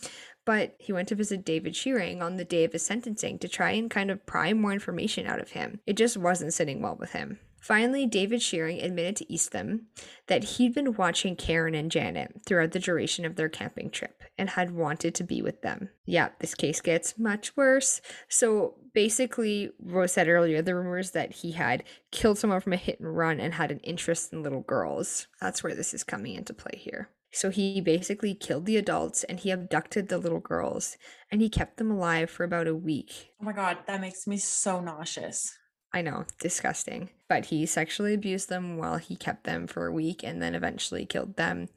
but 0.46 0.74
he 0.78 0.92
went 0.92 1.08
to 1.08 1.14
visit 1.14 1.44
David 1.44 1.76
Shearing 1.76 2.22
on 2.22 2.36
the 2.36 2.44
day 2.44 2.64
of 2.64 2.72
his 2.72 2.86
sentencing 2.86 3.38
to 3.40 3.48
try 3.48 3.72
and 3.72 3.90
kind 3.90 4.10
of 4.10 4.24
pry 4.24 4.54
more 4.54 4.72
information 4.72 5.26
out 5.26 5.40
of 5.40 5.50
him. 5.50 5.80
It 5.86 5.98
just 5.98 6.16
wasn't 6.16 6.54
sitting 6.54 6.80
well 6.80 6.96
with 6.98 7.12
him. 7.12 7.40
Finally, 7.60 8.06
David 8.06 8.40
Shearing 8.40 8.80
admitted 8.80 9.16
to 9.16 9.32
Eastham 9.32 9.86
that 10.28 10.44
he'd 10.44 10.72
been 10.72 10.94
watching 10.94 11.34
Karen 11.34 11.74
and 11.74 11.90
Janet 11.90 12.42
throughout 12.46 12.70
the 12.70 12.78
duration 12.78 13.24
of 13.24 13.34
their 13.34 13.48
camping 13.48 13.90
trip 13.90 14.22
and 14.38 14.50
had 14.50 14.70
wanted 14.70 15.16
to 15.16 15.24
be 15.24 15.42
with 15.42 15.62
them. 15.62 15.88
Yeah, 16.04 16.28
this 16.38 16.54
case 16.54 16.80
gets 16.80 17.18
much 17.18 17.56
worse. 17.56 18.00
So 18.28 18.76
basically, 18.94 19.72
Rose 19.82 20.12
said 20.12 20.28
earlier, 20.28 20.62
the 20.62 20.76
rumors 20.76 21.10
that 21.10 21.32
he 21.32 21.52
had 21.52 21.82
killed 22.12 22.38
someone 22.38 22.60
from 22.60 22.72
a 22.74 22.76
hit 22.76 23.00
and 23.00 23.16
run 23.16 23.40
and 23.40 23.54
had 23.54 23.72
an 23.72 23.80
interest 23.80 24.32
in 24.32 24.44
little 24.44 24.60
girls. 24.60 25.26
That's 25.40 25.64
where 25.64 25.74
this 25.74 25.92
is 25.92 26.04
coming 26.04 26.36
into 26.36 26.54
play 26.54 26.78
here. 26.78 27.08
So 27.32 27.50
he 27.50 27.80
basically 27.80 28.34
killed 28.34 28.66
the 28.66 28.76
adults 28.76 29.24
and 29.24 29.38
he 29.40 29.50
abducted 29.50 30.08
the 30.08 30.18
little 30.18 30.40
girls 30.40 30.96
and 31.30 31.40
he 31.40 31.48
kept 31.48 31.76
them 31.76 31.90
alive 31.90 32.30
for 32.30 32.44
about 32.44 32.66
a 32.66 32.74
week. 32.74 33.30
Oh 33.40 33.44
my 33.44 33.52
God, 33.52 33.78
that 33.86 34.00
makes 34.00 34.26
me 34.26 34.38
so 34.38 34.80
nauseous. 34.80 35.56
I 35.92 36.02
know, 36.02 36.24
disgusting. 36.40 37.10
But 37.28 37.46
he 37.46 37.66
sexually 37.66 38.14
abused 38.14 38.48
them 38.48 38.76
while 38.78 38.98
he 38.98 39.16
kept 39.16 39.44
them 39.44 39.66
for 39.66 39.86
a 39.86 39.92
week 39.92 40.22
and 40.22 40.42
then 40.42 40.54
eventually 40.54 41.06
killed 41.06 41.36
them. 41.36 41.68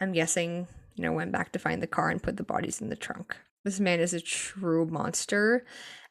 I'm 0.00 0.12
guessing, 0.12 0.68
you 0.94 1.02
know, 1.02 1.12
went 1.12 1.32
back 1.32 1.52
to 1.52 1.58
find 1.58 1.82
the 1.82 1.86
car 1.86 2.10
and 2.10 2.22
put 2.22 2.36
the 2.36 2.42
bodies 2.42 2.80
in 2.80 2.88
the 2.88 2.96
trunk. 2.96 3.36
This 3.64 3.80
man 3.80 4.00
is 4.00 4.14
a 4.14 4.20
true 4.20 4.86
monster. 4.86 5.64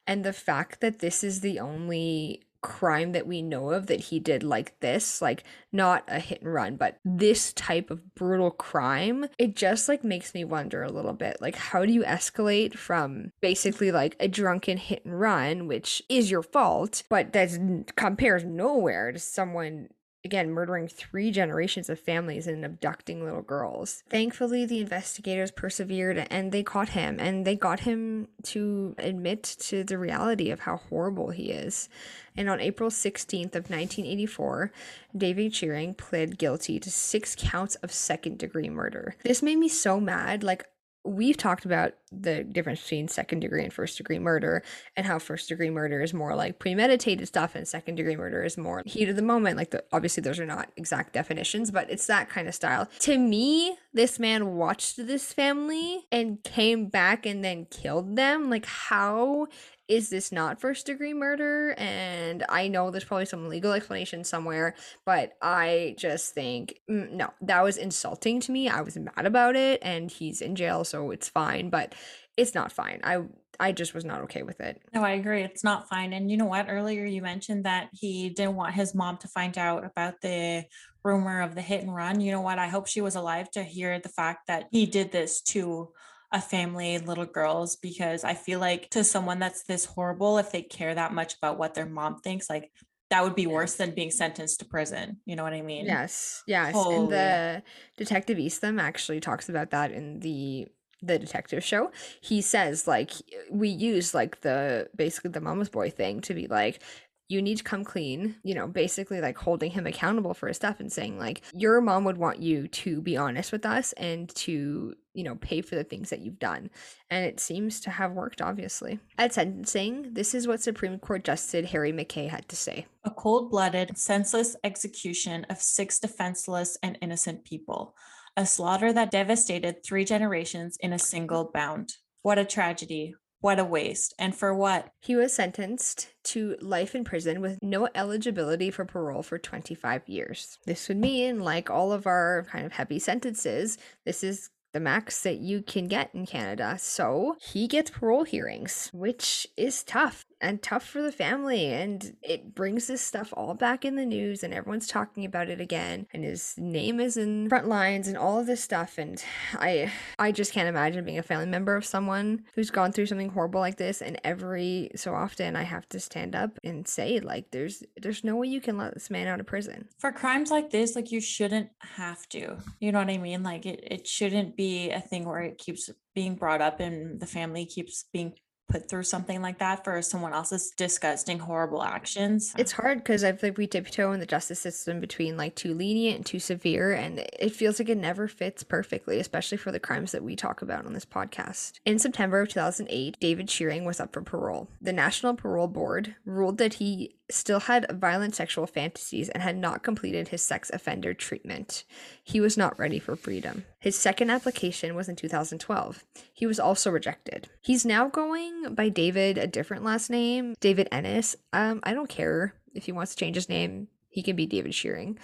And 0.05 0.23
the 0.23 0.33
fact 0.33 0.81
that 0.81 0.99
this 0.99 1.23
is 1.23 1.41
the 1.41 1.59
only 1.59 2.46
crime 2.67 3.13
that 3.13 3.25
we 3.25 3.41
know 3.41 3.71
of 3.71 3.87
that 3.87 4.01
he 4.01 4.19
did 4.19 4.43
like 4.43 4.77
this 4.81 5.21
like 5.21 5.45
not 5.71 6.03
a 6.09 6.19
hit 6.19 6.41
and 6.41 6.53
run 6.53 6.75
but 6.75 6.97
this 7.05 7.53
type 7.53 7.89
of 7.89 8.13
brutal 8.13 8.51
crime 8.51 9.25
it 9.37 9.55
just 9.55 9.87
like 9.87 10.03
makes 10.03 10.33
me 10.33 10.43
wonder 10.43 10.83
a 10.83 10.91
little 10.91 11.13
bit 11.13 11.37
like 11.39 11.55
how 11.55 11.85
do 11.85 11.93
you 11.93 12.03
escalate 12.03 12.77
from 12.77 13.31
basically 13.39 13.89
like 13.89 14.17
a 14.19 14.27
drunken 14.27 14.75
hit 14.75 15.05
and 15.05 15.17
run 15.17 15.65
which 15.65 16.03
is 16.09 16.29
your 16.29 16.43
fault 16.43 17.03
but 17.09 17.31
that 17.31 17.49
compares 17.95 18.43
nowhere 18.43 19.13
to 19.13 19.19
someone 19.19 19.87
again 20.27 20.51
murdering 20.51 20.89
three 20.89 21.31
generations 21.31 21.89
of 21.89 21.97
families 21.97 22.47
and 22.47 22.65
abducting 22.65 23.23
little 23.23 23.41
girls. 23.41 24.03
Thankfully, 24.09 24.65
the 24.65 24.81
investigators 24.81 25.51
persevered 25.51 26.27
and 26.29 26.51
they 26.51 26.63
caught 26.63 26.89
him 26.89 27.17
and 27.17 27.45
they 27.47 27.55
got 27.55 27.79
him 27.79 28.27
to 28.43 28.93
admit 28.97 29.43
to 29.59 29.85
the 29.85 29.97
reality 29.97 30.51
of 30.51 30.59
how 30.59 30.81
horrible 30.89 31.29
he 31.29 31.51
is. 31.51 31.87
And 32.35 32.49
on 32.49 32.59
April 32.59 32.89
16th 32.89 33.55
of 33.55 33.69
1984, 33.69 34.71
David 35.15 35.55
Shearing 35.55 35.93
pled 35.93 36.37
guilty 36.37 36.77
to 36.81 36.91
6 36.91 37.35
counts 37.39 37.75
of 37.75 37.91
second 37.91 38.37
degree 38.37 38.69
murder. 38.69 39.15
This 39.23 39.41
made 39.41 39.57
me 39.57 39.69
so 39.69 39.99
mad. 39.99 40.43
Like 40.43 40.65
we've 41.07 41.37
talked 41.37 41.65
about 41.65 41.93
the 42.11 42.43
difference 42.43 42.81
between 42.81 43.07
second 43.07 43.39
degree 43.39 43.63
and 43.63 43.73
first 43.73 43.97
degree 43.97 44.19
murder 44.19 44.63
and 44.95 45.05
how 45.05 45.19
first 45.19 45.49
degree 45.49 45.69
murder 45.69 46.01
is 46.01 46.13
more 46.13 46.35
like 46.35 46.59
premeditated 46.59 47.27
stuff 47.27 47.55
and 47.55 47.67
second 47.67 47.95
degree 47.95 48.15
murder 48.15 48.43
is 48.43 48.57
more 48.57 48.81
heat 48.85 49.09
of 49.09 49.15
the 49.15 49.21
moment. 49.21 49.57
Like 49.57 49.71
the, 49.71 49.83
obviously 49.91 50.21
those 50.21 50.39
are 50.39 50.45
not 50.45 50.69
exact 50.77 51.13
definitions 51.13 51.71
but 51.71 51.89
it's 51.89 52.07
that 52.07 52.29
kind 52.29 52.47
of 52.47 52.55
style. 52.55 52.87
To 52.99 53.17
me 53.17 53.77
this 53.93 54.19
man 54.19 54.55
watched 54.55 54.97
this 54.97 55.33
family 55.33 56.05
and 56.11 56.43
came 56.43 56.87
back 56.87 57.25
and 57.25 57.43
then 57.43 57.65
killed 57.65 58.15
them. 58.15 58.49
Like 58.49 58.65
how 58.65 59.47
is 59.87 60.09
this 60.09 60.31
not 60.31 60.59
first 60.59 60.85
degree 60.85 61.13
murder? 61.13 61.73
And 61.77 62.43
I 62.49 62.67
know 62.67 62.91
there's 62.91 63.03
probably 63.03 63.25
some 63.25 63.47
legal 63.47 63.71
explanation 63.71 64.23
somewhere, 64.23 64.75
but 65.05 65.33
I 65.41 65.95
just 65.97 66.33
think, 66.33 66.79
mm, 66.89 67.11
no, 67.11 67.33
that 67.41 67.63
was 67.63 67.77
insulting 67.77 68.39
to 68.41 68.51
me. 68.51 68.69
I 68.69 68.81
was 68.81 68.97
mad 68.97 69.25
about 69.25 69.55
it, 69.55 69.79
and 69.81 70.11
he's 70.11 70.41
in 70.41 70.55
jail, 70.55 70.83
so 70.83 71.11
it's 71.11 71.29
fine, 71.29 71.69
but 71.69 71.95
it's 72.35 72.53
not 72.53 72.71
fine. 72.71 73.01
I 73.03 73.21
I 73.59 73.71
just 73.71 73.93
was 73.93 74.05
not 74.05 74.21
okay 74.23 74.43
with 74.43 74.59
it. 74.59 74.79
No, 74.93 75.03
I 75.03 75.11
agree. 75.11 75.41
It's 75.41 75.63
not 75.63 75.89
fine. 75.89 76.13
And 76.13 76.29
you 76.29 76.37
know 76.37 76.45
what? 76.45 76.67
Earlier 76.69 77.05
you 77.05 77.23
mentioned 77.23 77.65
that 77.65 77.89
he 77.91 78.29
didn't 78.29 78.55
want 78.55 78.75
his 78.75 78.93
mom 78.93 79.17
to 79.17 79.27
find 79.27 79.57
out 79.57 79.83
about 79.83 80.21
the 80.21 80.65
rumor 81.03 81.41
of 81.41 81.55
the 81.55 81.61
hit 81.61 81.81
and 81.81 81.95
run. 81.95 82.21
You 82.21 82.31
know 82.31 82.41
what? 82.41 82.59
I 82.59 82.67
hope 82.67 82.87
she 82.87 83.01
was 83.01 83.15
alive 83.15 83.49
to 83.51 83.63
hear 83.63 83.99
the 83.99 84.09
fact 84.09 84.47
that 84.47 84.67
he 84.71 84.85
did 84.85 85.11
this 85.11 85.41
to 85.41 85.89
a 86.31 86.41
family, 86.41 86.97
little 86.99 87.25
girls, 87.25 87.75
because 87.77 88.23
I 88.23 88.33
feel 88.33 88.59
like 88.59 88.89
to 88.91 89.03
someone 89.03 89.39
that's 89.39 89.63
this 89.63 89.85
horrible, 89.85 90.37
if 90.37 90.51
they 90.51 90.61
care 90.61 90.93
that 90.93 91.13
much 91.13 91.35
about 91.35 91.57
what 91.57 91.73
their 91.73 91.85
mom 91.85 92.19
thinks, 92.19 92.49
like 92.49 92.71
that 93.09 93.23
would 93.23 93.35
be 93.35 93.43
yes. 93.43 93.51
worse 93.51 93.75
than 93.75 93.95
being 93.95 94.11
sentenced 94.11 94.59
to 94.59 94.65
prison. 94.65 95.17
You 95.25 95.35
know 95.35 95.43
what 95.43 95.53
I 95.53 95.61
mean? 95.61 95.85
Yes. 95.85 96.43
Yes. 96.45 96.73
Holy. 96.73 96.95
And 96.95 97.09
the 97.09 97.63
detective 97.95 98.37
Eastham 98.39 98.79
actually 98.79 99.19
talks 99.19 99.49
about 99.49 99.71
that 99.71 99.91
in 99.91 100.19
the 100.19 100.67
the 101.03 101.19
detective 101.19 101.63
show 101.63 101.91
he 102.21 102.41
says 102.41 102.87
like 102.87 103.11
we 103.51 103.69
use 103.69 104.15
like 104.15 104.41
the 104.41 104.89
basically 104.95 105.29
the 105.29 105.39
mama's 105.39 105.69
boy 105.69 105.91
thing 105.91 106.19
to 106.19 106.33
be 106.33 106.47
like 106.47 106.81
you 107.29 107.41
need 107.41 107.57
to 107.57 107.63
come 107.63 107.83
clean, 107.83 108.35
you 108.43 108.55
know, 108.55 108.67
basically 108.67 109.19
like 109.19 109.37
holding 109.37 109.71
him 109.71 109.85
accountable 109.85 110.33
for 110.33 110.47
his 110.47 110.55
stuff 110.55 110.79
and 110.79 110.91
saying, 110.91 111.19
like, 111.19 111.41
your 111.53 111.81
mom 111.81 112.05
would 112.05 112.17
want 112.17 112.39
you 112.39 112.67
to 112.69 113.01
be 113.01 113.17
honest 113.17 113.51
with 113.51 113.65
us 113.65 113.93
and 113.93 114.33
to, 114.35 114.95
you 115.17 115.23
know, 115.23 115.35
pay 115.35 115.61
for 115.61 115.73
the 115.73 115.83
things 115.83 116.11
that 116.11 116.19
you've 116.19 116.37
done. 116.37 116.69
And 117.09 117.25
it 117.25 117.39
seems 117.39 117.81
to 117.81 117.89
have 117.89 118.11
worked, 118.11 118.39
obviously. 118.39 118.99
At 119.17 119.33
sentencing, 119.33 120.13
this 120.13 120.35
is 120.35 120.47
what 120.47 120.61
Supreme 120.61 120.99
Court 120.99 121.23
Justice 121.23 121.71
Harry 121.71 121.91
McKay 121.91 122.29
had 122.29 122.47
to 122.49 122.55
say 122.55 122.85
A 123.03 123.09
cold 123.09 123.49
blooded, 123.49 123.97
senseless 123.97 124.55
execution 124.63 125.45
of 125.49 125.59
six 125.59 125.97
defenseless 125.97 126.77
and 126.83 126.99
innocent 127.01 127.45
people, 127.45 127.95
a 128.37 128.45
slaughter 128.45 128.93
that 128.93 129.09
devastated 129.09 129.83
three 129.83 130.05
generations 130.05 130.77
in 130.79 130.93
a 130.93 130.99
single 130.99 131.49
bound. 131.51 131.93
What 132.21 132.37
a 132.37 132.45
tragedy. 132.45 133.15
What 133.39 133.59
a 133.59 133.65
waste. 133.65 134.13
And 134.19 134.35
for 134.35 134.53
what? 134.53 134.89
He 134.99 135.15
was 135.15 135.33
sentenced 135.33 136.09
to 136.25 136.57
life 136.59 136.95
in 136.95 137.03
prison 137.03 137.39
with 137.39 137.59
no 137.61 137.87
eligibility 137.95 138.71
for 138.71 138.83
parole 138.83 139.21
for 139.23 139.37
25 139.37 140.07
years. 140.07 140.57
This 140.65 140.87
would 140.87 140.97
mean, 140.97 141.39
like 141.39 141.69
all 141.69 141.91
of 141.91 142.07
our 142.07 142.45
kind 142.51 142.65
of 142.65 142.71
heavy 142.71 142.99
sentences, 142.99 143.77
this 144.05 144.23
is 144.23 144.49
the 144.73 144.79
max 144.79 145.21
that 145.23 145.37
you 145.37 145.61
can 145.61 145.87
get 145.87 146.13
in 146.13 146.25
Canada. 146.25 146.77
So 146.79 147.35
he 147.39 147.67
gets 147.67 147.91
parole 147.91 148.23
hearings, 148.23 148.89
which 148.93 149.47
is 149.57 149.83
tough 149.83 150.25
and 150.41 150.61
tough 150.61 150.85
for 150.85 151.01
the 151.01 151.11
family. 151.11 151.65
And 151.67 152.15
it 152.21 152.53
brings 152.55 152.87
this 152.87 153.01
stuff 153.01 153.33
all 153.35 153.53
back 153.53 153.85
in 153.85 153.95
the 153.95 154.05
news, 154.05 154.43
and 154.43 154.53
everyone's 154.53 154.87
talking 154.87 155.25
about 155.25 155.49
it 155.49 155.61
again. 155.61 156.07
And 156.13 156.23
his 156.23 156.55
name 156.57 156.99
is 156.99 157.17
in 157.17 157.49
front 157.49 157.67
lines 157.67 158.07
and 158.07 158.17
all 158.17 158.39
of 158.39 158.47
this 158.47 158.63
stuff. 158.63 158.97
And 158.97 159.23
I, 159.53 159.91
I 160.19 160.31
just 160.31 160.53
can't 160.53 160.69
imagine 160.69 161.05
being 161.05 161.17
a 161.17 161.23
family 161.23 161.45
member 161.45 161.75
of 161.75 161.85
someone 161.85 162.43
who's 162.55 162.69
gone 162.69 162.91
through 162.91 163.07
something 163.07 163.29
horrible 163.29 163.59
like 163.59 163.77
this. 163.77 164.01
And 164.01 164.19
every 164.23 164.91
so 164.95 165.13
often, 165.13 165.55
I 165.55 165.63
have 165.63 165.87
to 165.89 165.99
stand 165.99 166.35
up 166.35 166.59
and 166.63 166.87
say, 166.87 167.19
like, 167.19 167.51
there's, 167.51 167.83
there's 168.01 168.23
no 168.23 168.35
way 168.35 168.47
you 168.47 168.61
can 168.61 168.77
let 168.77 168.93
this 168.93 169.09
man 169.09 169.27
out 169.27 169.39
of 169.39 169.45
prison 169.45 169.87
for 169.99 170.11
crimes 170.11 170.51
like 170.51 170.69
this. 170.69 170.95
Like, 170.95 171.11
you 171.11 171.21
shouldn't 171.21 171.69
have 171.79 172.27
to. 172.29 172.57
You 172.79 172.91
know 172.91 172.99
what 172.99 173.09
I 173.09 173.17
mean? 173.17 173.43
Like, 173.43 173.65
it, 173.65 173.83
it 173.83 174.07
shouldn't 174.07 174.55
be 174.55 174.91
a 174.91 175.01
thing 175.01 175.25
where 175.25 175.41
it 175.41 175.57
keeps 175.57 175.89
being 176.13 176.35
brought 176.35 176.61
up 176.61 176.79
and 176.79 177.19
the 177.19 177.27
family 177.27 177.65
keeps 177.65 178.05
being 178.11 178.33
put 178.67 178.89
through 178.89 179.03
something 179.03 179.41
like 179.41 179.59
that 179.59 179.83
for 179.83 180.01
someone 180.01 180.33
else's 180.33 180.71
disgusting, 180.71 181.39
horrible 181.39 181.83
actions. 181.83 182.53
It's 182.57 182.73
hard 182.73 182.99
because 182.99 183.23
I 183.23 183.31
feel 183.31 183.49
like 183.49 183.57
we 183.57 183.67
tiptoe 183.67 184.11
in 184.11 184.19
the 184.19 184.25
justice 184.25 184.59
system 184.59 184.99
between 184.99 185.37
like 185.37 185.55
too 185.55 185.73
lenient 185.73 186.17
and 186.17 186.25
too 186.25 186.39
severe, 186.39 186.93
and 186.93 187.19
it 187.19 187.53
feels 187.53 187.79
like 187.79 187.89
it 187.89 187.97
never 187.97 188.27
fits 188.27 188.63
perfectly, 188.63 189.19
especially 189.19 189.57
for 189.57 189.71
the 189.71 189.79
crimes 189.79 190.11
that 190.11 190.23
we 190.23 190.35
talk 190.35 190.61
about 190.61 190.85
on 190.85 190.93
this 190.93 191.05
podcast. 191.05 191.79
In 191.85 191.99
September 191.99 192.41
of 192.41 192.49
2008, 192.49 193.17
David 193.19 193.49
Shearing 193.49 193.85
was 193.85 193.99
up 193.99 194.13
for 194.13 194.21
parole. 194.21 194.69
The 194.81 194.93
National 194.93 195.33
Parole 195.33 195.67
Board 195.67 196.15
ruled 196.25 196.57
that 196.57 196.75
he 196.75 197.16
still 197.29 197.61
had 197.61 197.99
violent 197.99 198.35
sexual 198.35 198.67
fantasies 198.67 199.29
and 199.29 199.43
had 199.43 199.57
not 199.57 199.83
completed 199.83 200.29
his 200.29 200.41
sex 200.41 200.69
offender 200.73 201.13
treatment. 201.13 201.83
He 202.23 202.39
was 202.39 202.57
not 202.57 202.79
ready 202.79 202.99
for 202.99 203.15
freedom. 203.15 203.65
His 203.79 203.97
second 203.97 204.29
application 204.29 204.95
was 204.95 205.09
in 205.09 205.15
2012. 205.15 206.03
He 206.33 206.45
was 206.45 206.59
also 206.59 206.89
rejected. 206.89 207.49
He's 207.61 207.85
now 207.85 208.07
going 208.07 208.73
by 208.73 208.89
David, 208.89 209.37
a 209.37 209.47
different 209.47 209.83
last 209.83 210.09
name, 210.09 210.55
David 210.59 210.87
Ennis. 210.91 211.35
Um, 211.53 211.81
I 211.83 211.93
don't 211.93 212.09
care 212.09 212.53
if 212.73 212.85
he 212.85 212.91
wants 212.91 213.13
to 213.13 213.19
change 213.19 213.35
his 213.35 213.49
name. 213.49 213.87
He 214.09 214.23
can 214.23 214.35
be 214.35 214.45
David 214.45 214.73
Shearing 214.73 215.19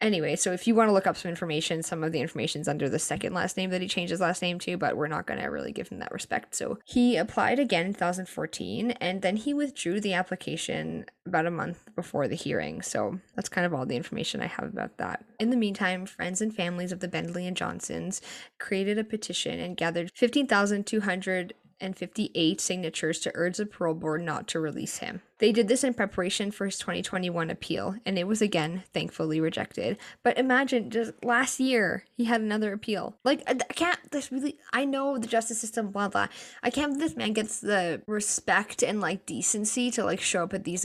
anyway, 0.00 0.36
so 0.36 0.52
if 0.52 0.66
you 0.66 0.74
want 0.74 0.88
to 0.88 0.92
look 0.92 1.06
up 1.06 1.16
some 1.16 1.30
information, 1.30 1.82
some 1.82 2.02
of 2.02 2.12
the 2.12 2.20
information's 2.20 2.68
under 2.68 2.88
the 2.88 2.98
second 2.98 3.34
last 3.34 3.56
name 3.56 3.70
that 3.70 3.80
he 3.80 3.88
changed 3.88 4.10
his 4.10 4.20
last 4.20 4.42
name 4.42 4.58
to, 4.60 4.76
but 4.76 4.96
we're 4.96 5.08
not 5.08 5.26
going 5.26 5.40
to 5.40 5.46
really 5.46 5.72
give 5.72 5.88
him 5.88 5.98
that 5.98 6.12
respect. 6.12 6.54
So 6.54 6.78
he 6.84 7.16
applied 7.16 7.58
again 7.58 7.86
in 7.86 7.94
2014, 7.94 8.92
and 8.92 9.22
then 9.22 9.36
he 9.36 9.54
withdrew 9.54 10.00
the 10.00 10.14
application 10.14 11.06
about 11.26 11.46
a 11.46 11.50
month 11.50 11.88
before 11.94 12.28
the 12.28 12.34
hearing. 12.34 12.82
So 12.82 13.20
that's 13.36 13.48
kind 13.48 13.66
of 13.66 13.74
all 13.74 13.86
the 13.86 13.96
information 13.96 14.40
I 14.40 14.46
have 14.46 14.64
about 14.64 14.96
that. 14.98 15.24
In 15.38 15.50
the 15.50 15.56
meantime, 15.56 16.06
friends 16.06 16.40
and 16.40 16.54
families 16.54 16.92
of 16.92 17.00
the 17.00 17.08
Bentley 17.08 17.46
and 17.46 17.56
Johnsons 17.56 18.20
created 18.58 18.98
a 18.98 19.04
petition 19.04 19.60
and 19.60 19.76
gathered 19.76 20.10
15,200 20.14 21.54
and 21.80 21.96
58 21.96 22.60
signatures 22.60 23.18
to 23.20 23.32
urge 23.34 23.56
the 23.56 23.66
parole 23.66 23.94
board 23.94 24.22
not 24.22 24.46
to 24.48 24.60
release 24.60 24.98
him. 24.98 25.22
They 25.38 25.52
did 25.52 25.68
this 25.68 25.82
in 25.84 25.94
preparation 25.94 26.50
for 26.50 26.66
his 26.66 26.78
2021 26.78 27.50
appeal, 27.50 27.96
and 28.04 28.18
it 28.18 28.26
was 28.26 28.42
again 28.42 28.84
thankfully 28.92 29.40
rejected. 29.40 29.96
But 30.22 30.38
imagine 30.38 30.90
just 30.90 31.12
last 31.24 31.60
year 31.60 32.04
he 32.14 32.24
had 32.24 32.40
another 32.40 32.72
appeal. 32.72 33.16
Like 33.24 33.42
I, 33.46 33.54
can't. 33.54 33.98
This 34.10 34.30
really. 34.30 34.58
I 34.72 34.84
know 34.84 35.18
the 35.18 35.26
justice 35.26 35.60
system. 35.60 35.90
Blah 35.90 36.08
blah. 36.08 36.28
I 36.62 36.70
can't. 36.70 36.98
This 36.98 37.16
man 37.16 37.32
gets 37.32 37.60
the 37.60 38.02
respect 38.06 38.82
and 38.82 39.00
like 39.00 39.26
decency 39.26 39.90
to 39.92 40.04
like 40.04 40.20
show 40.20 40.44
up 40.44 40.54
at 40.54 40.64
these. 40.64 40.84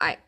I. 0.00 0.18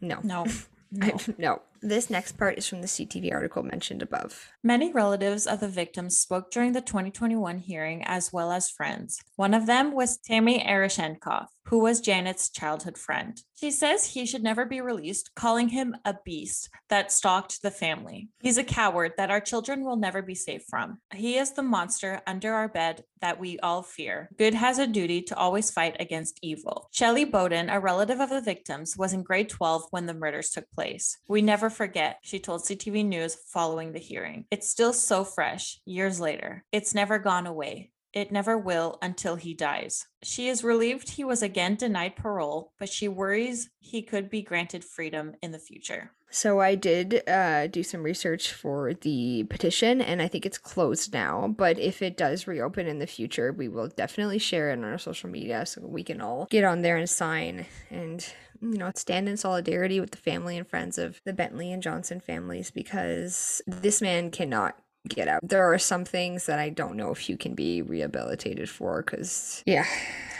No. 0.00 0.20
No. 0.22 0.46
I, 1.02 1.12
no. 1.36 1.62
This 1.80 2.10
next 2.10 2.32
part 2.32 2.58
is 2.58 2.66
from 2.66 2.80
the 2.80 2.88
CTV 2.88 3.32
article 3.32 3.62
mentioned 3.62 4.02
above. 4.02 4.48
Many 4.62 4.92
relatives 4.92 5.46
of 5.46 5.60
the 5.60 5.68
victims 5.68 6.18
spoke 6.18 6.50
during 6.50 6.72
the 6.72 6.80
2021 6.80 7.58
hearing, 7.58 8.02
as 8.04 8.32
well 8.32 8.50
as 8.50 8.70
friends. 8.70 9.20
One 9.36 9.54
of 9.54 9.66
them 9.66 9.92
was 9.92 10.18
Tammy 10.18 10.58
Erishenkov, 10.60 11.46
who 11.66 11.78
was 11.78 12.00
Janet's 12.00 12.48
childhood 12.48 12.96
friend. 12.96 13.40
She 13.54 13.70
says 13.70 14.06
he 14.06 14.24
should 14.24 14.42
never 14.42 14.64
be 14.64 14.80
released, 14.80 15.34
calling 15.34 15.68
him 15.68 15.94
a 16.04 16.14
beast 16.24 16.70
that 16.88 17.12
stalked 17.12 17.60
the 17.60 17.70
family. 17.70 18.28
He's 18.40 18.56
a 18.56 18.64
coward 18.64 19.12
that 19.16 19.30
our 19.30 19.40
children 19.40 19.84
will 19.84 19.96
never 19.96 20.22
be 20.22 20.34
safe 20.34 20.62
from. 20.68 20.98
He 21.12 21.36
is 21.36 21.52
the 21.52 21.62
monster 21.62 22.22
under 22.26 22.54
our 22.54 22.68
bed 22.68 23.04
that 23.20 23.38
we 23.38 23.58
all 23.58 23.82
fear. 23.82 24.30
Good 24.38 24.54
has 24.54 24.78
a 24.78 24.86
duty 24.86 25.22
to 25.22 25.36
always 25.36 25.70
fight 25.70 25.96
against 26.00 26.38
evil. 26.40 26.88
Shelley 26.92 27.24
Bowden, 27.24 27.68
a 27.68 27.80
relative 27.80 28.20
of 28.20 28.30
the 28.30 28.40
victims, 28.40 28.96
was 28.96 29.12
in 29.12 29.22
grade 29.22 29.48
12 29.48 29.82
when 29.90 30.06
the 30.06 30.14
murders 30.14 30.50
took 30.50 30.70
place. 30.70 31.18
We 31.28 31.42
never 31.42 31.67
forget, 31.70 32.18
she 32.22 32.38
told 32.38 32.62
CTV 32.62 33.04
News 33.04 33.34
following 33.34 33.92
the 33.92 33.98
hearing. 33.98 34.46
It's 34.50 34.68
still 34.68 34.92
so 34.92 35.24
fresh, 35.24 35.80
years 35.84 36.20
later. 36.20 36.64
It's 36.72 36.94
never 36.94 37.18
gone 37.18 37.46
away. 37.46 37.90
It 38.12 38.32
never 38.32 38.56
will 38.56 38.98
until 39.02 39.36
he 39.36 39.54
dies. 39.54 40.06
She 40.22 40.48
is 40.48 40.64
relieved 40.64 41.10
he 41.10 41.24
was 41.24 41.42
again 41.42 41.76
denied 41.76 42.16
parole, 42.16 42.72
but 42.78 42.88
she 42.88 43.06
worries 43.06 43.70
he 43.80 44.02
could 44.02 44.30
be 44.30 44.42
granted 44.42 44.84
freedom 44.84 45.34
in 45.42 45.52
the 45.52 45.58
future. 45.58 46.12
So 46.30 46.60
I 46.60 46.74
did 46.74 47.26
uh, 47.26 47.68
do 47.68 47.82
some 47.82 48.02
research 48.02 48.52
for 48.52 48.92
the 48.92 49.44
petition, 49.44 50.02
and 50.02 50.20
I 50.20 50.28
think 50.28 50.44
it's 50.44 50.58
closed 50.58 51.12
now. 51.12 51.48
But 51.48 51.78
if 51.78 52.02
it 52.02 52.18
does 52.18 52.46
reopen 52.46 52.86
in 52.86 52.98
the 52.98 53.06
future, 53.06 53.50
we 53.50 53.68
will 53.68 53.88
definitely 53.88 54.38
share 54.38 54.70
it 54.70 54.74
on 54.74 54.84
our 54.84 54.98
social 54.98 55.30
media 55.30 55.64
so 55.64 55.80
we 55.82 56.04
can 56.04 56.20
all 56.20 56.46
get 56.50 56.64
on 56.64 56.82
there 56.82 56.98
and 56.98 57.08
sign 57.08 57.66
and 57.90 58.30
you 58.60 58.78
know 58.78 58.90
stand 58.94 59.28
in 59.28 59.36
solidarity 59.36 60.00
with 60.00 60.10
the 60.10 60.18
family 60.18 60.56
and 60.56 60.66
friends 60.66 60.98
of 60.98 61.20
the 61.24 61.32
Bentley 61.32 61.72
and 61.72 61.82
Johnson 61.82 62.20
families 62.20 62.70
because 62.70 63.62
this 63.66 64.00
man 64.00 64.30
cannot 64.30 64.76
get 65.08 65.28
out. 65.28 65.40
There 65.42 65.72
are 65.72 65.78
some 65.78 66.04
things 66.04 66.46
that 66.46 66.58
I 66.58 66.68
don't 66.68 66.96
know 66.96 67.10
if 67.10 67.28
you 67.28 67.36
can 67.36 67.54
be 67.54 67.82
rehabilitated 67.82 68.68
for 68.68 69.02
because 69.02 69.62
yeah. 69.66 69.86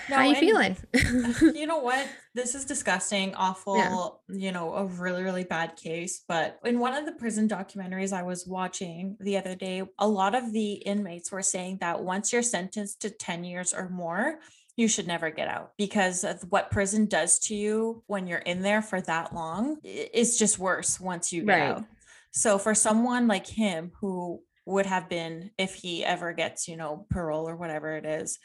No, 0.08 0.16
How 0.16 0.22
are 0.22 0.26
you 0.28 0.34
feeling? 0.36 0.76
you 1.54 1.66
know 1.66 1.78
what? 1.80 2.08
This 2.34 2.54
is 2.54 2.64
disgusting, 2.64 3.34
awful, 3.34 3.76
yeah. 3.76 4.38
you 4.38 4.52
know, 4.52 4.72
a 4.74 4.86
really, 4.86 5.22
really 5.22 5.44
bad 5.44 5.76
case. 5.76 6.24
But 6.26 6.58
in 6.64 6.78
one 6.78 6.94
of 6.94 7.04
the 7.04 7.12
prison 7.12 7.46
documentaries 7.46 8.12
I 8.12 8.22
was 8.22 8.46
watching 8.46 9.18
the 9.20 9.36
other 9.36 9.54
day, 9.54 9.82
a 9.98 10.08
lot 10.08 10.34
of 10.34 10.52
the 10.52 10.72
inmates 10.72 11.30
were 11.30 11.42
saying 11.42 11.78
that 11.82 12.02
once 12.02 12.32
you're 12.32 12.42
sentenced 12.42 13.02
to 13.02 13.10
10 13.10 13.44
years 13.44 13.74
or 13.74 13.90
more, 13.90 14.38
you 14.78 14.88
should 14.88 15.06
never 15.06 15.30
get 15.30 15.48
out 15.48 15.72
because 15.76 16.24
of 16.24 16.40
what 16.48 16.70
prison 16.70 17.06
does 17.06 17.38
to 17.38 17.54
you 17.54 18.02
when 18.06 18.26
you're 18.26 18.38
in 18.38 18.62
there 18.62 18.80
for 18.80 19.00
that 19.00 19.34
long 19.34 19.76
it's 19.84 20.38
just 20.38 20.58
worse 20.58 20.98
once 21.00 21.32
you 21.32 21.44
get 21.44 21.52
right. 21.52 21.70
out 21.70 21.84
so 22.30 22.58
for 22.58 22.74
someone 22.74 23.26
like 23.26 23.46
him 23.46 23.92
who 24.00 24.40
would 24.68 24.86
have 24.86 25.08
been 25.08 25.50
if 25.56 25.74
he 25.74 26.04
ever 26.04 26.32
gets, 26.34 26.68
you 26.68 26.76
know, 26.76 27.06
parole 27.10 27.48
or 27.48 27.56
whatever 27.56 27.96
it 27.96 28.04
is. 28.04 28.38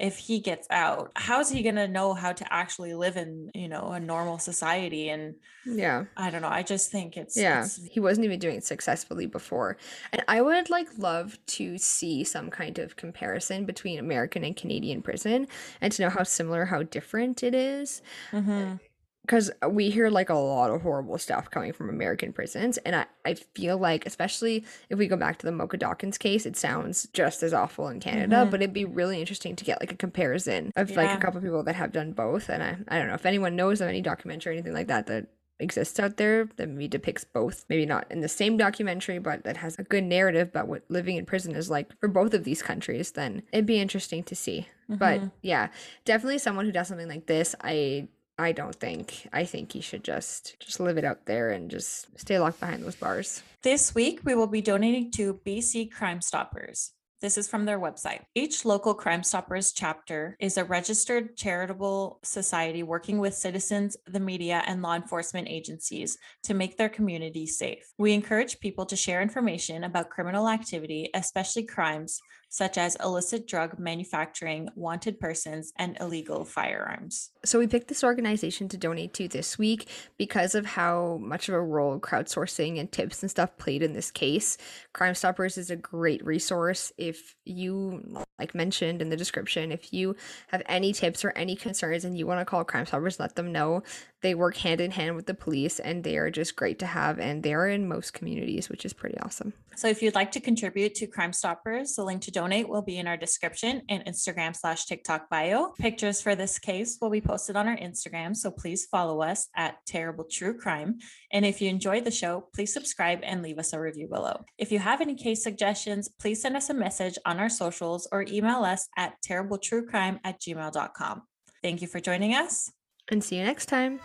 If 0.00 0.16
he 0.16 0.40
gets 0.40 0.66
out, 0.70 1.12
how's 1.14 1.50
he 1.50 1.62
going 1.62 1.76
to 1.76 1.86
know 1.86 2.14
how 2.14 2.32
to 2.32 2.52
actually 2.52 2.94
live 2.94 3.16
in, 3.16 3.50
you 3.54 3.68
know, 3.68 3.92
a 3.92 4.00
normal 4.00 4.38
society? 4.38 5.10
And 5.10 5.34
yeah, 5.66 6.04
I 6.16 6.30
don't 6.30 6.42
know. 6.42 6.48
I 6.48 6.62
just 6.62 6.90
think 6.90 7.16
it's, 7.16 7.36
yeah, 7.36 7.64
it's, 7.64 7.84
he 7.84 8.00
wasn't 8.00 8.24
even 8.24 8.38
doing 8.38 8.56
it 8.56 8.64
successfully 8.64 9.26
before. 9.26 9.76
And 10.12 10.24
I 10.26 10.40
would 10.40 10.70
like 10.70 10.88
love 10.96 11.38
to 11.46 11.76
see 11.76 12.24
some 12.24 12.50
kind 12.50 12.78
of 12.78 12.96
comparison 12.96 13.66
between 13.66 13.98
American 13.98 14.42
and 14.42 14.56
Canadian 14.56 15.02
prison 15.02 15.46
and 15.80 15.92
to 15.92 16.02
know 16.02 16.10
how 16.10 16.22
similar, 16.22 16.64
how 16.64 16.82
different 16.82 17.42
it 17.42 17.54
is. 17.54 18.02
Mm-hmm 18.32 18.76
because 19.22 19.50
we 19.68 19.90
hear 19.90 20.10
like 20.10 20.30
a 20.30 20.34
lot 20.34 20.70
of 20.70 20.82
horrible 20.82 21.18
stuff 21.18 21.50
coming 21.50 21.72
from 21.72 21.88
American 21.88 22.32
prisons. 22.32 22.78
And 22.78 22.96
I, 22.96 23.06
I 23.24 23.34
feel 23.34 23.78
like, 23.78 24.06
especially 24.06 24.64
if 24.88 24.98
we 24.98 25.06
go 25.06 25.16
back 25.16 25.38
to 25.38 25.46
the 25.46 25.52
Mocha 25.52 25.76
Dawkins 25.76 26.18
case, 26.18 26.46
it 26.46 26.56
sounds 26.56 27.06
just 27.12 27.42
as 27.42 27.52
awful 27.52 27.88
in 27.88 28.00
Canada, 28.00 28.36
mm-hmm. 28.36 28.50
but 28.50 28.62
it'd 28.62 28.72
be 28.72 28.84
really 28.84 29.20
interesting 29.20 29.56
to 29.56 29.64
get 29.64 29.80
like 29.80 29.92
a 29.92 29.96
comparison 29.96 30.72
of 30.76 30.90
yeah. 30.90 30.96
like 30.96 31.16
a 31.16 31.20
couple 31.20 31.40
people 31.40 31.62
that 31.62 31.76
have 31.76 31.92
done 31.92 32.12
both. 32.12 32.48
And 32.48 32.62
I, 32.62 32.76
I 32.88 32.98
don't 32.98 33.08
know 33.08 33.14
if 33.14 33.26
anyone 33.26 33.56
knows 33.56 33.80
of 33.80 33.88
any 33.88 34.00
documentary 34.00 34.52
or 34.52 34.54
anything 34.54 34.74
like 34.74 34.88
that 34.88 35.06
that 35.06 35.26
exists 35.60 36.00
out 36.00 36.16
there 36.16 36.48
that 36.56 36.68
maybe 36.68 36.88
depicts 36.88 37.22
both 37.22 37.66
maybe 37.68 37.84
not 37.84 38.10
in 38.10 38.20
the 38.20 38.28
same 38.28 38.56
documentary 38.56 39.18
but 39.18 39.44
that 39.44 39.58
has 39.58 39.78
a 39.78 39.82
good 39.82 40.04
narrative 40.04 40.48
about 40.48 40.68
what 40.68 40.82
living 40.88 41.16
in 41.16 41.26
prison 41.26 41.54
is 41.54 41.68
like 41.68 41.90
for 42.00 42.08
both 42.08 42.32
of 42.32 42.44
these 42.44 42.62
countries 42.62 43.12
then 43.12 43.42
it'd 43.52 43.66
be 43.66 43.78
interesting 43.78 44.22
to 44.22 44.34
see 44.34 44.66
mm-hmm. 44.84 44.96
but 44.96 45.20
yeah 45.42 45.68
definitely 46.06 46.38
someone 46.38 46.64
who 46.64 46.72
does 46.72 46.88
something 46.88 47.08
like 47.08 47.26
this 47.26 47.54
i 47.60 48.08
I 48.40 48.52
don't 48.52 48.74
think. 48.74 49.28
I 49.32 49.44
think 49.44 49.72
he 49.72 49.82
should 49.82 50.02
just 50.02 50.58
just 50.60 50.80
live 50.80 50.96
it 50.96 51.04
out 51.04 51.26
there 51.26 51.50
and 51.50 51.70
just 51.70 52.06
stay 52.18 52.38
locked 52.38 52.58
behind 52.58 52.82
those 52.82 52.96
bars. 52.96 53.42
This 53.62 53.94
week 53.94 54.20
we 54.24 54.34
will 54.34 54.46
be 54.46 54.62
donating 54.62 55.10
to 55.12 55.40
BC 55.46 55.92
Crime 55.92 56.22
Stoppers. 56.22 56.92
This 57.20 57.36
is 57.36 57.48
from 57.48 57.66
their 57.66 57.78
website. 57.78 58.20
Each 58.34 58.64
local 58.64 58.94
Crime 58.94 59.22
Stoppers 59.22 59.72
chapter 59.72 60.38
is 60.40 60.56
a 60.56 60.64
registered 60.64 61.36
charitable 61.36 62.18
society 62.24 62.82
working 62.82 63.18
with 63.18 63.34
citizens, 63.34 63.94
the 64.06 64.20
media, 64.20 64.62
and 64.66 64.80
law 64.80 64.94
enforcement 64.94 65.46
agencies 65.46 66.16
to 66.44 66.54
make 66.54 66.78
their 66.78 66.88
community 66.88 67.46
safe. 67.46 67.92
We 67.98 68.14
encourage 68.14 68.60
people 68.60 68.86
to 68.86 68.96
share 68.96 69.20
information 69.20 69.84
about 69.84 70.08
criminal 70.08 70.48
activity, 70.48 71.10
especially 71.12 71.64
crimes, 71.64 72.22
such 72.50 72.76
as 72.76 72.96
illicit 72.96 73.46
drug 73.48 73.78
manufacturing, 73.78 74.68
wanted 74.74 75.18
persons, 75.18 75.72
and 75.76 75.96
illegal 76.00 76.44
firearms. 76.44 77.30
So, 77.44 77.58
we 77.58 77.66
picked 77.66 77.88
this 77.88 78.04
organization 78.04 78.68
to 78.68 78.76
donate 78.76 79.14
to 79.14 79.28
this 79.28 79.58
week 79.58 79.88
because 80.18 80.54
of 80.54 80.66
how 80.66 81.18
much 81.22 81.48
of 81.48 81.54
a 81.54 81.62
role 81.62 81.98
crowdsourcing 81.98 82.78
and 82.78 82.90
tips 82.92 83.22
and 83.22 83.30
stuff 83.30 83.56
played 83.56 83.82
in 83.82 83.94
this 83.94 84.10
case. 84.10 84.58
Crime 84.92 85.14
Stoppers 85.14 85.56
is 85.56 85.70
a 85.70 85.76
great 85.76 86.24
resource. 86.24 86.92
If 86.98 87.36
you, 87.44 88.24
like 88.38 88.54
mentioned 88.54 89.00
in 89.00 89.08
the 89.08 89.16
description, 89.16 89.72
if 89.72 89.92
you 89.92 90.16
have 90.48 90.62
any 90.66 90.92
tips 90.92 91.24
or 91.24 91.30
any 91.30 91.56
concerns 91.56 92.04
and 92.04 92.18
you 92.18 92.26
want 92.26 92.40
to 92.40 92.44
call 92.44 92.64
Crime 92.64 92.86
Stoppers, 92.86 93.20
let 93.20 93.36
them 93.36 93.52
know. 93.52 93.82
They 94.22 94.34
work 94.34 94.56
hand 94.56 94.80
in 94.80 94.90
hand 94.90 95.16
with 95.16 95.26
the 95.26 95.34
police 95.34 95.78
and 95.78 96.04
they 96.04 96.16
are 96.18 96.30
just 96.30 96.56
great 96.56 96.78
to 96.80 96.86
have. 96.86 97.18
And 97.18 97.42
they 97.42 97.54
are 97.54 97.68
in 97.68 97.88
most 97.88 98.12
communities, 98.12 98.68
which 98.68 98.84
is 98.84 98.92
pretty 98.92 99.18
awesome. 99.20 99.52
So 99.76 99.88
if 99.88 100.02
you'd 100.02 100.14
like 100.14 100.32
to 100.32 100.40
contribute 100.40 100.94
to 100.96 101.06
Crime 101.06 101.32
Stoppers, 101.32 101.94
the 101.94 102.04
link 102.04 102.22
to 102.22 102.30
donate 102.40 102.68
will 102.70 102.80
be 102.80 102.96
in 102.96 103.06
our 103.06 103.18
description 103.18 103.82
and 103.90 104.02
Instagram 104.06 104.56
slash 104.56 104.86
TikTok 104.86 105.28
bio. 105.28 105.72
Pictures 105.78 106.22
for 106.22 106.34
this 106.34 106.58
case 106.58 106.96
will 107.00 107.10
be 107.10 107.20
posted 107.20 107.54
on 107.54 107.68
our 107.68 107.76
Instagram. 107.76 108.34
So 108.34 108.50
please 108.50 108.86
follow 108.86 109.20
us 109.20 109.48
at 109.54 109.76
Terrible 109.86 110.24
True 110.24 110.56
Crime. 110.56 110.98
And 111.32 111.44
if 111.44 111.60
you 111.60 111.68
enjoyed 111.68 112.04
the 112.04 112.10
show, 112.10 112.48
please 112.54 112.72
subscribe 112.72 113.20
and 113.22 113.42
leave 113.42 113.58
us 113.58 113.74
a 113.74 113.80
review 113.80 114.08
below. 114.08 114.42
If 114.56 114.72
you 114.72 114.78
have 114.78 115.02
any 115.02 115.14
case 115.14 115.42
suggestions, 115.42 116.08
please 116.18 116.40
send 116.40 116.56
us 116.56 116.70
a 116.70 116.74
message 116.74 117.18
on 117.26 117.38
our 117.38 117.50
socials 117.50 118.08
or 118.10 118.24
email 118.26 118.64
us 118.64 118.88
at 118.96 119.14
terribletruecrime 119.22 120.20
at 120.24 120.40
gmail.com. 120.40 121.22
Thank 121.62 121.82
you 121.82 121.88
for 121.88 122.00
joining 122.00 122.34
us 122.34 122.72
and 123.10 123.22
see 123.22 123.36
you 123.36 123.44
next 123.44 123.66
time. 123.66 124.00